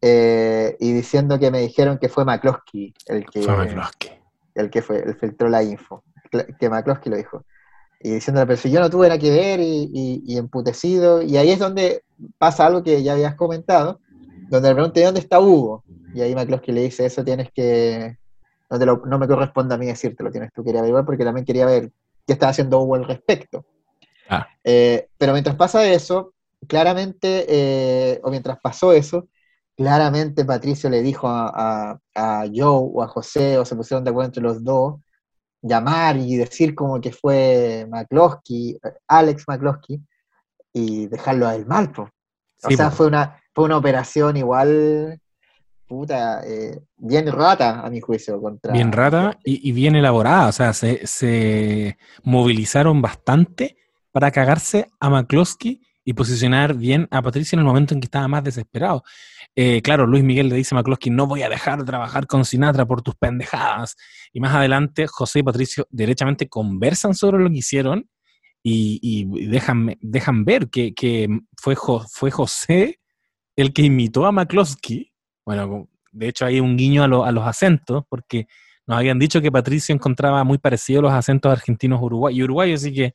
eh, 0.00 0.76
y 0.80 0.92
diciendo 0.94 1.38
que 1.38 1.50
me 1.50 1.60
dijeron 1.60 1.98
que 1.98 2.08
fue 2.08 2.24
McCloskey 2.24 2.94
el 3.06 3.26
que, 3.26 3.42
Fue 3.42 3.54
McCloskey. 3.54 4.18
el 4.54 4.70
que 4.70 4.80
fue, 4.80 5.02
el 5.02 5.14
filtró 5.14 5.46
la 5.50 5.62
info, 5.62 6.04
que 6.58 6.70
McCloskey 6.70 7.10
lo 7.10 7.18
dijo. 7.18 7.44
Y 8.02 8.10
diciéndole, 8.12 8.46
pero 8.46 8.56
si 8.58 8.70
yo 8.70 8.80
no 8.80 8.88
tuve 8.88 9.08
nada 9.08 9.18
que 9.20 9.30
ver 9.30 9.60
y, 9.60 9.90
y- 9.92 10.22
y 10.26 10.38
emputecido, 10.38 11.20
y 11.22 11.36
ahí 11.36 11.50
es 11.50 11.58
donde 11.58 12.02
pasa 12.38 12.66
algo 12.66 12.82
que 12.82 13.02
ya 13.02 13.12
habías 13.12 13.34
comentado, 13.34 14.00
donde 14.48 14.68
le 14.70 14.74
pregunté 14.74 15.04
dónde 15.04 15.20
está 15.20 15.38
Hugo, 15.38 15.84
y 16.14 16.22
ahí 16.22 16.34
McCloskey 16.34 16.74
le 16.74 16.82
dice, 16.82 17.04
eso 17.04 17.22
tienes 17.24 17.50
que, 17.52 18.16
no, 18.70 18.78
te 18.78 18.86
lo- 18.86 19.02
no 19.06 19.18
me 19.18 19.28
corresponde 19.28 19.74
a 19.74 19.78
mí 19.78 19.86
decirte, 19.86 20.24
lo 20.24 20.30
tienes 20.30 20.50
tú 20.52 20.64
que 20.64 20.70
ir 20.70 20.76
a 20.76 20.78
averiguar, 20.80 21.04
porque 21.04 21.24
también 21.24 21.44
quería 21.44 21.66
ver 21.66 21.92
qué 22.26 22.32
estaba 22.32 22.50
haciendo 22.50 22.80
Hugo 22.80 22.94
al 22.94 23.04
respecto. 23.06 23.66
Ah. 24.30 24.46
Eh, 24.64 25.08
pero 25.18 25.32
mientras 25.32 25.56
pasa 25.56 25.84
eso, 25.84 26.32
claramente, 26.66 27.44
eh, 27.48 28.20
o 28.24 28.30
mientras 28.30 28.58
pasó 28.60 28.92
eso, 28.92 29.28
claramente 29.76 30.44
Patricio 30.44 30.88
le 30.90 31.02
dijo 31.02 31.28
a, 31.28 31.92
a, 31.94 31.98
a 32.14 32.44
Joe 32.46 32.90
o 32.94 33.02
a 33.02 33.08
José, 33.08 33.58
o 33.58 33.64
se 33.64 33.76
pusieron 33.76 34.04
de 34.04 34.10
acuerdo 34.10 34.26
entre 34.28 34.42
los 34.42 34.64
dos, 34.64 35.00
llamar 35.62 36.16
y 36.16 36.36
decir 36.36 36.74
como 36.74 37.00
que 37.00 37.12
fue 37.12 37.86
McCloskey, 37.90 38.78
Alex 39.08 39.44
McCloskey, 39.46 40.00
y 40.72 41.06
dejarlo 41.06 41.46
a 41.48 41.54
él 41.54 41.66
mal, 41.66 41.90
po. 41.92 42.02
O 42.02 42.68
Sí, 42.68 42.76
sea, 42.76 42.90
po. 42.90 42.96
fue 42.96 43.06
una, 43.06 43.40
fue 43.54 43.64
una 43.64 43.76
operación 43.76 44.36
igual, 44.36 45.20
puta, 45.86 46.42
eh, 46.46 46.80
bien 46.96 47.30
rata, 47.32 47.80
a 47.80 47.90
mi 47.90 48.00
juicio, 48.00 48.40
contra... 48.40 48.72
Bien 48.72 48.92
rara 48.92 49.38
y, 49.44 49.68
y 49.68 49.72
bien 49.72 49.96
elaborada. 49.96 50.48
O 50.48 50.52
sea, 50.52 50.72
se, 50.72 51.06
se 51.06 51.98
movilizaron 52.22 53.02
bastante 53.02 53.76
para 54.12 54.30
cagarse 54.30 54.90
a 55.00 55.10
McCloskey 55.10 55.80
y 56.04 56.14
posicionar 56.14 56.74
bien 56.74 57.06
a 57.10 57.20
Patricio 57.22 57.56
en 57.56 57.60
el 57.60 57.66
momento 57.66 57.94
en 57.94 58.00
que 58.00 58.06
estaba 58.06 58.26
más 58.28 58.42
desesperado. 58.42 59.02
Eh, 59.54 59.82
claro, 59.82 60.06
Luis 60.06 60.24
Miguel 60.24 60.48
le 60.48 60.56
dice 60.56 60.74
a 60.74 60.78
McCloskey, 60.78 61.12
no 61.12 61.26
voy 61.26 61.42
a 61.42 61.48
dejar 61.48 61.78
de 61.78 61.84
trabajar 61.84 62.26
con 62.26 62.44
Sinatra 62.44 62.86
por 62.86 63.02
tus 63.02 63.14
pendejadas. 63.16 63.96
Y 64.32 64.40
más 64.40 64.54
adelante, 64.54 65.06
José 65.06 65.40
y 65.40 65.42
Patricio 65.42 65.86
derechamente 65.90 66.48
conversan 66.48 67.14
sobre 67.14 67.42
lo 67.42 67.50
que 67.50 67.58
hicieron 67.58 68.08
y, 68.62 69.24
dejan, 69.48 69.96
dejan 70.00 70.44
ver 70.44 70.68
que, 70.68 70.94
que 70.94 71.28
fue, 71.56 71.74
fue 72.10 72.30
José 72.30 73.00
el 73.56 73.72
que 73.72 73.82
imitó 73.82 74.26
a 74.26 74.32
McCloskey. 74.32 75.12
Bueno, 75.44 75.88
de 76.12 76.28
hecho 76.28 76.46
hay 76.46 76.60
un 76.60 76.76
guiño 76.76 77.02
a, 77.02 77.08
lo- 77.08 77.24
a 77.24 77.32
los 77.32 77.46
acentos, 77.46 78.04
porque 78.08 78.46
nos 78.86 78.98
habían 78.98 79.18
dicho 79.18 79.40
que 79.40 79.52
Patricio 79.52 79.94
encontraba 79.94 80.44
muy 80.44 80.58
parecidos 80.58 81.02
los 81.02 81.12
acentos 81.12 81.52
argentinos 81.52 82.00
uruguayos 82.02 82.38
y 82.38 82.42
uruguayos, 82.42 82.80
así 82.80 82.92
que 82.92 83.14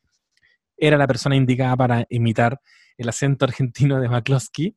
era 0.77 0.97
la 0.97 1.07
persona 1.07 1.35
indicada 1.35 1.75
para 1.75 2.05
imitar 2.09 2.59
el 2.97 3.09
acento 3.09 3.45
argentino 3.45 3.99
de 3.99 4.09
McCloskey. 4.09 4.75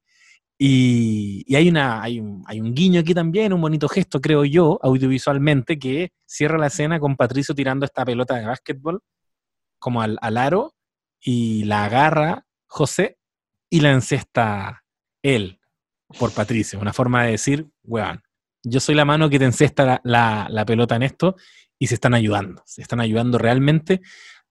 Y, 0.60 1.54
hay, 1.54 1.68
un, 2.18 2.74
guiño 2.74 3.00
aquí 3.00 3.14
también, 3.14 3.52
un 3.52 3.60
bonito 3.60 3.88
gesto, 3.88 4.20
creo 4.20 4.44
yo, 4.44 4.80
audiovisualmente, 4.82 5.78
que 5.78 6.12
cierra 6.26 6.58
la 6.58 6.66
escena 6.66 6.98
con 6.98 7.16
Patricio 7.16 7.54
tirando 7.54 7.86
esta 7.86 8.04
pelota 8.04 8.34
de 8.34 8.46
básquetbol 8.46 9.00
como 9.78 10.02
al, 10.02 10.18
al 10.20 10.36
aro 10.36 10.74
y 11.20 11.62
la 11.64 11.84
agarra 11.84 12.44
José 12.66 13.18
y 13.70 13.80
la 13.80 13.92
encesta 13.92 14.84
él 15.22 15.60
por 16.18 16.32
Patricio. 16.32 16.80
Una 16.80 16.92
forma 16.92 17.24
de 17.24 17.32
decir, 17.32 17.68
weón, 17.84 18.22
yo 18.64 18.80
soy 18.80 18.96
la 18.96 19.04
mano 19.04 19.30
que 19.30 19.38
te 19.38 19.44
encesta 19.44 20.00
la 20.02 20.64
pelota 20.66 20.96
en 20.96 21.04
esto 21.04 21.36
y 21.78 21.86
se 21.86 21.94
están 21.94 22.14
ayudando. 22.14 22.62
Se 22.66 22.82
están 22.82 23.00
ayudando 23.00 23.38
realmente 23.38 24.00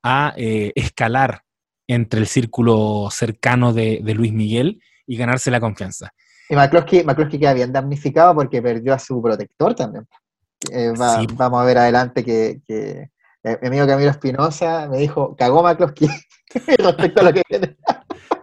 a 0.08 0.34
eh, 0.38 0.72
escalar 0.76 1.42
entre 1.88 2.20
el 2.20 2.28
círculo 2.28 3.10
cercano 3.12 3.74
de, 3.74 4.02
de 4.04 4.14
Luis 4.14 4.34
Miguel 4.34 4.82
y 5.06 5.18
ganarse 5.18 5.52
la 5.52 5.60
confianza. 5.60 6.12
Y 6.50 6.56
McCloskey, 6.56 7.04
McCloskey 7.04 7.40
queda 7.40 7.54
bien 7.54 7.72
damnificado 7.74 8.34
porque 8.36 8.62
perdió 8.62 8.94
a 8.94 9.00
su 9.00 9.22
protector 9.22 9.74
también. 9.76 10.08
Eh, 10.72 10.92
va- 11.00 11.20
Sí. 11.20 11.28
Vamos 11.34 11.62
a 11.62 11.66
ver 11.66 11.78
adelante 11.78 12.24
que, 12.24 12.62
que, 12.68 13.10
eh, 13.44 13.58
mi 13.62 13.68
amigo 13.68 13.88
Camilo 13.88 14.10
Espinosa 14.12 14.88
me 14.90 14.98
dijo, 14.98 15.36
cagó 15.36 15.62
McCloskey 15.64 16.10
respecto 16.78 17.22
a 17.22 17.24
lo 17.26 17.34
que 17.34 17.42
viene. 17.50 17.78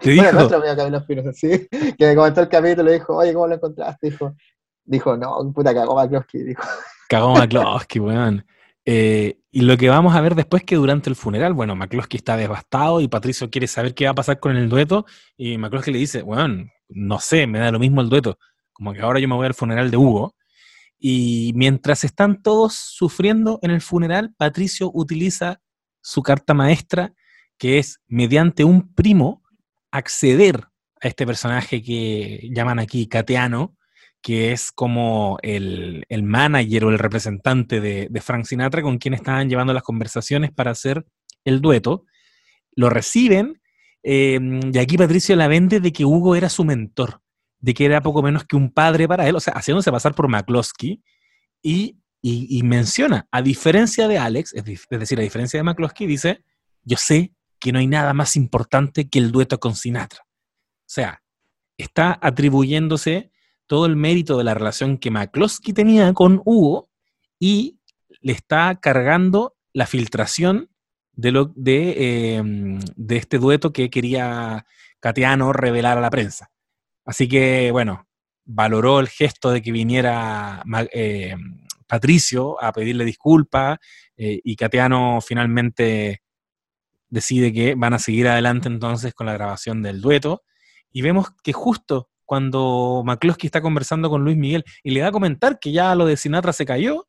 Te 0.01 0.15
Bueno, 0.15 0.23
dijo, 0.23 0.33
nuestro 0.35 0.59
amigo 0.59 0.77
Camilo 0.77 0.99
Espinosa, 0.99 1.33
sí, 1.33 1.69
que 1.99 2.07
me 2.07 2.15
comentó 2.15 2.41
el 2.43 2.49
capítulo 2.49 2.91
y 2.91 2.95
dijo, 2.95 3.17
oye, 3.17 3.33
¿cómo 3.33 3.47
lo 3.47 3.55
encontraste? 3.55 4.11
Dijo, 4.11 4.35
dijo 4.85 5.17
no, 5.17 5.53
puta, 5.55 5.75
cagó 5.75 5.95
McCloskey. 5.97 6.43
Dijo, 6.45 6.63
Cagó 7.09 7.35
McCloskey, 7.35 8.01
weón. 8.01 8.47
Eh, 8.87 9.39
y 9.57 9.61
lo 9.61 9.77
que 9.77 9.89
vamos 9.89 10.17
a 10.17 10.21
ver 10.21 10.35
después 10.35 10.65
que 10.65 10.75
durante 10.75 11.09
el 11.09 11.15
funeral, 11.15 11.53
bueno, 11.53 11.77
McCloskey 11.77 12.19
está 12.19 12.37
devastado 12.37 13.01
y 13.01 13.07
Patricio 13.07 13.51
quiere 13.51 13.69
saber 13.69 13.95
qué 13.95 14.07
va 14.07 14.11
a 14.11 14.15
pasar 14.17 14.41
con 14.41 14.57
el 14.57 14.69
dueto 14.69 15.07
y 15.37 15.59
McCloskey 15.59 15.93
le 15.93 16.01
dice, 16.01 16.23
weón, 16.23 16.73
no 16.89 17.21
sé, 17.21 17.47
me 17.47 17.61
da 17.61 17.71
lo 17.71 17.79
mismo 17.79 18.01
el 18.01 18.09
dueto, 18.09 18.37
como 18.73 18.93
que 18.93 19.01
ahora 19.01 19.21
yo 19.21 19.29
me 19.29 19.37
voy 19.37 19.47
al 19.47 19.55
funeral 19.55 19.93
de 19.93 19.97
Hugo. 19.97 20.35
Y 20.99 21.53
mientras 21.55 22.03
están 22.03 22.43
todos 22.43 22.75
sufriendo 22.75 23.61
en 23.63 23.71
el 23.71 23.81
funeral, 23.81 24.35
Patricio 24.37 24.91
utiliza 24.93 25.61
su 26.01 26.25
carta 26.25 26.53
maestra, 26.53 27.15
que 27.57 27.79
es 27.79 28.01
mediante 28.09 28.65
un 28.65 28.93
primo 28.93 29.45
acceder 29.93 30.65
a 31.01 31.07
este 31.07 31.27
personaje 31.27 31.81
que 31.81 32.51
llaman 32.53 32.81
aquí 32.81 33.07
Cateano, 33.07 33.77
que 34.25 34.53
es 34.53 34.73
como 34.73 35.37
el, 35.43 36.07
el 36.09 36.23
manager 36.23 36.87
o 36.87 36.89
el 36.91 36.99
representante 36.99 37.83
de, 37.83 38.09
de 38.11 38.21
Frank 38.23 38.47
Sinatra 38.47 38.81
con 38.81 38.97
quien 38.97 39.13
estaban 39.13 39.51
llevando 39.51 39.75
las 39.75 39.83
conversaciones 39.83 40.51
para 40.51 40.71
hacer 40.71 41.05
el 41.45 41.61
dueto. 41.61 42.07
Lo 42.75 42.89
reciben 42.89 43.61
eh, 44.03 44.41
y 44.73 44.79
aquí 44.79 44.97
Patricio 44.97 45.37
la 45.37 45.47
vende 45.47 45.79
de 45.79 45.93
que 45.93 46.07
Hugo 46.07 46.37
era 46.37 46.49
su 46.49 46.65
mentor, 46.65 47.21
de 47.59 47.75
que 47.75 47.85
era 47.85 48.01
poco 48.01 48.23
menos 48.23 48.45
que 48.45 48.57
un 48.57 48.73
padre 48.73 49.07
para 49.07 49.29
él, 49.29 49.37
o 49.37 49.41
sea, 49.41 49.53
haciéndose 49.53 49.93
pasar 49.93 50.15
por 50.15 50.29
McCloskey 50.29 51.03
y, 51.63 51.99
y- 52.23 52.63
menciona, 52.63 53.29
a 53.31 53.43
diferencia 53.43 54.09
de 54.09 54.17
Alex, 54.17 54.55
es, 54.55 54.65
es 54.67 54.99
decir, 55.01 55.19
a 55.19 55.23
diferencia 55.23 55.59
de 55.59 55.65
McCloskey, 55.65 56.07
dice, 56.07 56.43
yo 56.83 56.97
sé 56.97 57.35
que 57.61 57.73
no 57.73 57.79
hay 57.79 57.89
nada 57.89 58.15
más 58.15 58.37
importante 58.37 59.07
que 59.07 59.19
el 59.19 59.31
dueto 59.33 59.61
con 59.61 59.77
Sinatra. 59.77 60.21
O 60.23 60.87
sea, 60.87 61.23
está 61.77 62.19
atribuyéndose 62.23 63.31
todo 63.67 63.87
el 63.87 63.97
mérito 63.97 64.37
de 64.39 64.45
la 64.45 64.55
relación 64.55 64.99
que 64.99 65.11
McCloskey 65.11 65.73
tenía 65.73 66.13
con 66.13 66.43
Hugo 66.45 66.91
y 67.39 67.81
le 68.21 68.33
está 68.33 68.79
cargando 68.81 69.57
la 69.73 69.87
filtración 69.87 70.71
de, 71.13 71.33
lo, 71.33 71.53
de, 71.57 71.95
eh, 71.97 72.43
de 72.97 73.17
este 73.17 73.39
dueto 73.39 73.73
que 73.73 73.91
quería 73.91 74.67
Cateano 75.01 75.53
revelar 75.53 75.99
a 75.99 76.01
la 76.01 76.11
prensa. 76.11 76.51
Así 77.05 77.29
que, 77.29 77.71
bueno, 77.71 78.09
valoró 78.45 79.01
el 79.01 79.09
gesto 79.09 79.51
de 79.51 79.63
que 79.63 79.73
viniera 79.73 80.63
eh, 80.93 81.37
Patricio 81.87 82.63
a 82.63 82.73
pedirle 82.73 83.05
disculpas 83.05 83.79
eh, 84.17 84.41
y 84.43 84.57
Cateano 84.57 85.21
finalmente 85.21 86.23
decide 87.09 87.53
que 87.53 87.75
van 87.75 87.95
a 87.95 87.99
seguir 87.99 88.29
adelante 88.29 88.69
entonces 88.69 89.15
con 89.15 89.27
la 89.27 89.35
grabación 89.35 89.83
del 89.83 90.01
dueto. 90.01 90.43
Y 90.91 91.03
vemos 91.03 91.29
que 91.43 91.53
justo 91.53 92.09
cuando 92.25 93.03
McCloskey 93.05 93.47
está 93.47 93.61
conversando 93.61 94.11
con 94.11 94.25
Luis 94.25 94.37
Miguel 94.37 94.65
y 94.83 94.91
le 94.91 95.01
da 95.01 95.09
a 95.09 95.13
comentar 95.13 95.59
que 95.59 95.73
ya 95.73 95.95
lo 95.95 96.07
de 96.07 96.17
Sinatra 96.17 96.53
se 96.53 96.67
cayó, 96.67 97.07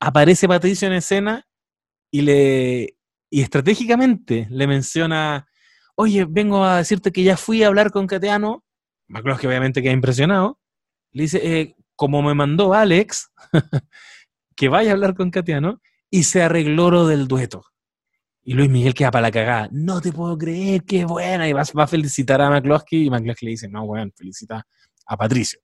aparece 0.00 0.48
Patricio 0.48 0.88
en 0.88 0.94
escena 0.94 1.46
y 2.10 2.22
le 2.22 2.96
y 3.34 3.42
estratégicamente 3.42 4.46
le 4.48 4.68
menciona, 4.68 5.48
oye, 5.96 6.24
vengo 6.24 6.64
a 6.64 6.76
decirte 6.76 7.10
que 7.10 7.24
ya 7.24 7.36
fui 7.36 7.64
a 7.64 7.66
hablar 7.66 7.90
con 7.90 8.06
Cateano. 8.06 8.64
McCloskey 9.08 9.48
obviamente 9.48 9.82
queda 9.82 9.92
impresionado. 9.92 10.60
Le 11.10 11.22
dice, 11.24 11.40
eh, 11.42 11.74
como 11.96 12.22
me 12.22 12.34
mandó 12.34 12.74
Alex, 12.74 13.32
que 14.56 14.68
vaya 14.68 14.90
a 14.90 14.94
hablar 14.94 15.14
con 15.14 15.32
Cateano, 15.32 15.80
y 16.10 16.22
se 16.22 16.42
arregló 16.42 16.92
lo 16.92 17.08
del 17.08 17.26
dueto. 17.26 17.64
Y 18.46 18.52
Luis 18.52 18.68
Miguel 18.68 18.92
queda 18.92 19.10
para 19.10 19.22
la 19.22 19.30
cagada. 19.32 19.68
No 19.72 20.02
te 20.02 20.12
puedo 20.12 20.36
creer, 20.36 20.84
qué 20.84 21.06
buena. 21.06 21.48
Y 21.48 21.54
va, 21.54 21.62
a 21.62 21.86
felicitar 21.86 22.42
a 22.42 22.50
McCloskey 22.50 23.06
y 23.06 23.10
McCloskey 23.10 23.46
le 23.46 23.50
dice, 23.52 23.68
no, 23.68 23.86
bueno, 23.86 24.12
felicita 24.14 24.66
a 25.06 25.16
Patricio. 25.16 25.60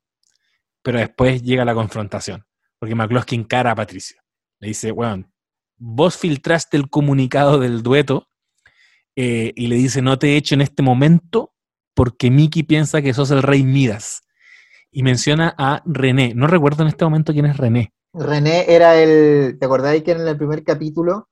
Pero 0.82 0.98
después 0.98 1.42
llega 1.42 1.64
la 1.66 1.74
confrontación, 1.74 2.42
porque 2.78 2.94
McCloskey 2.94 3.38
encara 3.38 3.72
a 3.72 3.74
Patricio. 3.74 4.18
Le 4.60 4.68
dice, 4.68 4.92
bueno, 4.92 5.30
vos 5.76 6.16
filtraste 6.16 6.78
el 6.78 6.88
comunicado 6.88 7.58
del 7.58 7.82
dueto 7.82 8.28
eh, 9.14 9.52
y 9.54 9.66
le 9.66 9.76
dice, 9.76 10.00
no 10.00 10.18
te 10.18 10.28
he 10.28 10.36
hecho 10.36 10.54
en 10.54 10.62
este 10.62 10.82
momento 10.82 11.52
porque 11.94 12.30
Mickey 12.30 12.62
piensa 12.62 13.02
que 13.02 13.12
sos 13.12 13.30
el 13.30 13.42
rey 13.42 13.62
Midas. 13.62 14.22
Y 14.90 15.02
menciona 15.02 15.54
a 15.56 15.82
René. 15.84 16.34
No 16.34 16.48
recuerdo 16.48 16.82
en 16.82 16.88
este 16.88 17.04
momento 17.04 17.32
quién 17.32 17.46
es 17.46 17.56
René. 17.56 17.92
René 18.12 18.64
era 18.68 19.00
el, 19.00 19.56
¿te 19.58 19.66
acordáis 19.66 20.02
que 20.02 20.12
en 20.12 20.26
el 20.26 20.36
primer 20.36 20.64
capítulo 20.64 21.29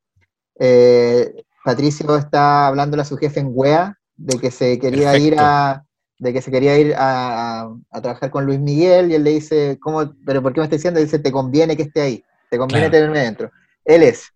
eh, 0.59 1.33
Patricio 1.65 2.17
está 2.17 2.67
hablándole 2.67 3.03
a 3.03 3.05
su 3.07 3.17
jefe 3.17 3.41
en 3.41 3.49
Wea 3.51 3.99
de 4.17 4.39
que 4.39 4.51
se 4.51 4.79
quería 4.79 5.13
Perfecto. 5.13 5.27
ir 5.27 5.37
a 5.39 5.85
de 6.21 6.33
que 6.33 6.43
se 6.43 6.51
quería 6.51 6.77
ir 6.77 6.95
a, 6.95 7.61
a- 7.63 7.77
a 7.93 8.01
trabajar 8.03 8.31
con 8.33 8.45
Luis 8.45 8.59
Miguel 8.59 9.11
y 9.11 9.15
él 9.15 9.23
le 9.23 9.31
dice, 9.31 9.79
¿cómo, 9.81 10.13
pero 10.27 10.43
por 10.43 10.53
qué 10.53 10.59
me 10.61 10.65
está 10.65 10.75
diciendo? 10.75 10.99
Dice, 10.99 11.21
te 11.21 11.31
conviene 11.31 11.77
que 11.77 11.85
esté 11.85 12.01
ahí, 12.01 12.25
te 12.51 12.59
conviene 12.59 12.89
Claro. 12.89 12.93
tenerme 13.05 13.21
dentro. 13.21 13.51
Él 13.85 14.03
es, 14.03 14.27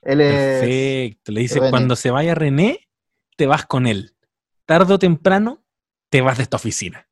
él 0.00 0.22
es, 0.22 0.32
Perfecto. 0.60 1.32
Le 1.32 1.40
dice, 1.42 1.58
René. 1.58 1.70
cuando 1.70 1.94
se 1.94 2.10
vaya 2.10 2.34
René, 2.34 2.88
te 3.36 3.46
vas 3.46 3.66
con 3.66 3.86
él. 3.86 4.14
Tardo 4.64 4.94
o 4.94 4.98
temprano, 4.98 5.62
te 6.08 6.22
vas 6.22 6.38
de 6.38 6.44
esta 6.44 6.56
oficina. 6.56 7.06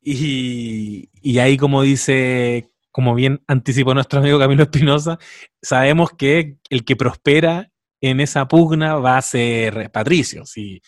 Y, 0.00 1.10
y 1.20 1.38
ahí, 1.38 1.58
como 1.58 1.82
dice, 1.82 2.66
como 2.90 3.14
bien 3.14 3.42
anticipó 3.46 3.92
nuestro 3.92 4.20
amigo 4.20 4.38
Camilo 4.38 4.62
Espinosa, 4.62 5.18
sabemos 5.60 6.12
que 6.16 6.56
el 6.70 6.84
que 6.86 6.96
prospera 6.96 7.70
en 8.00 8.20
esa 8.20 8.48
pugna 8.48 8.96
va 8.96 9.18
a 9.18 9.22
ser 9.22 9.90
Patricio. 9.90 10.44
Si 10.46 10.80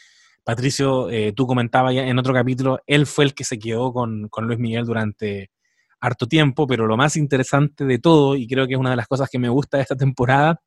Patricio, 0.45 1.11
eh, 1.11 1.33
tú 1.33 1.47
comentabas 1.47 1.95
ya 1.95 2.07
en 2.07 2.19
otro 2.19 2.35
capítulo, 2.35 2.81
él 2.87 3.07
fue 3.07 3.25
el 3.25 3.35
que 3.35 3.45
se 3.45 3.59
quedó 3.59 3.93
con, 3.93 4.29
con 4.29 4.47
Luis 4.47 4.59
Miguel 4.59 4.85
durante 4.85 5.51
harto 6.01 6.27
tiempo, 6.27 6.67
pero 6.67 6.87
lo 6.87 6.97
más 6.97 7.17
interesante 7.17 7.85
de 7.85 7.99
todo, 7.99 8.35
y 8.35 8.49
creo 8.49 8.67
que 8.67 8.75
es 8.75 8.81
una 8.81 8.91
de 8.91 8.97
las 8.97 9.07
cosas 9.07 9.29
que 9.31 9.39
me 9.39 9.49
gusta 9.49 9.77
de 9.77 9.85
esta 9.85 9.97
temporada, 9.97 10.61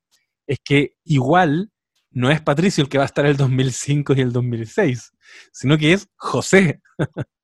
es 0.47 0.59
que 0.63 0.93
igual 1.03 1.71
no 2.11 2.31
es 2.31 2.41
Patricio 2.41 2.81
el 2.83 2.89
que 2.89 2.97
va 2.97 3.03
a 3.03 3.07
estar 3.07 3.25
el 3.25 3.35
2005 3.35 4.13
y 4.13 4.21
el 4.21 4.31
2006, 4.31 5.11
sino 5.51 5.77
que 5.77 5.93
es 5.93 6.07
José. 6.15 6.81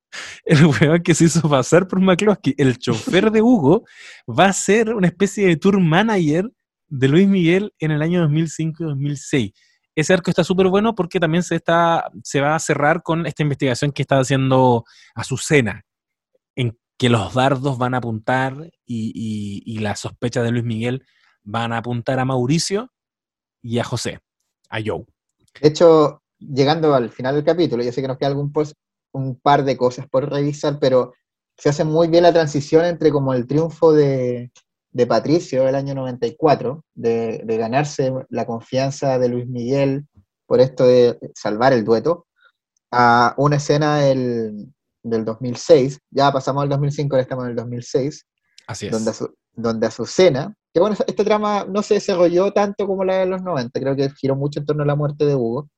el 0.45 0.65
weón 0.65 1.03
que 1.03 1.13
se 1.13 1.25
hizo 1.25 1.49
pasar 1.49 1.87
por 1.87 1.99
McCloskey, 1.99 2.55
el 2.57 2.77
chofer 2.77 3.31
de 3.31 3.41
Hugo, 3.41 3.83
va 4.27 4.45
a 4.45 4.53
ser 4.53 4.93
una 4.93 5.07
especie 5.07 5.47
de 5.47 5.57
tour 5.57 5.79
manager 5.79 6.49
de 6.91 7.07
Luis 7.07 7.27
Miguel 7.27 7.73
en 7.79 7.91
el 7.91 8.01
año 8.01 8.21
2005 8.21 8.83
y 8.83 8.87
2006. 8.87 9.51
Ese 9.95 10.13
arco 10.13 10.29
está 10.29 10.43
súper 10.43 10.67
bueno 10.67 10.93
porque 10.93 11.19
también 11.19 11.41
se, 11.41 11.55
está, 11.55 12.11
se 12.23 12.41
va 12.41 12.53
a 12.53 12.59
cerrar 12.59 13.01
con 13.01 13.25
esta 13.25 13.43
investigación 13.43 13.91
que 13.91 14.03
está 14.03 14.19
haciendo 14.19 14.83
Azucena, 15.15 15.85
en 16.55 16.77
que 16.97 17.09
los 17.09 17.33
dardos 17.33 17.77
van 17.77 17.93
a 17.93 17.97
apuntar 17.97 18.69
y, 18.85 19.63
y, 19.65 19.79
las 19.79 20.01
sospechas 20.01 20.43
de 20.43 20.51
Luis 20.51 20.63
Miguel 20.63 21.03
van 21.43 21.73
a 21.73 21.77
apuntar 21.77 22.19
a 22.19 22.25
Mauricio 22.25 22.91
y 23.61 23.79
a 23.79 23.83
José, 23.83 24.19
a 24.69 24.79
Joe. 24.85 25.05
De 25.61 25.69
hecho, 25.69 26.21
llegando 26.39 26.93
al 26.93 27.09
final 27.09 27.35
del 27.35 27.45
capítulo, 27.45 27.83
yo 27.83 27.91
sé 27.91 28.01
que 28.01 28.07
nos 28.07 28.17
queda 28.17 28.29
algún 28.29 28.51
post, 28.51 28.73
un 29.13 29.39
par 29.39 29.63
de 29.63 29.77
cosas 29.77 30.07
por 30.09 30.29
revisar, 30.29 30.77
pero 30.79 31.13
se 31.57 31.69
hace 31.69 31.83
muy 31.83 32.07
bien 32.07 32.23
la 32.23 32.33
transición 32.33 32.85
entre 32.85 33.11
como 33.11 33.33
el 33.33 33.47
triunfo 33.47 33.93
de, 33.93 34.51
de 34.91 35.07
Patricio 35.07 35.67
el 35.67 35.75
año 35.75 35.95
94, 35.95 36.83
de, 36.93 37.41
de, 37.45 37.57
ganarse 37.57 38.13
la 38.29 38.45
confianza 38.45 39.17
de 39.19 39.29
Luis 39.29 39.47
Miguel 39.47 40.05
por 40.45 40.59
esto 40.59 40.85
de 40.85 41.17
salvar 41.33 41.71
el 41.71 41.85
dueto, 41.85 42.27
a 42.91 43.33
una 43.37 43.55
escena 43.55 43.99
del, 43.99 44.67
del 45.01 45.23
2006, 45.23 45.99
ya 46.09 46.31
pasamos 46.31 46.63
al 46.63 46.69
2005, 46.69 47.15
ahora 47.15 47.21
estamos 47.21 47.45
en 47.45 47.51
el 47.51 47.55
2006, 47.55 48.27
Así 48.67 48.87
es. 48.87 48.91
donde, 48.91 49.11
donde 49.53 49.87
Azucena, 49.87 50.53
que 50.73 50.79
bueno, 50.79 50.95
este 51.07 51.23
trama 51.23 51.65
no 51.69 51.81
se 51.81 51.93
desarrolló 51.95 52.51
tanto 52.51 52.85
como 52.85 53.05
la 53.05 53.19
de 53.19 53.25
los 53.27 53.41
90, 53.41 53.79
creo 53.79 53.95
que 53.95 54.09
giró 54.11 54.35
mucho 54.35 54.59
en 54.59 54.65
torno 54.65 54.83
a 54.83 54.87
la 54.87 54.95
muerte 54.95 55.25
de 55.25 55.35
Hugo, 55.35 55.69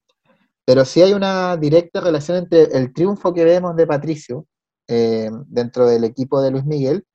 pero 0.66 0.86
sí 0.86 1.02
hay 1.02 1.14
una 1.14 1.58
directa 1.58 2.02
relación 2.02 2.38
entre 2.38 2.64
el 2.64 2.94
triunfo 2.94 3.34
que 3.34 3.44
vemos 3.44 3.76
de 3.76 3.86
Patricio 3.86 4.48
eh, 4.88 5.30
dentro 5.48 5.88
del 5.88 6.04
equipo 6.04 6.42
de 6.42 6.52
Luis 6.52 6.66
Miguel 6.66 7.06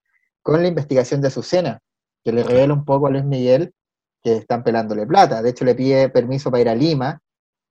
con 0.42 0.62
la 0.62 0.68
investigación 0.68 1.20
de 1.20 1.28
Azucena, 1.28 1.80
que 2.28 2.32
le 2.34 2.42
revela 2.42 2.74
un 2.74 2.84
poco 2.84 3.06
a 3.06 3.10
Luis 3.10 3.24
Miguel 3.24 3.72
que 4.22 4.36
están 4.36 4.62
pelándole 4.62 5.06
plata. 5.06 5.40
De 5.40 5.48
hecho, 5.48 5.64
le 5.64 5.74
pide 5.74 6.10
permiso 6.10 6.50
para 6.50 6.60
ir 6.60 6.68
a 6.68 6.74
Lima 6.74 7.18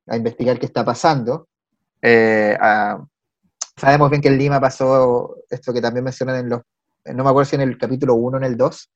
a 0.07 0.17
investigar 0.17 0.57
qué 0.57 0.65
está 0.65 0.83
pasando. 0.83 1.47
Eh, 2.01 2.57
sabemos 3.75 4.09
bien 4.09 4.19
que 4.19 4.29
en 4.29 4.37
Lima 4.39 4.59
pasó 4.59 5.35
esto 5.47 5.71
que 5.71 5.81
también 5.81 6.05
mencionan 6.05 6.37
en 6.37 6.49
los, 6.49 6.61
no 7.05 7.23
me 7.23 7.29
acuerdo 7.29 7.51
si 7.51 7.55
en 7.55 7.61
el 7.61 7.77
capítulo 7.77 8.15
1 8.15 8.35
o 8.35 8.39
en 8.39 8.45
el 8.45 8.57
2, 8.57 8.89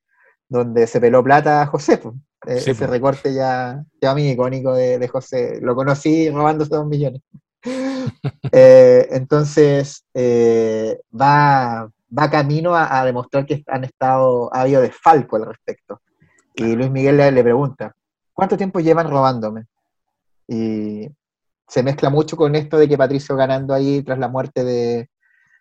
donde 0.48 0.88
se 0.88 1.00
peló 1.00 1.22
plata 1.22 1.62
a 1.62 1.66
José. 1.66 2.00
Eh, 2.46 2.56
ese 2.66 2.86
recorte 2.88 3.32
ya, 3.32 3.84
ya 4.00 4.10
a 4.10 4.14
mí 4.16 4.30
icónico 4.30 4.74
de, 4.74 5.06
José. 5.06 5.60
Lo 5.62 5.76
conocí 5.76 6.28
robándose 6.28 6.74
dos 6.74 6.86
millones. 6.86 7.22
Eh, 8.50 9.06
entonces, 9.12 10.04
eh, 10.12 11.00
va, 11.18 11.88
va 12.16 12.30
camino 12.30 12.74
a, 12.74 13.04
demostrar 13.04 13.46
que 13.46 13.62
han 13.66 13.84
estado, 13.84 14.54
ha 14.54 14.62
habido 14.62 14.82
desfalco 14.82 15.36
al 15.36 15.46
respecto. 15.46 16.00
Y 16.54 16.74
Luis 16.76 16.90
Miguel 16.90 17.16
le, 17.16 17.42
pregunta, 17.42 17.94
¿cuánto 18.32 18.56
tiempo 18.56 18.80
llevan 18.80 19.10
robándome? 19.10 19.64
Y 20.46 21.08
se 21.66 21.82
mezcla 21.82 22.10
mucho 22.10 22.36
con 22.36 22.54
esto 22.54 22.78
de 22.78 22.88
que 22.88 22.98
Patricio 22.98 23.34
ganando 23.36 23.72
ahí 23.72 24.02
tras 24.02 24.18
la 24.18 24.28
muerte 24.28 24.64
de, 24.64 25.08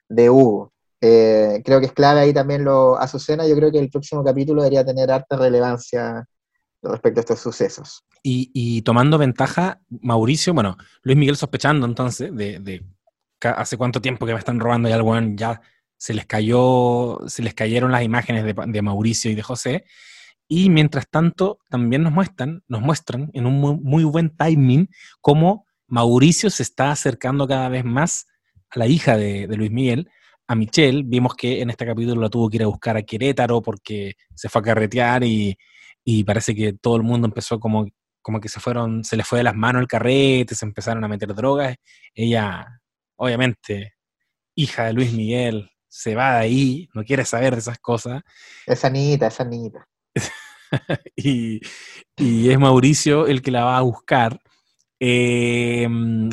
de 0.09 0.29
Hugo. 0.29 0.73
creo 0.99 1.79
que 1.79 1.85
es 1.85 1.93
clave 1.93 2.19
ahí 2.19 2.33
también 2.33 2.65
lo 2.65 2.97
Azucena. 2.97 3.47
Yo 3.47 3.55
creo 3.55 3.71
que 3.71 3.79
el 3.79 3.89
próximo 3.89 4.23
capítulo 4.23 4.61
debería 4.61 4.85
tener 4.85 5.09
harta 5.11 5.37
relevancia 5.37 6.25
respecto 6.81 7.19
a 7.19 7.21
estos 7.21 7.39
sucesos. 7.39 8.03
Y, 8.23 8.81
tomando 8.83 9.17
ventaja, 9.17 9.79
Mauricio, 9.89 10.53
bueno, 10.53 10.77
Luis 11.01 11.17
Miguel 11.17 11.37
sospechando 11.37 11.87
entonces 11.87 12.35
de, 12.35 12.83
hace 13.41 13.77
cuánto 13.77 14.01
tiempo 14.01 14.25
que 14.25 14.33
me 14.33 14.39
están 14.39 14.59
robando 14.59 14.89
y 14.89 14.91
algo 14.91 15.17
ya 15.33 15.59
se 16.01 16.15
les 16.15 16.25
cayó, 16.25 17.19
se 17.27 17.43
les 17.43 17.53
cayeron 17.53 17.91
las 17.91 18.01
imágenes 18.01 18.43
de, 18.43 18.81
Mauricio 18.81 19.29
y 19.29 19.35
de 19.35 19.43
José. 19.43 19.85
Y 20.47 20.71
mientras 20.71 21.07
tanto, 21.07 21.59
también 21.69 22.01
nos 22.01 22.11
muestran, 22.11 22.63
nos 22.67 22.81
muestran 22.81 23.29
en 23.33 23.45
un 23.45 23.79
muy, 23.83 24.03
buen 24.03 24.35
timing 24.35 24.89
cómo 25.21 25.67
Mauricio 25.85 26.49
se 26.49 26.63
está 26.63 26.89
acercando 26.89 27.47
cada 27.47 27.69
vez 27.69 27.85
más 27.85 28.25
a 28.71 28.79
la 28.79 28.87
hija 28.87 29.15
de, 29.15 29.45
Luis 29.55 29.69
Miguel, 29.69 30.09
a 30.47 30.55
Michelle. 30.55 31.03
Vimos 31.05 31.35
que 31.35 31.61
en 31.61 31.69
este 31.69 31.85
capítulo 31.85 32.19
la 32.19 32.29
tuvo 32.29 32.49
que 32.49 32.55
ir 32.55 32.63
a 32.63 32.67
buscar 32.67 32.97
a 32.97 33.03
Querétaro 33.03 33.61
porque 33.61 34.15
se 34.33 34.49
fue 34.49 34.61
a 34.61 34.63
carretear 34.63 35.23
y, 35.23 35.55
y 36.03 36.23
parece 36.23 36.55
que 36.55 36.73
todo 36.73 36.95
el 36.95 37.03
mundo 37.03 37.27
empezó 37.27 37.59
como, 37.59 37.85
como 38.23 38.41
que 38.41 38.49
se 38.49 38.59
fueron, 38.59 39.03
se 39.03 39.17
les 39.17 39.27
fue 39.27 39.37
de 39.37 39.43
las 39.43 39.55
manos 39.55 39.83
el 39.83 39.87
carrete, 39.87 40.55
se 40.55 40.65
empezaron 40.65 41.03
a 41.03 41.07
meter 41.07 41.31
drogas. 41.35 41.75
Ella, 42.15 42.81
obviamente, 43.17 43.93
hija 44.55 44.85
de 44.85 44.93
Luis 44.93 45.13
Miguel, 45.13 45.69
se 45.91 46.15
va 46.15 46.35
de 46.35 46.39
ahí, 46.39 46.89
no 46.93 47.03
quiere 47.03 47.25
saber 47.25 47.53
de 47.53 47.59
esas 47.59 47.77
cosas. 47.77 48.23
Esa 48.65 48.89
niñita, 48.89 49.27
esa 49.27 49.43
niñita. 49.43 49.85
y, 51.17 51.59
y, 52.15 52.49
es 52.49 52.57
Mauricio 52.57 53.27
el 53.27 53.41
que 53.41 53.51
la 53.51 53.65
va 53.65 53.77
a 53.77 53.81
buscar. 53.81 54.39
Em, 54.97 56.29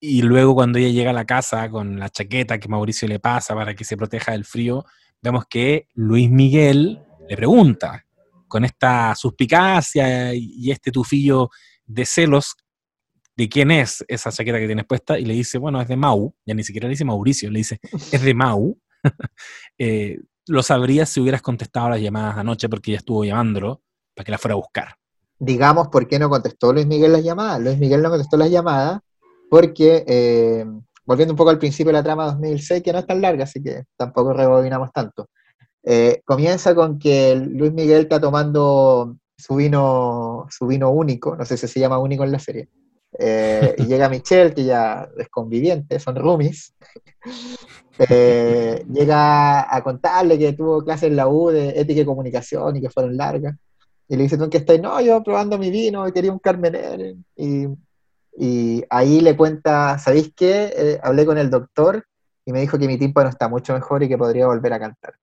y 0.00 0.22
luego 0.22 0.54
cuando 0.54 0.78
ella 0.80 0.88
llega 0.88 1.10
a 1.10 1.14
la 1.14 1.24
casa 1.24 1.70
con 1.70 1.98
la 2.00 2.08
chaqueta 2.08 2.58
que 2.58 2.68
Mauricio 2.68 3.06
le 3.06 3.20
pasa 3.20 3.54
para 3.54 3.74
que 3.76 3.84
se 3.84 3.96
proteja 3.96 4.32
del 4.32 4.44
frío, 4.44 4.84
vemos 5.22 5.44
que 5.48 5.86
Luis 5.94 6.28
Miguel 6.28 7.00
le 7.28 7.36
pregunta, 7.36 8.04
con 8.48 8.64
esta 8.64 9.14
suspicacia 9.14 10.34
y 10.34 10.70
este 10.70 10.90
tufillo 10.90 11.50
de 11.86 12.04
celos 12.04 12.56
de 13.36 13.48
quién 13.48 13.70
es 13.70 14.04
esa 14.08 14.32
chaqueta 14.32 14.58
que 14.58 14.66
tienes 14.66 14.86
puesta 14.86 15.16
y 15.16 15.24
le 15.24 15.34
dice, 15.34 15.58
bueno, 15.58 15.80
es 15.80 15.86
de 15.86 15.96
Mau, 15.96 16.34
ya 16.44 16.54
ni 16.54 16.64
siquiera 16.64 16.88
le 16.88 16.94
dice 16.94 17.04
Mauricio, 17.04 17.48
le 17.52 17.58
dice, 17.58 17.78
es 18.10 18.22
de 18.22 18.34
Mau. 18.34 18.76
Eh, 19.80 20.18
lo 20.48 20.62
sabrías 20.62 21.08
si 21.08 21.20
hubieras 21.20 21.40
contestado 21.40 21.90
las 21.90 22.00
llamadas 22.00 22.36
anoche 22.36 22.68
porque 22.68 22.90
ella 22.90 22.98
estuvo 22.98 23.24
llamándolo 23.24 23.80
para 24.14 24.24
que 24.24 24.32
la 24.32 24.38
fuera 24.38 24.54
a 24.54 24.56
buscar. 24.56 24.94
Digamos, 25.38 25.88
¿por 25.88 26.08
qué 26.08 26.18
no 26.18 26.28
contestó 26.28 26.72
Luis 26.72 26.86
Miguel 26.86 27.12
las 27.12 27.22
llamadas? 27.22 27.60
Luis 27.60 27.78
Miguel 27.78 28.02
no 28.02 28.10
contestó 28.10 28.36
las 28.36 28.50
llamadas 28.50 28.98
porque, 29.48 30.04
eh, 30.06 30.66
volviendo 31.04 31.34
un 31.34 31.38
poco 31.38 31.50
al 31.50 31.58
principio 31.58 31.90
de 31.90 31.98
la 31.98 32.02
trama 32.02 32.26
2006, 32.26 32.82
que 32.82 32.92
no 32.92 32.98
es 32.98 33.06
tan 33.06 33.20
larga, 33.20 33.44
así 33.44 33.62
que 33.62 33.84
tampoco 33.96 34.32
rebobinamos 34.32 34.90
tanto. 34.92 35.28
Eh, 35.84 36.22
comienza 36.24 36.74
con 36.74 36.98
que 36.98 37.36
Luis 37.36 37.72
Miguel 37.72 38.02
está 38.02 38.20
tomando 38.20 39.16
su 39.36 39.54
vino, 39.54 40.46
su 40.50 40.66
vino 40.66 40.90
único, 40.90 41.36
no 41.36 41.44
sé 41.44 41.56
si 41.56 41.68
se 41.68 41.80
llama 41.80 41.98
único 41.98 42.24
en 42.24 42.32
la 42.32 42.38
serie. 42.38 42.68
Eh, 43.16 43.74
y 43.78 43.86
llega 43.86 44.08
Michelle, 44.08 44.54
que 44.54 44.64
ya 44.64 45.08
es 45.16 45.28
conviviente, 45.28 45.98
son 45.98 46.16
roomies. 46.16 46.74
Eh, 47.98 48.84
llega 48.88 49.74
a 49.74 49.82
contarle 49.82 50.38
que 50.38 50.52
tuvo 50.52 50.84
clases 50.84 51.08
en 51.08 51.16
la 51.16 51.26
U 51.26 51.50
de 51.50 51.70
ética 51.80 52.02
y 52.02 52.04
comunicación 52.04 52.76
y 52.76 52.80
que 52.80 52.90
fueron 52.90 53.16
largas. 53.16 53.56
Y 54.08 54.16
le 54.16 54.22
dice, 54.22 54.38
¿tú 54.38 54.48
que 54.48 54.58
estás? 54.58 54.80
No, 54.80 55.00
yo 55.00 55.22
probando 55.22 55.58
mi 55.58 55.70
vino 55.70 56.06
y 56.06 56.12
quería 56.12 56.30
un 56.32 56.38
Carmener. 56.38 57.16
Y, 57.36 57.66
y 58.36 58.84
ahí 58.88 59.20
le 59.20 59.36
cuenta, 59.36 59.98
¿sabéis 59.98 60.32
qué? 60.36 61.00
hablé 61.02 61.26
con 61.26 61.38
el 61.38 61.50
doctor 61.50 62.06
y 62.46 62.52
me 62.52 62.60
dijo 62.60 62.78
que 62.78 62.86
mi 62.86 62.98
tímpano 62.98 63.28
está 63.28 63.48
mucho 63.48 63.74
mejor 63.74 64.02
y 64.04 64.08
que 64.08 64.16
podría 64.16 64.46
volver 64.46 64.72
a 64.74 64.78
cantar. 64.78 65.14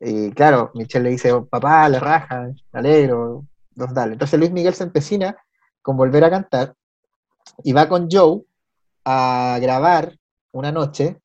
Y 0.00 0.30
claro, 0.32 0.70
Michelle 0.74 1.04
le 1.04 1.10
dice, 1.10 1.32
papá, 1.50 1.88
le 1.88 2.00
raja, 2.00 2.50
me 2.72 2.78
alegro, 2.80 3.44
dos 3.74 3.92
dale. 3.94 4.14
Entonces 4.14 4.38
Luis 4.38 4.50
Miguel 4.52 4.74
se 4.74 4.84
empecina 4.84 5.36
con 5.82 5.96
volver 5.96 6.24
a 6.24 6.30
cantar 6.30 6.74
y 7.62 7.72
va 7.72 7.88
con 7.88 8.08
Joe 8.10 8.42
a 9.04 9.58
grabar 9.60 10.16
una 10.52 10.72
noche, 10.72 11.20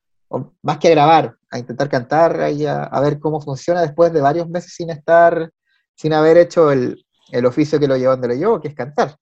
más 0.62 0.78
que 0.78 0.88
a 0.88 0.90
grabar, 0.90 1.36
a 1.50 1.58
intentar 1.58 1.88
cantar 1.88 2.52
y 2.52 2.66
a, 2.66 2.88
ver 3.00 3.18
cómo 3.18 3.40
funciona 3.40 3.80
después 3.82 4.12
de 4.12 4.20
varios 4.20 4.48
meses 4.48 4.74
sin 4.74 4.90
estar, 4.90 5.50
sin 5.94 6.12
haber 6.12 6.36
hecho 6.38 6.70
el, 6.70 7.04
oficio 7.46 7.78
que 7.78 7.88
lo 7.88 7.96
llevó 7.96 8.12
donde 8.12 8.28
lo 8.28 8.34
llevó, 8.34 8.60
que 8.60 8.68
es 8.68 8.74
cantar. 8.74 9.16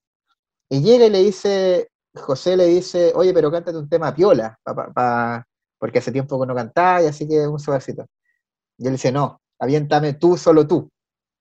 Y 0.68 0.82
llega 0.82 1.06
y 1.06 1.10
le 1.10 1.22
dice, 1.22 1.90
José 2.14 2.56
le 2.56 2.66
dice, 2.66 3.12
oye, 3.14 3.32
pero 3.32 3.50
cántate 3.50 3.76
un 3.76 3.88
tema 3.88 4.14
piola, 4.14 4.58
porque 5.78 5.98
hace 5.98 6.12
tiempo 6.12 6.40
que 6.40 6.46
no 6.46 6.54
cantaba 6.54 7.02
y 7.02 7.06
así 7.06 7.28
que 7.28 7.46
un 7.46 7.58
suavecito. 7.58 8.06
Y 8.78 8.86
él 8.86 8.92
dice, 8.92 9.12
no, 9.12 9.40
aviéntame 9.58 10.14
tú, 10.14 10.36
solo 10.36 10.66
tú, 10.66 10.90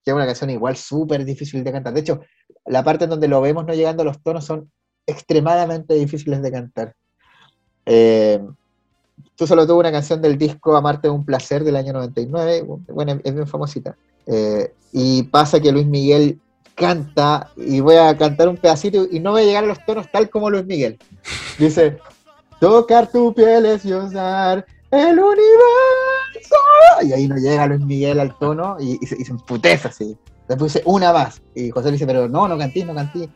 que 0.04 0.10
es 0.10 0.14
una 0.14 0.26
canción 0.26 0.50
igual 0.50 0.76
súper 0.76 1.24
difícil 1.24 1.64
de 1.64 1.72
cantar. 1.72 1.94
De 1.94 2.00
hecho, 2.00 2.20
la 2.66 2.84
parte 2.84 3.04
en 3.04 3.10
donde 3.10 3.28
lo 3.28 3.40
vemos 3.40 3.64
no 3.64 3.74
llegando 3.74 4.02
a 4.02 4.06
los 4.06 4.22
tonos 4.22 4.44
son 4.44 4.70
extremadamente 5.08 5.94
difíciles 5.94 6.42
de 6.42 6.52
cantar. 6.52 6.94
Eh, 7.86 8.40
tú 9.34 9.46
solo 9.46 9.66
tuvo 9.66 9.80
una 9.80 9.90
canción 9.90 10.20
del 10.20 10.36
disco 10.36 10.76
Amarte 10.76 11.08
de 11.08 11.14
un 11.14 11.24
placer 11.24 11.64
del 11.64 11.76
año 11.76 11.92
99, 11.94 12.66
bueno, 12.88 13.18
es 13.24 13.34
bien 13.34 13.46
famosita. 13.46 13.96
Eh, 14.26 14.72
y 14.92 15.22
pasa 15.24 15.60
que 15.60 15.72
Luis 15.72 15.86
Miguel 15.86 16.38
canta, 16.74 17.50
y 17.56 17.80
voy 17.80 17.96
a 17.96 18.16
cantar 18.16 18.48
un 18.48 18.56
pedacito 18.56 19.06
y 19.10 19.18
no 19.18 19.32
voy 19.32 19.42
a 19.42 19.46
llegar 19.46 19.64
a 19.64 19.68
los 19.68 19.84
tonos 19.84 20.10
tal 20.12 20.28
como 20.30 20.50
Luis 20.50 20.66
Miguel. 20.66 20.98
Dice, 21.58 21.98
tocar 22.60 23.10
tu 23.10 23.34
piel 23.34 23.66
es 23.66 23.84
usar 23.84 24.64
el 24.90 25.18
universo. 25.18 26.56
Y 27.02 27.12
ahí 27.12 27.26
no 27.26 27.36
llega 27.36 27.66
Luis 27.66 27.80
Miguel 27.80 28.20
al 28.20 28.36
tono 28.38 28.76
y, 28.78 28.98
se, 29.06 29.16
y 29.18 29.24
se, 29.24 29.32
emputece 29.32 29.88
así. 29.88 30.16
Después 30.46 30.72
dice 30.72 30.84
una 30.86 31.12
más. 31.12 31.42
Y 31.54 31.70
José 31.70 31.86
le 31.86 31.92
dice, 31.92 32.06
pero 32.06 32.28
no, 32.28 32.46
no 32.46 32.56
cantís, 32.56 32.86
no 32.86 32.94
cantís. 32.94 33.28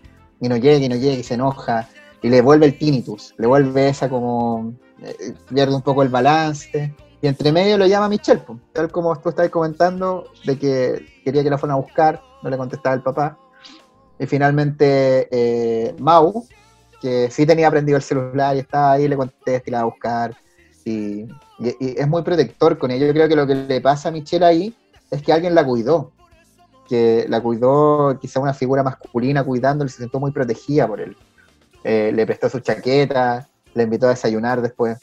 Y 0.42 0.48
no 0.48 0.56
llega 0.56 0.84
y 0.84 0.88
no 0.88 0.96
llega 0.96 1.14
y 1.14 1.22
se 1.22 1.34
enoja 1.34 1.88
y 2.20 2.28
le 2.28 2.42
vuelve 2.42 2.66
el 2.66 2.76
tinnitus, 2.76 3.32
le 3.38 3.46
vuelve 3.46 3.88
esa 3.88 4.08
como, 4.08 4.74
eh, 5.00 5.34
pierde 5.48 5.74
un 5.74 5.82
poco 5.82 6.02
el 6.02 6.08
balance. 6.08 6.94
Y 7.20 7.28
entre 7.28 7.52
medio 7.52 7.78
lo 7.78 7.86
llama 7.86 8.08
Michelle, 8.08 8.42
tal 8.72 8.90
como 8.90 9.16
tú 9.16 9.28
estabas 9.28 9.50
comentando, 9.52 10.24
de 10.44 10.58
que 10.58 11.06
quería 11.24 11.44
que 11.44 11.50
la 11.50 11.58
fueran 11.58 11.76
a 11.76 11.80
buscar, 11.80 12.20
no 12.42 12.50
le 12.50 12.56
contestaba 12.56 12.96
el 12.96 13.02
papá. 13.02 13.38
Y 14.18 14.26
finalmente 14.26 15.28
eh, 15.30 15.94
Mau, 16.00 16.44
que 17.00 17.30
sí 17.30 17.46
tenía 17.46 17.70
prendido 17.70 17.96
el 17.96 18.02
celular 18.02 18.56
y 18.56 18.60
estaba 18.60 18.92
ahí, 18.92 19.06
le 19.06 19.16
contesta 19.16 19.62
y 19.64 19.70
la 19.70 19.78
va 19.78 19.82
a 19.82 19.86
buscar. 19.86 20.36
Y 20.84 21.28
es 21.78 22.08
muy 22.08 22.22
protector 22.22 22.76
con 22.78 22.90
ella. 22.90 23.06
Yo 23.06 23.12
creo 23.12 23.28
que 23.28 23.36
lo 23.36 23.46
que 23.46 23.54
le 23.54 23.80
pasa 23.80 24.08
a 24.08 24.12
Michelle 24.12 24.44
ahí 24.44 24.76
es 25.08 25.22
que 25.22 25.32
alguien 25.32 25.54
la 25.54 25.64
cuidó. 25.64 26.10
La 27.28 27.40
cuidó, 27.40 28.18
quizá 28.20 28.40
una 28.40 28.54
figura 28.54 28.82
masculina 28.82 29.44
cuidándola, 29.44 29.90
se 29.90 29.98
sintió 29.98 30.20
muy 30.20 30.30
protegida 30.30 30.86
por 30.86 31.00
él. 31.00 31.16
Eh, 31.84 32.12
le 32.14 32.26
prestó 32.26 32.48
su 32.48 32.60
chaqueta, 32.60 33.48
le 33.74 33.82
invitó 33.84 34.06
a 34.06 34.10
desayunar 34.10 34.60
después. 34.60 34.98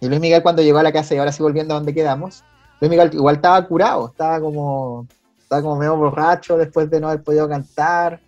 Y 0.00 0.08
Luis 0.08 0.20
Miguel 0.20 0.42
cuando 0.42 0.62
llegó 0.62 0.78
a 0.78 0.82
la 0.82 0.92
casa 0.92 1.14
y 1.14 1.18
ahora 1.18 1.32
sí 1.32 1.42
volviendo 1.42 1.74
a 1.74 1.78
donde 1.78 1.94
quedamos, 1.94 2.44
Luis 2.80 2.90
Miguel 2.90 3.10
igual 3.12 3.36
estaba 3.36 3.66
curado, 3.66 4.08
estaba 4.08 4.40
como, 4.40 5.06
estaba 5.38 5.62
como 5.62 5.76
medio 5.76 5.96
borracho 5.96 6.56
después 6.56 6.88
de 6.90 7.00
no 7.00 7.08
haber 7.08 7.22
podido 7.22 7.48
cantar. 7.48 8.20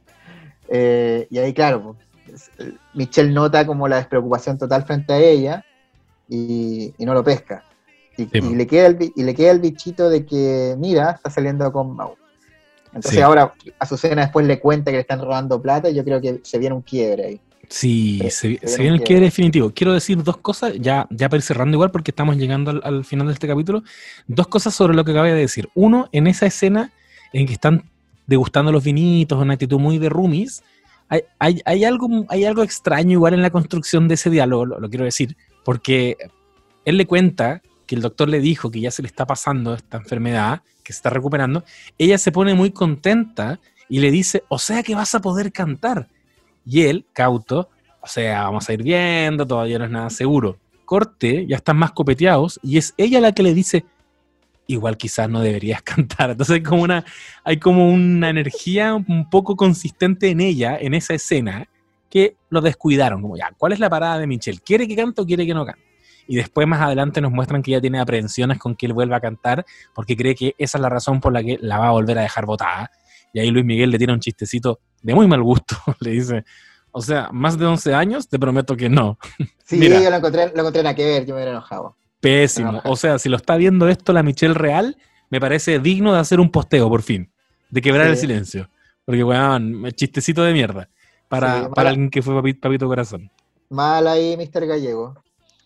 Eh, 0.68 1.26
y 1.30 1.38
ahí, 1.38 1.52
claro, 1.54 1.96
pues, 2.26 2.50
eh, 2.58 2.74
Michelle 2.94 3.32
nota 3.32 3.66
como 3.66 3.88
la 3.88 3.96
despreocupación 3.96 4.58
total 4.58 4.84
frente 4.84 5.12
a 5.12 5.18
ella 5.18 5.64
y, 6.28 6.94
y 6.96 7.04
no 7.04 7.14
lo 7.14 7.22
pesca. 7.24 7.64
Y, 8.16 8.24
Sí, 8.24 8.30
y 8.32 8.40
po. 8.40 8.50
le 8.50 8.66
queda 8.66 8.86
el, 8.86 9.12
y 9.14 9.22
le 9.22 9.34
queda 9.34 9.52
el 9.52 9.60
bichito 9.60 10.10
de 10.10 10.26
que, 10.26 10.74
mira, 10.78 11.12
está 11.12 11.30
saliendo 11.30 11.72
con 11.72 11.96
Mau. 11.96 12.14
Entonces 12.94 13.12
Sí. 13.12 13.20
ahora 13.20 13.54
Azucena 13.78 14.22
después 14.22 14.46
le 14.46 14.58
cuenta 14.60 14.90
que 14.90 14.98
le 14.98 15.00
están 15.02 15.20
robando 15.20 15.60
plata 15.60 15.88
y 15.90 15.94
yo 15.94 16.04
creo 16.04 16.20
que 16.20 16.40
se 16.42 16.58
viene 16.58 16.74
un 16.74 16.82
quiebre 16.82 17.24
ahí. 17.24 17.40
Sí, 17.68 18.18
Sí, 18.20 18.30
se, 18.30 18.58
se 18.58 18.68
se 18.68 18.82
viene 18.82 18.96
el 18.96 19.00
un 19.00 19.06
quiebre 19.06 19.24
definitivo. 19.26 19.72
Quiero 19.74 19.94
decir 19.94 20.22
dos 20.22 20.36
cosas, 20.36 20.74
ya, 20.78 21.06
ya 21.10 21.28
para 21.30 21.38
ir 21.38 21.42
cerrando 21.42 21.74
igual, 21.76 21.90
porque 21.90 22.10
estamos 22.10 22.36
llegando 22.36 22.70
al, 22.70 22.80
al 22.84 23.04
final 23.04 23.28
de 23.28 23.32
este 23.32 23.48
capítulo. 23.48 23.82
Dos 24.26 24.46
cosas 24.48 24.74
sobre 24.74 24.94
lo 24.94 25.04
que 25.04 25.12
acabé 25.12 25.32
de 25.32 25.40
decir. 25.40 25.70
Uno, 25.74 26.08
en 26.12 26.26
esa 26.26 26.44
escena 26.46 26.92
en 27.32 27.46
que 27.46 27.54
están 27.54 27.84
degustando 28.26 28.72
los 28.72 28.84
vinitos, 28.84 29.40
una 29.40 29.54
actitud 29.54 29.78
muy 29.78 29.96
de 29.98 30.10
roomies, 30.10 30.62
hay, 31.08 31.22
hay, 31.38 31.60
hay 31.64 31.84
algo, 31.84 32.08
hay 32.28 32.44
algo 32.44 32.62
extraño 32.62 33.12
igual 33.12 33.34
en 33.34 33.42
la 33.42 33.50
construcción 33.50 34.06
de 34.06 34.14
ese 34.14 34.28
diálogo, 34.30 34.66
lo, 34.66 34.80
lo 34.80 34.88
quiero 34.90 35.04
decir, 35.04 35.36
porque 35.64 36.16
él 36.84 36.96
le 36.98 37.06
cuenta 37.06 37.62
que 37.86 37.94
el 37.94 38.02
doctor 38.02 38.28
le 38.28 38.40
dijo 38.40 38.70
que 38.70 38.80
ya 38.80 38.90
se 38.90 39.02
le 39.02 39.08
está 39.08 39.26
pasando 39.26 39.74
esta 39.74 39.96
enfermedad, 39.98 40.62
que 40.82 40.92
se 40.92 40.98
está 40.98 41.10
recuperando. 41.10 41.64
Ella 41.98 42.18
se 42.18 42.32
pone 42.32 42.54
muy 42.54 42.70
contenta 42.70 43.60
y 43.88 44.00
le 44.00 44.10
dice, 44.10 44.44
o 44.48 44.58
sea 44.58 44.82
que 44.82 44.94
vas 44.94 45.14
a 45.14 45.20
poder 45.20 45.52
cantar. 45.52 46.08
Y 46.64 46.82
él, 46.82 47.06
cauto, 47.12 47.68
o 48.00 48.06
sea, 48.06 48.44
vamos 48.44 48.68
a 48.68 48.72
ir 48.72 48.82
viendo, 48.82 49.46
todavía 49.46 49.78
no 49.78 49.84
es 49.84 49.90
nada 49.90 50.10
seguro. 50.10 50.58
Corte, 50.84 51.46
ya 51.46 51.56
están 51.56 51.76
más 51.76 51.92
copeteados, 51.92 52.58
y 52.62 52.78
es 52.78 52.94
ella 52.96 53.20
la 53.20 53.32
que 53.32 53.42
le 53.42 53.54
dice, 53.54 53.84
igual 54.66 54.96
quizás 54.96 55.28
no 55.28 55.40
deberías 55.40 55.82
cantar. 55.82 56.30
Entonces 56.30 56.54
hay 56.54 56.62
como 56.62 56.82
una, 56.82 57.04
hay 57.44 57.58
como 57.58 57.90
una 57.90 58.30
energía 58.30 58.94
un 58.94 59.28
poco 59.30 59.56
consistente 59.56 60.30
en 60.30 60.40
ella, 60.40 60.76
en 60.80 60.94
esa 60.94 61.14
escena, 61.14 61.68
que 62.10 62.36
lo 62.50 62.60
descuidaron. 62.60 63.22
Como 63.22 63.36
ya, 63.36 63.52
¿cuál 63.56 63.72
es 63.72 63.78
la 63.78 63.88
parada 63.88 64.18
de 64.18 64.26
Michelle? 64.26 64.60
¿Quiere 64.64 64.86
que 64.86 64.96
cante 64.96 65.22
o 65.22 65.26
quiere 65.26 65.46
que 65.46 65.54
no 65.54 65.64
cante? 65.64 65.91
Y 66.28 66.36
después 66.36 66.66
más 66.68 66.80
adelante 66.80 67.20
nos 67.20 67.32
muestran 67.32 67.62
que 67.62 67.72
ella 67.72 67.80
tiene 67.80 68.00
aprehensiones 68.00 68.58
con 68.58 68.74
que 68.76 68.86
él 68.86 68.92
vuelva 68.92 69.16
a 69.16 69.20
cantar, 69.20 69.64
porque 69.94 70.16
cree 70.16 70.34
que 70.34 70.54
esa 70.58 70.78
es 70.78 70.82
la 70.82 70.88
razón 70.88 71.20
por 71.20 71.32
la 71.32 71.42
que 71.42 71.58
la 71.60 71.78
va 71.78 71.88
a 71.88 71.92
volver 71.92 72.18
a 72.18 72.22
dejar 72.22 72.46
botada. 72.46 72.90
Y 73.32 73.40
ahí 73.40 73.50
Luis 73.50 73.64
Miguel 73.64 73.90
le 73.90 73.98
tira 73.98 74.12
un 74.12 74.20
chistecito 74.20 74.80
de 75.02 75.14
muy 75.14 75.26
mal 75.26 75.42
gusto. 75.42 75.76
le 76.00 76.10
dice, 76.12 76.44
o 76.90 77.00
sea, 77.02 77.28
más 77.32 77.58
de 77.58 77.66
11 77.66 77.94
años, 77.94 78.28
te 78.28 78.38
prometo 78.38 78.76
que 78.76 78.88
no. 78.88 79.18
Sí, 79.64 79.78
Mira. 79.78 80.02
yo 80.02 80.10
lo 80.10 80.16
encontré, 80.16 80.52
lo 80.54 80.60
encontré 80.60 80.82
nada 80.82 80.94
que 80.94 81.04
ver, 81.04 81.22
yo 81.24 81.28
me 81.28 81.36
hubiera 81.40 81.52
enojado. 81.52 81.96
Pésimo. 82.20 82.80
O 82.84 82.94
sea, 82.94 83.18
si 83.18 83.28
lo 83.30 83.36
está 83.38 83.56
viendo 83.56 83.88
esto 83.88 84.12
la 84.12 84.22
Michelle 84.22 84.52
Real, 84.54 84.96
me 85.30 85.40
parece 85.40 85.78
digno 85.78 86.12
de 86.12 86.20
hacer 86.20 86.40
un 86.40 86.50
posteo, 86.50 86.88
por 86.90 87.00
fin. 87.02 87.32
De 87.70 87.80
quebrar 87.80 88.06
Sí. 88.06 88.10
el 88.12 88.16
silencio. 88.18 88.68
Porque, 89.06 89.24
weón, 89.24 89.82
chistecito 89.92 90.42
de 90.44 90.52
mierda. 90.52 90.88
Para, 91.28 91.62
Sí, 91.64 91.68
para 91.74 91.88
alguien 91.90 92.10
que 92.10 92.20
fue 92.20 92.34
papi- 92.34 92.60
papito 92.60 92.86
corazón. 92.86 93.30
Mal 93.70 94.06
ahí, 94.06 94.36
Mr. 94.36 94.66
Gallego. 94.66 95.14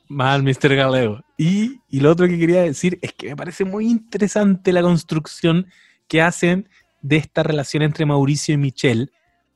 Mal, 0.08 0.42
Mr. 0.42 0.74
Galeo. 0.74 1.24
Y, 1.36 1.80
y 1.88 2.00
lo 2.00 2.10
otro 2.10 2.26
que 2.26 2.38
quería 2.38 2.62
decir 2.62 2.98
es 3.02 3.12
que 3.12 3.28
me 3.28 3.36
parece 3.36 3.64
muy 3.64 3.86
interesante 3.86 4.72
la 4.72 4.82
construcción 4.82 5.66
que 6.08 6.22
hacen 6.22 6.68
de 7.02 7.16
esta 7.16 7.42
relación 7.42 7.82
entre 7.82 8.06
Mauricio 8.06 8.54
y 8.54 8.58
Michelle, 8.58 9.10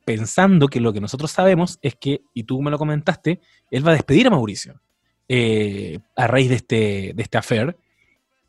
pensando 0.05 0.67
que 0.67 0.79
lo 0.79 0.93
que 0.93 1.01
nosotros 1.01 1.31
sabemos 1.31 1.79
es 1.81 1.95
que, 1.95 2.21
y 2.33 2.43
tú 2.43 2.61
me 2.61 2.71
lo 2.71 2.77
comentaste, 2.77 3.39
él 3.69 3.85
va 3.85 3.91
a 3.91 3.95
despedir 3.95 4.27
a 4.27 4.31
Mauricio 4.31 4.81
eh, 5.27 5.99
a 6.15 6.27
raíz 6.27 6.49
de 6.49 6.55
este, 6.55 7.13
de 7.15 7.23
este 7.23 7.37
affair, 7.37 7.77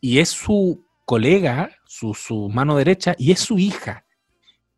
y 0.00 0.18
es 0.18 0.30
su 0.30 0.84
colega, 1.04 1.70
su, 1.86 2.14
su 2.14 2.48
mano 2.48 2.76
derecha, 2.76 3.14
y 3.18 3.32
es 3.32 3.40
su 3.40 3.58
hija. 3.58 4.04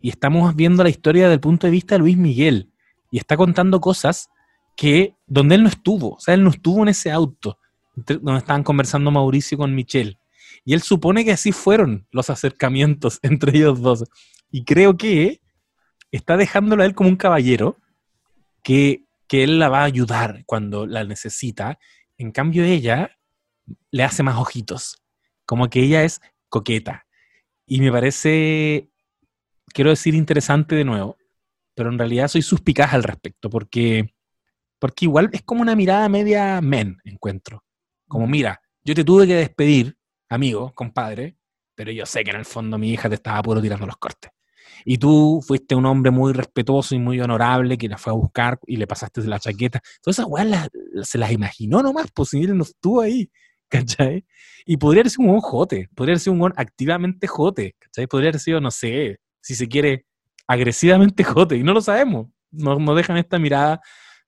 Y 0.01 0.11
estamos 0.11 0.55
viendo 0.55 0.83
la 0.83 0.91
historia 0.91 1.25
desde 1.25 1.35
el 1.35 1.41
punto 1.41 1.67
de 1.67 1.71
vista 1.71 1.95
de 1.95 2.01
Luis 2.01 2.17
Miguel, 2.17 2.71
y 3.11 3.19
está 3.19 3.37
contando 3.37 3.81
cosas 3.81 4.29
que 4.77 5.15
donde 5.27 5.55
él 5.55 5.63
no 5.63 5.69
estuvo, 5.69 6.15
o 6.15 6.21
sea, 6.21 6.35
él 6.35 6.43
no 6.43 6.51
estuvo 6.51 6.83
en 6.83 6.89
ese 6.89 7.11
auto 7.11 7.59
donde 7.95 8.39
estaban 8.39 8.65
conversando 8.65 9.11
Mauricio 9.11 9.57
con 9.59 9.75
Michelle. 9.75 10.19
Y 10.65 10.75
él 10.75 10.83
supone 10.83 11.25
que 11.25 11.33
así 11.33 11.53
fueron 11.53 12.07
los 12.11 12.31
acercamientos 12.31 13.19
entre 13.23 13.57
ellos 13.57 13.81
dos. 13.81 14.05
Y 14.51 14.65
creo 14.65 14.97
que 14.97 15.41
está 16.11 16.37
dejándolo 16.37 16.83
a 16.83 16.87
él 16.87 16.95
como 16.95 17.09
un 17.09 17.17
caballero 17.17 17.79
que, 18.63 19.05
que 19.29 19.45
él 19.45 19.59
la 19.59 19.69
va 19.69 19.81
a 19.81 19.85
ayudar 19.85 20.45
cuando 20.47 20.87
la 20.87 21.05
necesita. 21.05 21.79
En 22.19 22.33
cambio, 22.33 22.65
ella 22.65 23.11
le 23.91 24.05
hace 24.05 24.23
más 24.23 24.37
ojitos. 24.37 25.03
Como 25.47 25.69
que 25.69 25.81
ella 25.81 26.05
es 26.05 26.21
coqueta. 26.49 27.07
Y 27.67 27.81
me 27.81 27.91
parece, 27.91 28.91
quiero 29.73 29.91
decir, 29.91 30.15
interesante 30.15 30.77
de 30.77 30.85
nuevo, 30.85 31.17
pero 31.75 31.91
en 31.91 31.99
realidad 31.99 32.29
soy 32.29 32.43
suspicaz 32.43 32.95
al 32.95 33.03
respecto, 33.03 33.51
porque, 33.51 34.14
porque 34.85 35.07
igual 35.07 35.31
es 35.33 35.41
como 35.41 35.63
una 35.63 35.75
mirada 35.75 36.11
media 36.11 36.61
men, 36.61 36.99
encuentro. 37.05 37.65
Como, 38.07 38.27
mira, 38.27 38.61
yo 38.85 38.95
te 38.95 39.03
tuve 39.03 39.27
que 39.27 39.35
despedir, 39.35 39.97
amigo, 40.29 40.75
compadre, 40.75 41.39
pero 41.75 41.91
yo 41.91 42.05
sé 42.05 42.23
que 42.23 42.33
en 42.33 42.37
el 42.37 42.45
fondo 42.45 42.77
mi 42.77 42.91
hija 42.93 43.09
te 43.09 43.15
estaba 43.15 43.41
puro 43.41 43.63
tirando 43.63 43.87
los 43.87 43.97
cortes. 43.97 44.31
Y 44.85 44.99
tú 44.99 45.41
fuiste 45.43 45.75
un 45.75 45.87
hombre 45.87 46.11
muy 46.11 46.35
respetuoso 46.35 46.95
y 46.95 46.99
muy 46.99 47.19
honorable 47.19 47.79
que 47.79 47.89
la 47.89 47.97
fue 47.97 48.13
a 48.13 48.15
buscar 48.17 48.59
y 48.67 48.77
le 48.77 48.87
pasaste 48.87 49.23
la 49.23 49.39
chaqueta. 49.39 49.81
Todas 50.03 50.19
esas 50.19 50.27
weas 50.31 50.47
las- 50.49 50.69
las- 50.93 51.09
se 51.09 51.17
las 51.17 51.33
imaginó 51.33 51.83
nomás, 51.83 52.09
pues 52.15 52.29
si 52.29 52.43
él 52.43 52.55
no 52.55 52.65
estuvo 52.65 53.01
ahí, 53.01 53.31
¿cachai? 53.71 54.27
Y 54.67 54.77
podría 54.77 55.01
haber 55.01 55.11
sido 55.13 55.23
un 55.23 55.29
buen 55.31 55.41
jote, 55.41 55.89
podría 55.95 56.13
haber 56.13 56.21
sido 56.21 56.35
un 56.35 56.41
buen 56.41 56.53
activamente 56.59 57.27
jote, 57.27 57.75
¿cachai? 57.79 58.07
Podría 58.07 58.29
haber 58.29 58.41
sido, 58.43 58.61
no 58.61 58.71
sé, 58.71 59.17
si 59.41 59.55
se 59.55 59.67
quiere, 59.67 60.05
agresivamente 60.47 61.25
jote, 61.25 61.57
y 61.57 61.63
no 61.63 61.73
lo 61.73 61.81
sabemos. 61.81 62.27
Nos, 62.51 62.79
nos 62.81 62.95
dejan 62.97 63.17
esta 63.17 63.39
mirada 63.39 63.81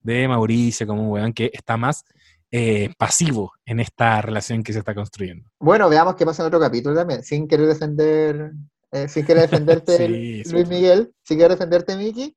de 0.07 0.29
Mauricio 0.29 0.87
como 0.87 1.03
un 1.03 1.11
weón 1.11 1.33
que 1.33 1.51
está 1.53 1.77
más 1.77 2.05
eh, 2.51 2.91
pasivo 2.97 3.53
en 3.67 3.81
esta 3.81 4.23
relación 4.23 4.63
que 4.63 4.73
se 4.73 4.79
está 4.79 4.95
construyendo. 4.95 5.51
Bueno, 5.59 5.89
veamos 5.89 6.15
qué 6.15 6.25
pasa 6.25 6.43
en 6.43 6.47
otro 6.47 6.61
capítulo 6.61 6.95
también, 6.95 7.23
sin 7.23 7.49
querer 7.49 7.67
defender, 7.67 8.53
eh, 8.93 9.09
sin 9.09 9.27
querer 9.27 9.43
defenderte, 9.51 9.97
Sí, 10.07 10.45
sí. 10.45 10.53
Luis 10.53 10.69
Miguel, 10.69 11.13
sin 11.23 11.39
querer 11.39 11.53
defenderte, 11.53 11.97
Miki. 11.97 12.35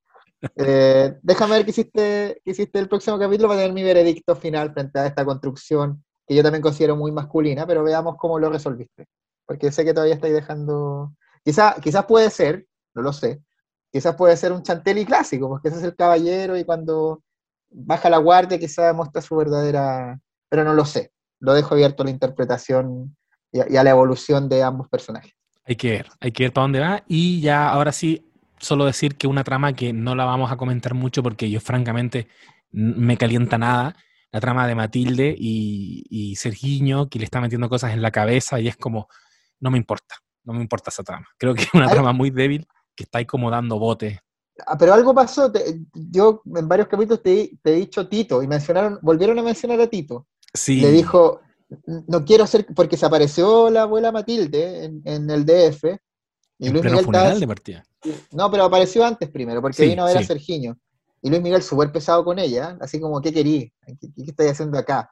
Eh, 0.55 1.13
déjame 1.22 1.55
ver 1.55 1.65
qué 1.65 1.72
hiciste, 1.72 2.41
qué 2.43 2.51
hiciste 2.51 2.80
el 2.80 2.89
próximo 2.89 3.20
capítulo 3.20 3.49
para 3.49 3.59
tener 3.59 3.74
mi 3.74 3.84
veredicto 3.84 4.36
final 4.36 4.74
frente 4.74 4.97
a 4.97 5.05
esta 5.05 5.26
construcción 5.26 6.03
que 6.26 6.36
yo 6.36 6.43
también 6.43 6.61
considero 6.61 6.95
muy 6.95 7.11
masculina, 7.11 7.67
pero 7.67 7.84
veamos 7.84 8.15
cómo 8.17 8.39
lo 8.39 8.49
resolviste. 8.49 9.05
Porque 9.45 9.72
sé 9.72 9.84
que 9.84 9.93
todavía 9.93 10.15
estáis 10.15 10.34
dejando. 10.34 11.13
Quizá, 11.43 11.76
quizás 11.82 12.05
puede 12.05 12.30
ser, 12.30 12.67
no 12.93 13.01
lo 13.01 13.13
sé, 13.13 13.41
quizás 13.91 14.15
puede 14.15 14.38
ser 14.38 14.51
un 14.53 14.63
chantelli 14.63 15.05
clásico, 15.05 15.49
porque 15.49 15.70
ese 15.70 15.78
es 15.78 15.84
el 15.84 15.95
caballero 15.95 16.57
y 16.57 16.63
cuando 16.63 17.24
baja 17.70 18.09
la 18.09 18.17
guardia 18.17 18.59
quizás 18.59 18.95
muestra 18.95 19.22
su 19.22 19.36
verdadera. 19.36 20.20
Pero 20.49 20.63
no 20.63 20.74
lo 20.74 20.86
sé. 20.86 21.11
Lo 21.39 21.53
dejo 21.53 21.74
abierto 21.74 22.03
a 22.03 22.05
la 22.05 22.11
interpretación 22.11 23.15
y 23.51 23.59
a, 23.59 23.70
y 23.70 23.78
a 23.78 23.84
la 23.84 23.91
evolución 23.91 24.49
de 24.49 24.63
ambos 24.63 24.89
personajes. 24.89 25.34
Hay 25.65 25.76
que 25.76 25.91
ver, 25.91 26.09
hay 26.20 26.32
que 26.32 26.43
ver 26.43 26.53
para 26.53 26.63
dónde 26.63 26.80
va. 26.80 27.03
Y 27.07 27.41
ya 27.41 27.70
ahora 27.70 27.91
sí, 27.91 28.32
solo 28.57 28.86
decir 28.86 29.15
que 29.15 29.28
una 29.28 29.43
trama 29.43 29.74
que 29.74 29.93
no 29.93 30.15
la 30.15 30.26
vamos 30.26 30.51
a 30.51 30.57
comentar 30.57 30.93
mucho 30.93 31.24
porque 31.24 31.49
yo 31.49 31.59
francamente 31.59 32.28
me 32.72 33.17
calienta 33.17 33.57
nada. 33.57 33.95
La 34.32 34.39
trama 34.39 34.67
de 34.67 34.76
Matilde 34.76 35.36
y, 35.38 36.05
y 36.09 36.36
Sergiño, 36.36 37.09
que 37.09 37.20
le 37.20 37.26
está 37.26 37.41
metiendo 37.41 37.67
cosas 37.67 37.93
en 37.93 38.01
la 38.01 38.11
cabeza 38.11 38.59
y 38.59 38.67
es 38.67 38.78
como, 38.78 39.07
no 39.59 39.72
me 39.72 39.78
importa, 39.78 40.15
no 40.43 40.53
me 40.53 40.61
importa 40.61 40.89
esa 40.89 41.03
trama. 41.03 41.28
Creo 41.38 41.55
que 41.55 41.63
es 41.63 41.74
una 41.74 41.88
trama 41.89 42.13
muy 42.13 42.30
débil 42.30 42.67
que 42.95 43.03
está 43.03 43.20
ahí 43.20 43.26
como 43.26 43.49
dando 43.49 43.80
bote. 43.80 44.22
Ah, 44.66 44.78
pero 44.78 44.93
algo 44.93 45.14
pasó, 45.14 45.51
te- 45.51 45.82
yo 45.93 46.41
en 46.55 46.68
varios 46.68 46.88
capítulos 46.88 47.22
te, 47.22 47.57
te 47.62 47.72
he 47.74 47.76
dicho 47.76 48.07
Tito 48.07 48.41
y 48.43 48.47
mencionaron, 48.47 48.99
volvieron 49.01 49.38
a 49.39 49.43
mencionar 49.43 49.80
a 49.82 49.88
Tito. 49.88 50.28
Sí, 50.53 50.80
Le 50.82 50.91
dijo, 50.91 51.41
no 52.07 52.26
quiero 52.26 52.47
ser, 52.47 52.66
porque 52.76 52.97
se 52.97 53.05
apareció 53.05 53.70
la 53.70 53.84
abuela 53.84 54.12
Matilde 54.12 54.86
en, 54.86 55.01
en 55.05 55.30
el 55.30 55.45
DF. 55.45 55.86
Y 56.62 56.68
en 56.68 56.74
Luis 56.74 56.82
pleno 56.82 56.97
Miguel 56.97 57.05
funeral 57.05 57.39
de 57.39 57.47
partida. 57.47 57.86
No, 58.32 58.49
pero 58.51 58.64
apareció 58.64 59.05
antes 59.05 59.30
primero, 59.30 59.62
porque 59.62 59.78
Sí, 59.84 59.89
vino 59.89 60.03
a 60.03 60.07
ver 60.07 60.18
a. 60.18 60.24
Sergiño. 60.24 60.78
Y 61.22 61.30
Luis 61.30 61.41
Miguel 61.41 61.62
súper 61.62 61.91
pesado 61.91 62.24
con 62.24 62.39
ella, 62.39 62.78
así 62.80 62.99
como, 62.99 63.22
¿qué 63.22 63.32
querí? 63.34 63.72
¿Qué, 63.86 63.97
qué 64.16 64.24
estoy 64.24 64.47
haciendo 64.47 64.78
acá? 64.78 65.12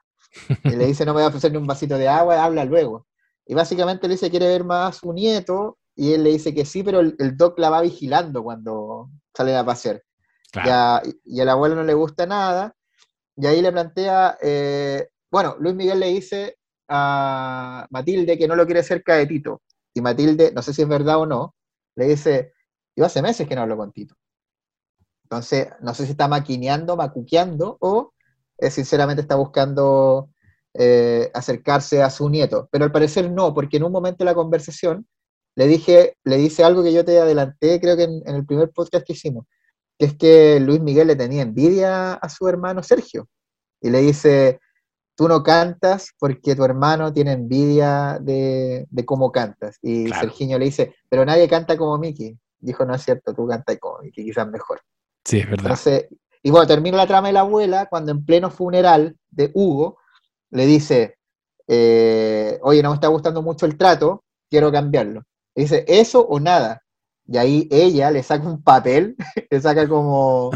Y 0.64 0.72
le 0.72 0.88
dice, 0.88 1.06
no 1.06 1.14
me 1.14 1.18
voy 1.20 1.24
a 1.26 1.28
ofrecer 1.30 1.52
ni 1.52 1.58
un 1.58 1.68
vasito 1.68 1.98
de 1.98 2.08
agua, 2.08 2.44
habla 2.44 2.66
luego. 2.66 3.06
Y 3.46 3.54
básicamente 3.54 4.08
le 4.08 4.16
dice, 4.16 4.30
quiere 4.30 4.48
ver 4.48 4.64
más 4.64 4.96
a 4.96 5.00
su 5.00 5.14
nieto, 5.14 5.78
y 5.96 6.14
él 6.14 6.24
le 6.24 6.32
dice 6.32 6.54
que 6.54 6.64
sí, 6.66 6.84
pero 6.84 7.00
el, 7.00 7.16
el 7.20 7.36
doc 7.36 7.58
la 7.60 7.70
va 7.70 7.82
vigilando 7.82 8.44
cuando 8.44 9.10
salen 9.38 9.56
a 9.56 9.66
pasear. 9.66 10.04
Claro. 10.52 10.68
Ya, 10.68 11.02
y 11.24 11.40
al 11.40 11.50
abuelo 11.50 11.76
no 11.76 11.84
le 11.84 11.94
gusta 11.94 12.26
nada, 12.26 12.76
y 13.36 13.46
ahí 13.46 13.62
le 13.62 13.72
plantea, 13.72 14.38
eh, 14.42 15.10
bueno, 15.30 15.56
Luis 15.60 15.76
Miguel 15.76 16.00
le 16.00 16.08
dice 16.08 16.58
a 16.88 17.86
Matilde 17.92 18.38
que 18.38 18.48
no 18.48 18.56
lo 18.56 18.66
quiere 18.66 18.82
cerca 18.82 19.16
de 19.16 19.28
Tito, 19.28 19.62
y 19.94 20.02
Matilde, 20.02 20.52
no 20.54 20.62
sé 20.62 20.74
si 20.74 20.82
es 20.82 20.88
verdad 20.88 21.20
o 21.20 21.26
no, 21.26 21.56
le 21.96 22.08
dice, 22.08 22.54
yo 22.96 23.06
hace 23.06 23.22
meses 23.22 23.48
que 23.48 23.56
no 23.56 23.62
hablo 23.62 23.78
con 23.78 23.92
Tito. 23.92 24.16
Entonces, 25.24 25.68
no 25.82 25.94
sé 25.94 26.06
si 26.06 26.12
está 26.12 26.28
maquineando, 26.28 26.96
macuqueando, 26.96 27.78
o 27.82 28.14
eh, 28.58 28.72
sinceramente 28.72 29.22
está 29.22 29.36
buscando 29.36 30.30
eh, 30.74 31.30
acercarse 31.34 32.02
a 32.02 32.10
su 32.10 32.30
nieto, 32.30 32.70
pero 32.72 32.86
al 32.86 32.92
parecer 32.92 33.30
no, 33.30 33.54
porque 33.54 33.78
en 33.78 33.84
un 33.84 33.92
momento 33.92 34.24
de 34.24 34.26
la 34.26 34.36
conversación 34.36 35.08
le 35.58 35.66
dije, 35.66 36.16
le 36.24 36.38
dice 36.38 36.64
algo 36.64 36.84
que 36.84 36.94
yo 36.94 37.04
te 37.04 37.20
adelanté, 37.20 37.82
creo 37.82 37.98
que 37.98 38.04
en, 38.04 38.22
en 38.28 38.36
el 38.36 38.46
primer 38.46 38.70
podcast 38.70 39.04
que 39.04 39.14
hicimos, 39.14 39.48
que 39.98 40.06
es 40.06 40.16
que 40.16 40.60
Luis 40.60 40.80
Miguel 40.82 41.08
le 41.08 41.16
tenía 41.16 41.42
envidia 41.42 42.14
a 42.14 42.30
su 42.30 42.48
hermano 42.48 42.84
Sergio. 42.84 43.28
Y 43.82 43.90
le 43.90 44.02
dice, 44.02 44.60
tú 45.16 45.28
no 45.28 45.42
cantas 45.42 46.12
porque 46.20 46.56
tu 46.56 46.64
hermano 46.64 47.12
tiene 47.12 47.32
envidia 47.32 48.20
de, 48.22 48.86
de 48.88 49.06
cómo 49.06 49.32
cantas. 49.32 49.80
Y 49.82 50.06
Claro. 50.06 50.22
Serginho 50.30 50.60
le 50.60 50.66
dice, 50.66 50.94
pero 51.10 51.26
nadie 51.26 51.48
canta 51.50 51.76
como 51.76 51.98
Miki. 51.98 52.38
Dijo, 52.60 52.86
no 52.86 52.94
es 52.94 53.02
cierto, 53.02 53.34
tú 53.34 53.48
cantas 53.48 53.80
como 53.80 53.98
Miki, 54.04 54.26
quizás 54.26 54.48
mejor. 54.48 54.80
Sí, 55.26 55.40
es 55.40 55.46
verdad. 55.50 55.66
Entonces, 55.66 56.08
y 56.44 56.52
bueno, 56.52 56.68
termina 56.68 56.98
la 56.98 57.08
trama 57.08 57.30
de 57.30 57.34
la 57.34 57.40
abuela 57.40 57.88
cuando 57.90 58.12
en 58.12 58.24
pleno 58.24 58.52
funeral 58.52 59.18
de 59.32 59.50
Hugo 59.56 59.98
le 60.52 60.68
dice, 60.68 61.18
eh, 61.68 62.60
oye, 62.62 62.84
no 62.84 62.90
me 62.90 62.96
está 62.96 63.08
gustando 63.08 63.42
mucho 63.42 63.66
el 63.66 63.76
trato, 63.76 64.24
quiero 64.52 64.72
cambiarlo. 64.72 65.24
Dice, 65.58 65.86
eso 65.88 66.22
o 66.28 66.40
nada. 66.40 66.84
Y 67.26 67.38
ahí 67.38 67.68
ella 67.72 68.12
le 68.12 68.24
saca 68.24 68.48
un 68.48 68.62
papel, 68.62 69.16
le 69.50 69.60
saca 69.60 69.88
como, 69.88 70.52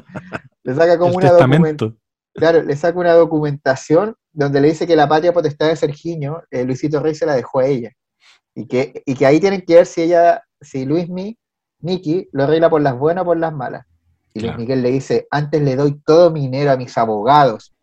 le 0.64 0.76
saca 0.76 0.98
como 0.98 1.16
una 1.16 1.32
documentación. 1.32 2.00
Claro, 2.34 2.62
le 2.62 2.76
saca 2.78 2.98
una 2.98 3.14
documentación 3.14 4.16
donde 4.32 4.62
le 4.62 4.70
dice 4.70 4.88
que 4.88 4.96
la 4.96 5.10
patria 5.10 5.34
potestad 5.34 5.68
de 5.68 5.76
Sergiño, 5.76 6.44
eh, 6.50 6.64
Luisito 6.64 7.02
Rey 7.02 7.14
se 7.14 7.26
la 7.26 7.36
dejó 7.36 7.60
a 7.60 7.66
ella. 7.66 7.92
Y 8.56 8.68
que, 8.68 9.04
y 9.06 9.16
que 9.16 9.26
ahí 9.26 9.40
tienen 9.40 9.62
que 9.62 9.76
ver 9.76 9.86
si 9.86 10.04
ella, 10.04 10.44
si 10.62 10.86
Luismi, 10.86 11.38
Miki, 11.80 12.30
lo 12.32 12.44
arregla 12.44 12.70
por 12.70 12.82
las 12.82 12.98
buenas 12.98 13.24
o 13.24 13.26
por 13.26 13.38
las 13.38 13.52
malas. 13.52 13.86
Y 14.34 14.40
Luis 14.40 14.52
Claro. 14.52 14.60
Miguel 14.60 14.82
le 14.82 14.92
dice, 14.92 15.28
antes 15.32 15.62
le 15.62 15.76
doy 15.76 16.00
todo 16.06 16.32
mi 16.32 16.42
dinero 16.42 16.72
a 16.72 16.78
mis 16.78 16.98
abogados 16.98 17.74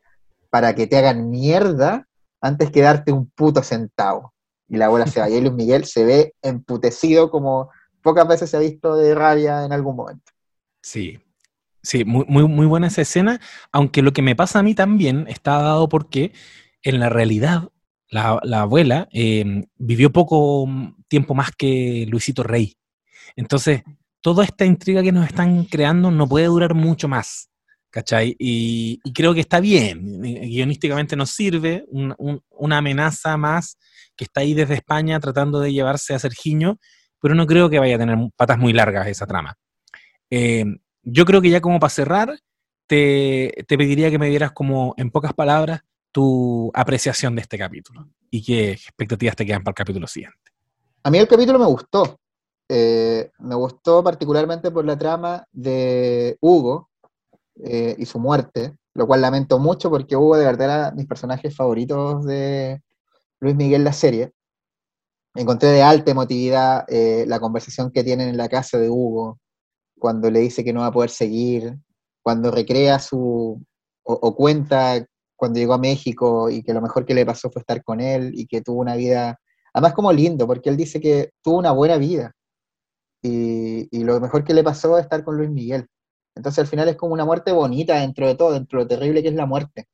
para 0.51 0.75
que 0.75 0.87
te 0.87 0.97
hagan 0.97 1.29
mierda 1.29 2.07
antes 2.41 2.71
que 2.71 2.81
darte 2.81 3.12
un 3.12 3.29
puto 3.31 3.62
centavo. 3.62 4.33
Y 4.69 4.77
la 4.77 4.87
abuela 4.87 5.07
se 5.07 5.21
va. 5.21 5.31
Y 5.31 5.41
Luis 5.41 5.53
Miguel 5.55 5.85
se 5.85 6.05
ve 6.05 6.35
emputecido 6.43 7.31
como 7.31 7.71
pocas 8.03 8.27
veces 8.29 8.51
se 8.51 8.57
ha 8.57 8.61
visto 8.61 8.97
de 8.97 9.14
rabia 9.14 9.64
en 9.64 9.73
algún 9.73 9.97
momento. 9.97 10.33
Sí, 10.83 11.19
sí, 11.83 12.05
muy, 12.05 12.25
muy, 12.29 12.45
muy 12.45 12.66
buena 12.66 12.87
esa 12.87 13.03
escena, 13.03 13.41
aunque 13.73 14.03
lo 14.03 14.12
que 14.12 14.23
me 14.23 14.37
pasa 14.37 14.59
a 14.61 14.62
mí 14.62 14.75
también 14.75 15.27
está 15.29 15.61
dado 15.62 15.89
porque 15.89 16.33
en 16.83 17.01
la 17.01 17.09
realidad 17.09 17.69
la, 18.11 18.41
la 18.43 18.62
abuela 18.62 19.09
eh, 19.12 19.64
vivió 19.77 20.12
poco 20.12 20.66
tiempo 21.09 21.35
más 21.35 21.51
que 21.57 22.07
Luisito 22.09 22.43
Rey. 22.43 22.77
Entonces, 23.37 23.83
toda 24.21 24.45
esta 24.45 24.64
intriga 24.64 25.03
que 25.03 25.12
nos 25.12 25.27
están 25.27 25.64
creando 25.64 26.11
no 26.11 26.27
puede 26.29 26.47
durar 26.47 26.75
mucho 26.75 27.09
más, 27.09 27.51
¿cachai? 27.91 28.35
Y, 28.39 29.01
creo 29.12 29.35
que 29.35 29.41
está 29.41 29.61
bien, 29.61 30.21
guionísticamente 30.23 31.16
nos 31.16 31.31
sirve, 31.31 31.85
un- 31.89 32.14
un- 32.19 32.43
una 32.51 32.79
amenaza 32.79 33.37
más 33.37 33.77
que 34.19 34.25
está 34.25 34.41
ahí 34.43 34.53
desde 34.53 34.75
España 34.75 35.19
tratando 35.21 35.61
de 35.61 35.73
llevarse 35.73 36.12
a 36.12 36.19
Sergiño, 36.19 36.79
pero 37.21 37.35
no 37.35 37.47
creo 37.47 37.71
que 37.71 37.79
vaya 37.79 37.95
a 37.95 37.99
tener 37.99 38.19
patas 38.37 38.59
muy 38.59 38.73
largas 38.75 39.07
esa 39.07 39.27
trama. 39.27 39.57
Eh, 40.29 40.64
yo 41.03 41.25
creo 41.25 41.41
que 41.41 41.51
ya 41.51 41.61
como 41.61 41.79
para 41.79 41.91
cerrar, 41.91 42.39
te, 42.87 43.64
pediría 43.69 44.11
que 44.11 44.19
me 44.19 44.29
dieras 44.29 44.53
como 44.53 44.95
en 44.97 45.11
pocas 45.11 45.33
palabras 45.33 45.81
tu 46.11 46.71
apreciación 46.75 47.37
de 47.37 47.43
este 47.43 47.57
capítulo 47.57 48.09
y 48.31 48.43
qué 48.43 48.73
expectativas 48.73 49.37
te 49.37 49.47
quedan 49.47 49.62
para 49.62 49.73
el 49.73 49.77
capítulo 49.77 50.07
siguiente. 50.07 50.39
A 51.05 51.11
mí 51.11 51.19
el 51.19 51.29
capítulo 51.29 51.59
me 51.59 51.66
gustó. 51.66 52.19
Eh, 52.69 53.31
me 53.39 53.55
gustó 53.55 54.03
particularmente 54.03 54.71
por 54.71 54.85
la 54.85 54.99
trama 54.99 55.47
de 55.53 56.37
Hugo 56.41 56.91
eh, 57.62 57.95
y 57.99 58.05
su 58.05 58.19
muerte, 58.19 58.75
lo 58.95 59.07
cual 59.07 59.23
lamento 59.23 59.59
mucho 59.59 59.89
porque 59.91 60.16
Hugo 60.16 60.37
de 60.37 60.45
verdad 60.45 60.64
era 60.64 60.91
mis 60.91 61.07
personajes 61.07 61.55
favoritos 61.55 62.27
de 62.27 62.83
Luis 63.41 63.57
Miguel 63.57 63.84
la 63.84 63.93
serie. 63.93 64.32
Encontré 65.34 65.68
de 65.68 65.82
alta 65.82 66.11
emotividad 66.11 66.84
eh, 66.89 67.24
la 67.26 67.39
conversación 67.41 67.91
que 67.91 68.05
tienen 68.05 68.28
en 68.28 68.36
la 68.36 68.49
casa 68.49 68.78
de 68.78 68.91
Hugo, 68.91 69.39
cuando 69.99 70.30
le 70.30 70.41
dice 70.41 70.64
que 70.64 70.72
no 70.72 70.80
va 70.80 70.86
a 70.86 70.93
poder 70.93 71.11
seguir, 71.11 71.76
cuando 72.22 72.51
recrea 72.51 72.99
su, 72.99 73.62
o, 74.03 74.34
cuenta 74.34 75.05
cuando 75.36 75.61
llegó 75.61 75.74
a 75.74 75.78
México 75.78 76.51
y 76.51 76.62
que 76.62 76.74
lo 76.74 76.80
mejor 76.80 77.07
que 77.07 77.14
le 77.14 77.24
pasó 77.24 77.51
fue 77.51 77.61
estar 77.61 77.82
con 77.84 78.01
él 78.01 78.32
y 78.34 78.47
que 78.47 78.61
tuvo 78.61 78.80
una 78.80 78.97
vida 78.97 79.39
Además, 79.72 79.95
como 79.95 80.12
lindo, 80.12 80.47
porque 80.47 80.70
él 80.70 80.76
dice 80.76 81.01
que 81.01 81.30
tuvo 81.43 81.59
una 81.59 81.72
buena 81.72 81.99
vida. 81.99 82.32
Y, 83.22 83.89
y 83.97 84.05
lo 84.05 84.20
mejor 84.20 84.45
que 84.45 84.55
le 84.55 84.64
pasó 84.64 84.99
es 84.99 85.05
estar 85.05 85.22
con 85.24 85.36
Luis 85.36 85.51
Miguel. 85.51 85.86
Entonces, 86.34 86.59
al 86.59 86.66
final 86.66 86.89
es 86.89 86.97
como 86.97 87.14
una 87.14 87.24
muerte 87.24 87.53
bonita 87.53 88.01
dentro 88.01 88.26
de 88.26 88.34
todo, 88.34 88.53
dentro 88.53 88.78
de 88.78 88.84
lo 88.84 88.89
terrible 88.89 89.22
que 89.22 89.28
es 89.28 89.34
la 89.34 89.47
muerte, 89.47 89.86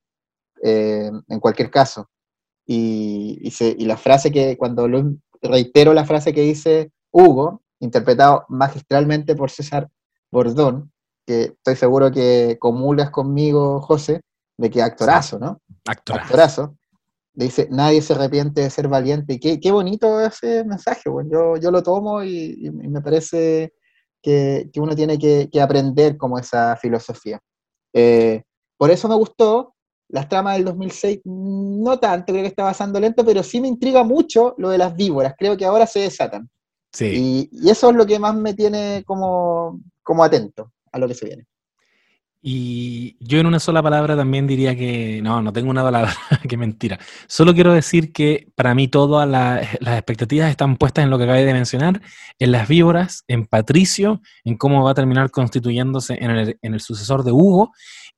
eh, 0.63 1.11
en 1.29 1.41
cualquier 1.41 1.71
caso. 1.71 2.09
Y, 2.67 3.39
y, 3.43 3.51
se- 3.51 3.75
y 3.79 3.85
la 3.85 3.97
frase 3.97 4.31
que, 4.33 4.57
cuando 4.57 4.89
Luis, 4.89 5.05
reitero 5.43 5.93
la 5.93 6.05
frase 6.05 6.33
que 6.33 6.41
dice 6.43 6.91
Hugo, 7.11 7.63
interpretado 7.81 8.45
magistralmente 8.49 9.35
por 9.35 9.51
César 9.51 9.89
Bordón, 10.33 10.91
que 11.27 11.43
estoy 11.45 11.77
seguro 11.77 12.11
que 12.11 12.57
comulgas 12.59 13.11
conmigo, 13.11 13.81
José, 13.81 14.21
de 14.59 14.71
que 14.71 14.83
actorazo, 14.83 15.39
¿no? 15.39 15.61
Actorazo. 15.87 16.25
actorazo, 16.25 16.77
dice, 17.35 17.69
nadie 17.71 18.01
se 18.03 18.13
arrepiente 18.15 18.63
de 18.63 18.71
ser 18.71 18.89
valiente. 18.89 19.35
Y 19.35 19.41
qué, 19.41 19.61
qué 19.61 19.71
bonito 19.73 20.21
ese 20.21 20.65
mensaje, 20.65 21.11
bueno. 21.11 21.31
yo, 21.31 21.57
yo 21.57 21.71
lo 21.71 21.83
tomo 21.83 22.23
y, 22.23 22.67
y 22.67 22.71
me 22.71 23.01
parece 23.03 23.75
que, 24.23 24.71
que 24.73 24.81
uno 24.81 24.95
tiene 24.97 25.19
que, 25.19 25.51
que 25.53 25.61
aprender 25.61 26.17
como 26.17 26.39
esa 26.39 26.77
filosofía. 26.77 27.41
Eh, 27.93 28.43
por 28.79 28.91
eso 28.91 29.09
me 29.09 29.15
gustó. 29.15 29.74
Las 30.09 30.29
tramas 30.29 30.57
del 30.57 30.65
2006, 30.67 31.21
no 31.25 31.99
tanto, 31.99 32.33
creo 32.33 32.43
que 32.43 32.49
está 32.49 32.63
avanzando 32.63 33.01
lento, 33.01 33.25
pero 33.25 33.43
sí 33.43 33.61
me 33.61 33.69
intriga 33.69 34.05
mucho 34.05 34.55
lo 34.59 34.71
de 34.71 34.79
las 34.79 34.95
víboras. 34.95 35.35
Creo 35.37 35.57
que 35.57 35.65
ahora 35.65 35.87
se 35.87 36.01
desatan. 36.01 36.49
Sí. 36.93 37.49
Y, 37.53 37.67
y 37.67 37.71
eso 37.71 37.91
es 37.91 37.97
lo 37.97 38.07
que 38.07 38.19
más 38.19 38.35
me 38.37 38.55
tiene 38.55 39.03
como, 39.07 39.81
como 40.03 40.23
atento 40.23 40.73
a 40.93 40.99
lo 40.99 41.09
que 41.09 41.15
se 41.15 41.27
viene. 41.27 41.47
Y 42.47 43.17
yo 43.21 43.39
en 43.39 43.47
una 43.47 43.59
sola 43.59 43.83
palabra 43.83 44.15
también 44.15 44.47
diría 44.47 44.77
que, 44.77 45.21
no, 45.23 45.41
no 45.41 45.51
tengo 45.51 45.71
una 45.71 45.83
palabra, 45.83 46.13
que 46.47 46.59
mentira. 46.59 46.99
Solo 47.27 47.55
quiero 47.55 47.73
decir 47.73 48.13
que 48.13 48.49
para 48.55 48.75
mí 48.75 48.87
todas 48.87 49.27
la- 49.27 49.67
las 49.81 49.95
expectativas 49.95 50.51
están 50.51 50.77
puestas 50.77 51.05
en 51.05 51.11
lo 51.11 51.17
que 51.17 51.25
acabé 51.25 51.47
de 51.47 51.55
mencionar, 51.55 52.03
en 52.39 52.53
las 52.53 52.69
víboras, 52.69 53.25
en 53.29 53.47
Patricio, 53.47 54.21
en 54.45 54.59
cómo 54.59 54.85
va 54.85 54.91
a 54.91 54.95
terminar 54.95 55.31
constituyéndose 55.31 56.23
en 56.23 56.31
el, 56.33 56.59
en 56.61 56.75
el 56.75 56.81
sucesor 56.81 57.25
de 57.25 57.33
Hugo, 57.33 57.73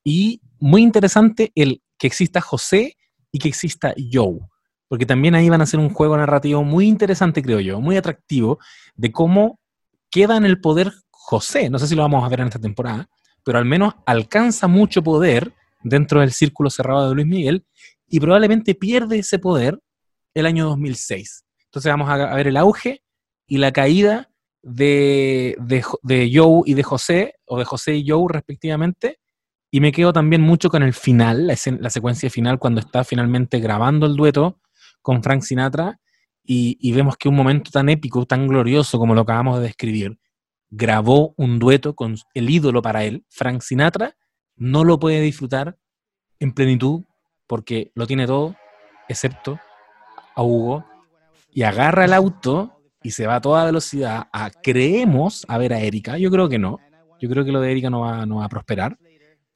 y 0.09 0.41
muy 0.61 0.83
interesante 0.83 1.51
el 1.57 1.83
que 1.99 2.07
exista 2.07 2.41
José 2.41 2.97
y 3.33 3.41
que 3.41 3.49
exista 3.49 3.93
Joe, 4.13 4.39
porque 4.87 5.05
también 5.05 5.35
ahí 5.35 5.49
van 5.49 5.61
a 5.61 5.65
hacer 5.65 5.81
un 5.81 5.91
juego 5.91 6.17
narrativo 6.17 6.63
muy 6.63 6.87
interesante, 6.87 7.43
creo 7.43 7.59
yo, 7.59 7.81
muy 7.81 7.97
atractivo, 7.97 8.61
de 8.95 9.11
cómo 9.11 9.59
queda 10.09 10.37
en 10.37 10.45
el 10.45 10.61
poder 10.61 10.93
José, 11.11 11.71
no 11.71 11.81
sé 11.81 11.89
si 11.89 11.97
lo 11.97 12.03
vamos 12.03 12.25
a 12.25 12.29
ver 12.29 12.39
en 12.39 12.47
esta 12.47 12.61
temporada, 12.61 13.09
pero 13.43 13.59
al 13.59 13.65
menos 13.65 13.95
alcanza 14.07 14.69
mucho 14.69 15.03
poder 15.03 15.53
dentro 15.83 16.21
del 16.21 16.31
círculo 16.31 16.71
cerrado 16.71 17.09
de 17.09 17.15
Luis 17.17 17.27
Miguel 17.27 17.67
y 18.07 18.21
probablemente 18.21 18.77
pierde 18.77 19.19
ese 19.19 19.41
poder 19.41 19.81
el 20.35 20.47
año 20.47 20.67
2006. 20.67 21.45
Entonces 21.65 21.91
vamos 21.91 22.09
a, 22.09 22.33
ver 22.33 22.47
el 22.47 22.57
auge 22.57 23.03
y 23.49 23.59
la 23.59 23.73
caída 23.73 24.31
de, 24.63 25.57
de, 25.59 25.85
de 26.05 26.31
Joe 26.33 26.63
y 26.65 26.75
de 26.75 26.83
José, 26.85 27.35
o 27.45 27.59
de 27.59 27.65
José 27.65 27.97
y 27.97 28.09
Joe 28.09 28.27
respectivamente, 28.29 29.19
y 29.71 29.81
me 29.81 29.93
quedo 29.93 30.13
también 30.13 30.43
mucho 30.43 30.71
con 30.71 30.83
el 30.83 30.95
final, 30.95 31.47
la, 31.47 31.91
secuencia 31.91 32.31
final, 32.31 32.59
cuando 32.59 32.81
está 32.81 33.05
finalmente 33.05 33.59
grabando 33.61 34.07
el 34.07 34.17
dueto 34.17 34.61
con 35.03 35.23
Frank 35.23 35.43
Sinatra 35.43 36.01
y, 36.45 36.79
y 36.81 36.93
vemos 36.93 37.17
que 37.17 37.29
un 37.29 37.37
momento 37.37 37.71
tan 37.71 37.89
épico, 37.89 38.27
tan 38.27 38.47
glorioso 38.47 38.99
como 38.99 39.15
lo 39.15 39.23
acabamos 39.23 39.59
de 39.59 39.65
describir, 39.65 40.19
grabó 40.71 41.35
un 41.37 41.59
dueto 41.59 41.95
con 41.95 42.17
el 42.35 42.51
ídolo 42.51 42.83
para 42.83 43.05
él, 43.05 43.25
Frank 43.29 43.61
Sinatra, 43.61 44.17
no 44.57 44.85
lo 44.85 44.99
puede 44.99 45.21
disfrutar 45.21 45.77
en 46.41 46.53
plenitud 46.53 47.05
porque 47.47 47.93
lo 47.95 48.07
tiene 48.07 48.27
todo, 48.27 48.57
excepto 49.09 49.59
a 50.35 50.43
Hugo, 50.43 50.85
y 51.51 51.63
agarra 51.63 52.05
el 52.05 52.13
auto 52.13 52.81
y 53.03 53.13
se 53.13 53.27
va 53.27 53.37
a 53.37 53.41
toda 53.41 53.65
velocidad 53.65 54.27
a, 54.33 54.51
creemos, 54.51 55.47
a 55.49 55.59
ver 55.59 55.73
a 55.73 55.81
Erika. 55.81 56.19
Yo 56.19 56.31
creo 56.31 56.49
que 56.49 56.59
no. 56.59 56.79
Yo 57.21 57.29
creo 57.31 57.45
que 57.45 57.53
lo 57.53 57.61
de 57.61 57.71
Erika 57.71 57.89
no 57.89 58.01
va, 58.01 58.27
no 58.27 58.37
va 58.37 58.47
a 58.47 58.49
prosperar. 58.49 58.99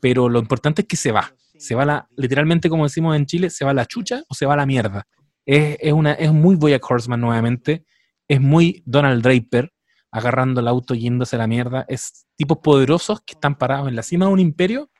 Pero 0.01 0.29
lo 0.29 0.39
importante 0.39 0.83
es 0.83 0.89
que 0.89 0.97
se 0.97 1.13
va. 1.13 1.33
Se 1.59 1.75
va 1.75 1.85
la, 1.85 2.09
literalmente 2.17 2.71
como 2.71 2.85
decimos 2.85 3.17
en 3.17 3.27
Chile, 3.27 3.51
se 3.51 3.65
va 3.65 3.75
la 3.75 3.87
chucha 3.87 4.23
o 4.29 4.35
se 4.35 4.47
va 4.47 4.57
la 4.57 4.67
mierda. 4.67 5.07
Es, 5.45 5.77
es 5.81 5.93
una, 5.93 6.13
es 6.13 6.33
muy 6.33 6.57
Boyack 6.57 6.91
Horseman 6.91 7.21
nuevamente, 7.21 7.85
es 8.29 8.41
muy 8.41 8.83
Donald 8.87 9.23
Draper, 9.23 9.73
agarrando 10.11 10.61
el 10.61 10.69
auto 10.69 10.95
yéndose 10.95 11.37
a 11.37 11.41
la 11.41 11.47
mierda. 11.47 11.85
Es 11.89 12.27
tipos 12.37 12.59
poderosos 12.59 13.21
que 13.21 13.35
están 13.35 13.57
parados 13.57 13.89
en 13.89 13.97
la 13.97 14.03
cima 14.03 14.27
de 14.27 14.33
un 14.33 14.41
imperio, 14.41 14.91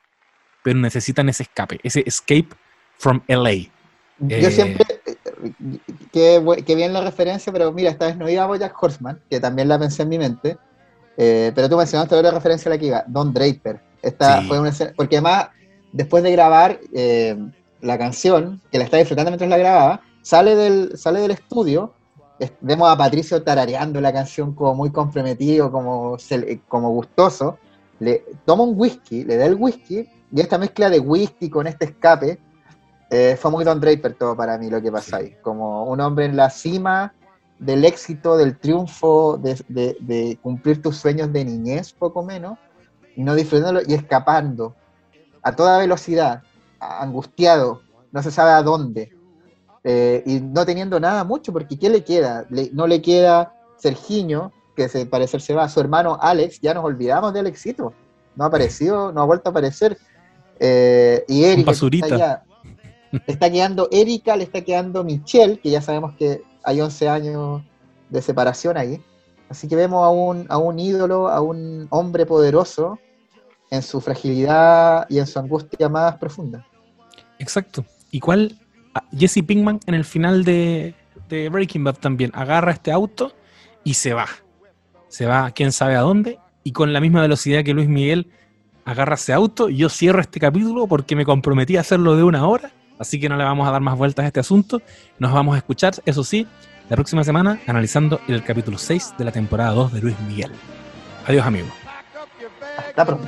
pero 0.63 0.79
necesitan 0.79 1.29
ese 1.29 1.43
escape, 1.43 1.79
ese 1.83 2.03
escape 2.05 2.49
from 2.97 3.21
LA. 3.27 3.71
Yo 4.19 4.37
Eh, 4.37 4.51
siempre, 4.51 4.85
qué, 6.11 6.75
bien 6.75 6.93
la 6.93 7.01
referencia, 7.01 7.51
pero 7.51 7.71
mira, 7.71 7.89
esta 7.89 8.05
vez 8.05 8.17
no 8.17 8.29
iba 8.29 8.43
a 8.43 8.47
Bojack 8.47 8.81
Horseman, 8.81 9.21
que 9.29 9.39
también 9.39 9.67
la 9.67 9.79
pensé 9.79 10.03
en 10.03 10.09
mi 10.09 10.19
mente, 10.19 10.57
eh, 11.17 11.51
pero 11.55 11.67
tú 11.67 11.77
mencionaste 11.77 12.15
otra 12.15 12.31
referencia 12.31 12.69
a 12.69 12.75
la 12.75 12.79
que 12.79 12.85
iba, 12.85 13.03
Don 13.07 13.33
Draper. 13.33 13.81
Esta 14.01 14.41
Sí. 14.41 14.47
fue 14.47 14.59
una 14.59 14.69
escena- 14.69 14.93
porque 14.95 15.17
además, 15.17 15.49
después 15.91 16.23
de 16.23 16.31
grabar 16.31 16.79
eh, 16.93 17.37
la 17.81 17.97
canción, 17.97 18.61
que 18.71 18.77
la 18.77 18.83
estaba 18.85 18.99
disfrutando 18.99 19.31
mientras 19.31 19.49
la 19.49 19.57
grababa, 19.57 20.01
sale 20.21 20.55
del, 20.55 20.97
sale 20.97 21.19
del 21.19 21.31
estudio, 21.31 21.93
es- 22.39 22.53
vemos 22.61 22.89
a 22.89 22.97
Patricio 22.97 23.41
tarareando 23.43 23.99
la 24.01 24.11
canción 24.13 24.53
como 24.53 24.75
muy 24.75 24.91
comprometido, 24.91 25.71
como, 25.71 26.17
como 26.67 26.89
gustoso, 26.91 27.57
le 27.99 28.23
toma 28.45 28.63
un 28.63 28.73
whisky, 28.79 29.23
le 29.23 29.37
da 29.37 29.45
el 29.45 29.55
whisky, 29.55 30.07
y 30.33 30.41
esta 30.41 30.57
mezcla 30.57 30.89
de 30.89 30.99
whisky 30.99 31.49
con 31.49 31.67
este 31.67 31.85
escape, 31.85 32.39
eh, 33.11 33.35
fue 33.39 33.51
muy 33.51 33.63
Don 33.65 33.79
Draper 33.79 34.13
todo 34.15 34.35
para 34.35 34.57
mí 34.57 34.69
lo 34.69 34.81
que 34.81 34.91
pasa 34.91 35.17
ahí. 35.17 35.35
Como 35.41 35.83
un 35.85 35.99
hombre 35.99 36.25
en 36.25 36.35
la 36.37 36.49
cima 36.49 37.13
del 37.59 37.83
éxito, 37.85 38.37
del 38.37 38.57
triunfo, 38.57 39.37
de, 39.37 39.59
de- 39.67 39.97
de 39.99 40.39
cumplir 40.41 40.81
tus 40.81 40.97
sueños 40.97 41.31
de 41.33 41.45
niñez, 41.45 41.91
poco 41.93 42.23
menos, 42.23 42.57
y 43.15 43.23
no 43.23 43.35
disfrutándolo 43.35 43.81
y 43.87 43.93
escapando 43.93 44.75
a 45.43 45.55
toda 45.55 45.77
velocidad, 45.79 46.43
angustiado, 46.79 47.81
no 48.11 48.21
se 48.23 48.31
sabe 48.31 48.51
a 48.51 48.63
dónde, 48.63 49.11
eh, 49.83 50.23
y 50.25 50.39
no 50.39 50.65
teniendo 50.65 50.99
nada 50.99 51.23
mucho, 51.23 51.51
porque 51.51 51.77
¿qué 51.77 51.89
le 51.89 52.03
queda? 52.03 52.45
Le- 52.49 52.69
no 52.73 52.87
le 52.87 53.01
queda 53.01 53.53
Sergiño, 53.77 54.51
que 54.75 54.87
se 54.89 55.05
parecer 55.05 55.41
se 55.41 55.53
va, 55.53 55.67
su 55.69 55.79
hermano 55.79 56.17
Alex, 56.21 56.59
ya 56.61 56.73
nos 56.73 56.83
olvidamos 56.85 57.33
de 57.33 57.39
Alexito, 57.39 57.93
no 58.35 58.43
ha 58.43 58.47
aparecido, 58.47 59.11
no 59.11 59.21
ha 59.21 59.25
vuelto 59.25 59.49
a 59.49 59.51
aparecer, 59.51 59.97
eh, 60.59 61.25
y 61.27 61.43
Erika, 61.43 61.71
está 62.05 62.43
está 63.27 63.49
quedando 63.51 63.89
Erika, 63.91 64.35
le 64.35 64.43
está 64.43 64.61
quedando 64.61 65.03
Michelle, 65.03 65.59
que 65.59 65.69
ya 65.71 65.81
sabemos 65.81 66.15
que 66.15 66.43
hay 66.63 66.79
11 66.79 67.09
años 67.09 67.61
de 68.09 68.21
separación 68.21 68.77
ahí. 68.77 69.03
Así 69.51 69.67
que 69.67 69.75
vemos 69.75 70.01
a 70.01 70.09
un, 70.09 70.45
a 70.47 70.57
un 70.57 70.79
ídolo, 70.79 71.27
a 71.27 71.41
un 71.41 71.85
hombre 71.89 72.25
poderoso 72.25 72.97
en 73.69 73.81
su 73.81 73.99
fragilidad 73.99 75.05
y 75.09 75.19
en 75.19 75.27
su 75.27 75.39
angustia 75.39 75.89
más 75.89 76.15
profunda. 76.15 76.65
Exacto. 77.37 77.83
Igual 78.11 78.57
ah, 78.95 79.03
Jesse 79.11 79.43
Pinkman 79.45 79.81
en 79.87 79.93
el 79.93 80.05
final 80.05 80.45
de, 80.45 80.95
de 81.27 81.49
Breaking 81.49 81.83
Bad 81.83 81.95
también 81.95 82.31
agarra 82.33 82.71
este 82.71 82.93
auto 82.93 83.33
y 83.83 83.95
se 83.95 84.13
va. 84.13 84.27
Se 85.09 85.25
va 85.25 85.51
quién 85.51 85.73
sabe 85.73 85.97
a 85.97 85.99
dónde 86.01 86.39
y 86.63 86.71
con 86.71 86.93
la 86.93 87.01
misma 87.01 87.19
velocidad 87.19 87.65
que 87.65 87.73
Luis 87.73 87.89
Miguel 87.89 88.31
agarra 88.85 89.15
ese 89.15 89.33
auto. 89.33 89.67
Yo 89.67 89.89
cierro 89.89 90.21
este 90.21 90.39
capítulo 90.39 90.87
porque 90.87 91.17
me 91.17 91.25
comprometí 91.25 91.75
a 91.75 91.81
hacerlo 91.81 92.15
de 92.15 92.23
una 92.23 92.47
hora, 92.47 92.71
así 92.99 93.19
que 93.19 93.27
no 93.27 93.35
le 93.35 93.43
vamos 93.43 93.67
a 93.67 93.71
dar 93.71 93.81
más 93.81 93.97
vueltas 93.97 94.23
a 94.23 94.27
este 94.27 94.39
asunto. 94.39 94.81
Nos 95.19 95.33
vamos 95.33 95.55
a 95.55 95.57
escuchar, 95.57 95.93
eso 96.05 96.23
sí, 96.23 96.47
la 96.91 96.97
próxima 96.97 97.23
semana 97.23 97.57
analizando 97.67 98.19
el 98.27 98.43
capítulo 98.43 98.77
6 98.77 99.13
de 99.17 99.23
la 99.23 99.31
temporada 99.31 99.71
2 99.71 99.93
de 99.93 100.01
Luis 100.01 100.19
Miguel. 100.27 100.51
Adiós 101.25 101.45
amigos. 101.45 101.71
Hasta 102.89 103.05
pronto. 103.05 103.25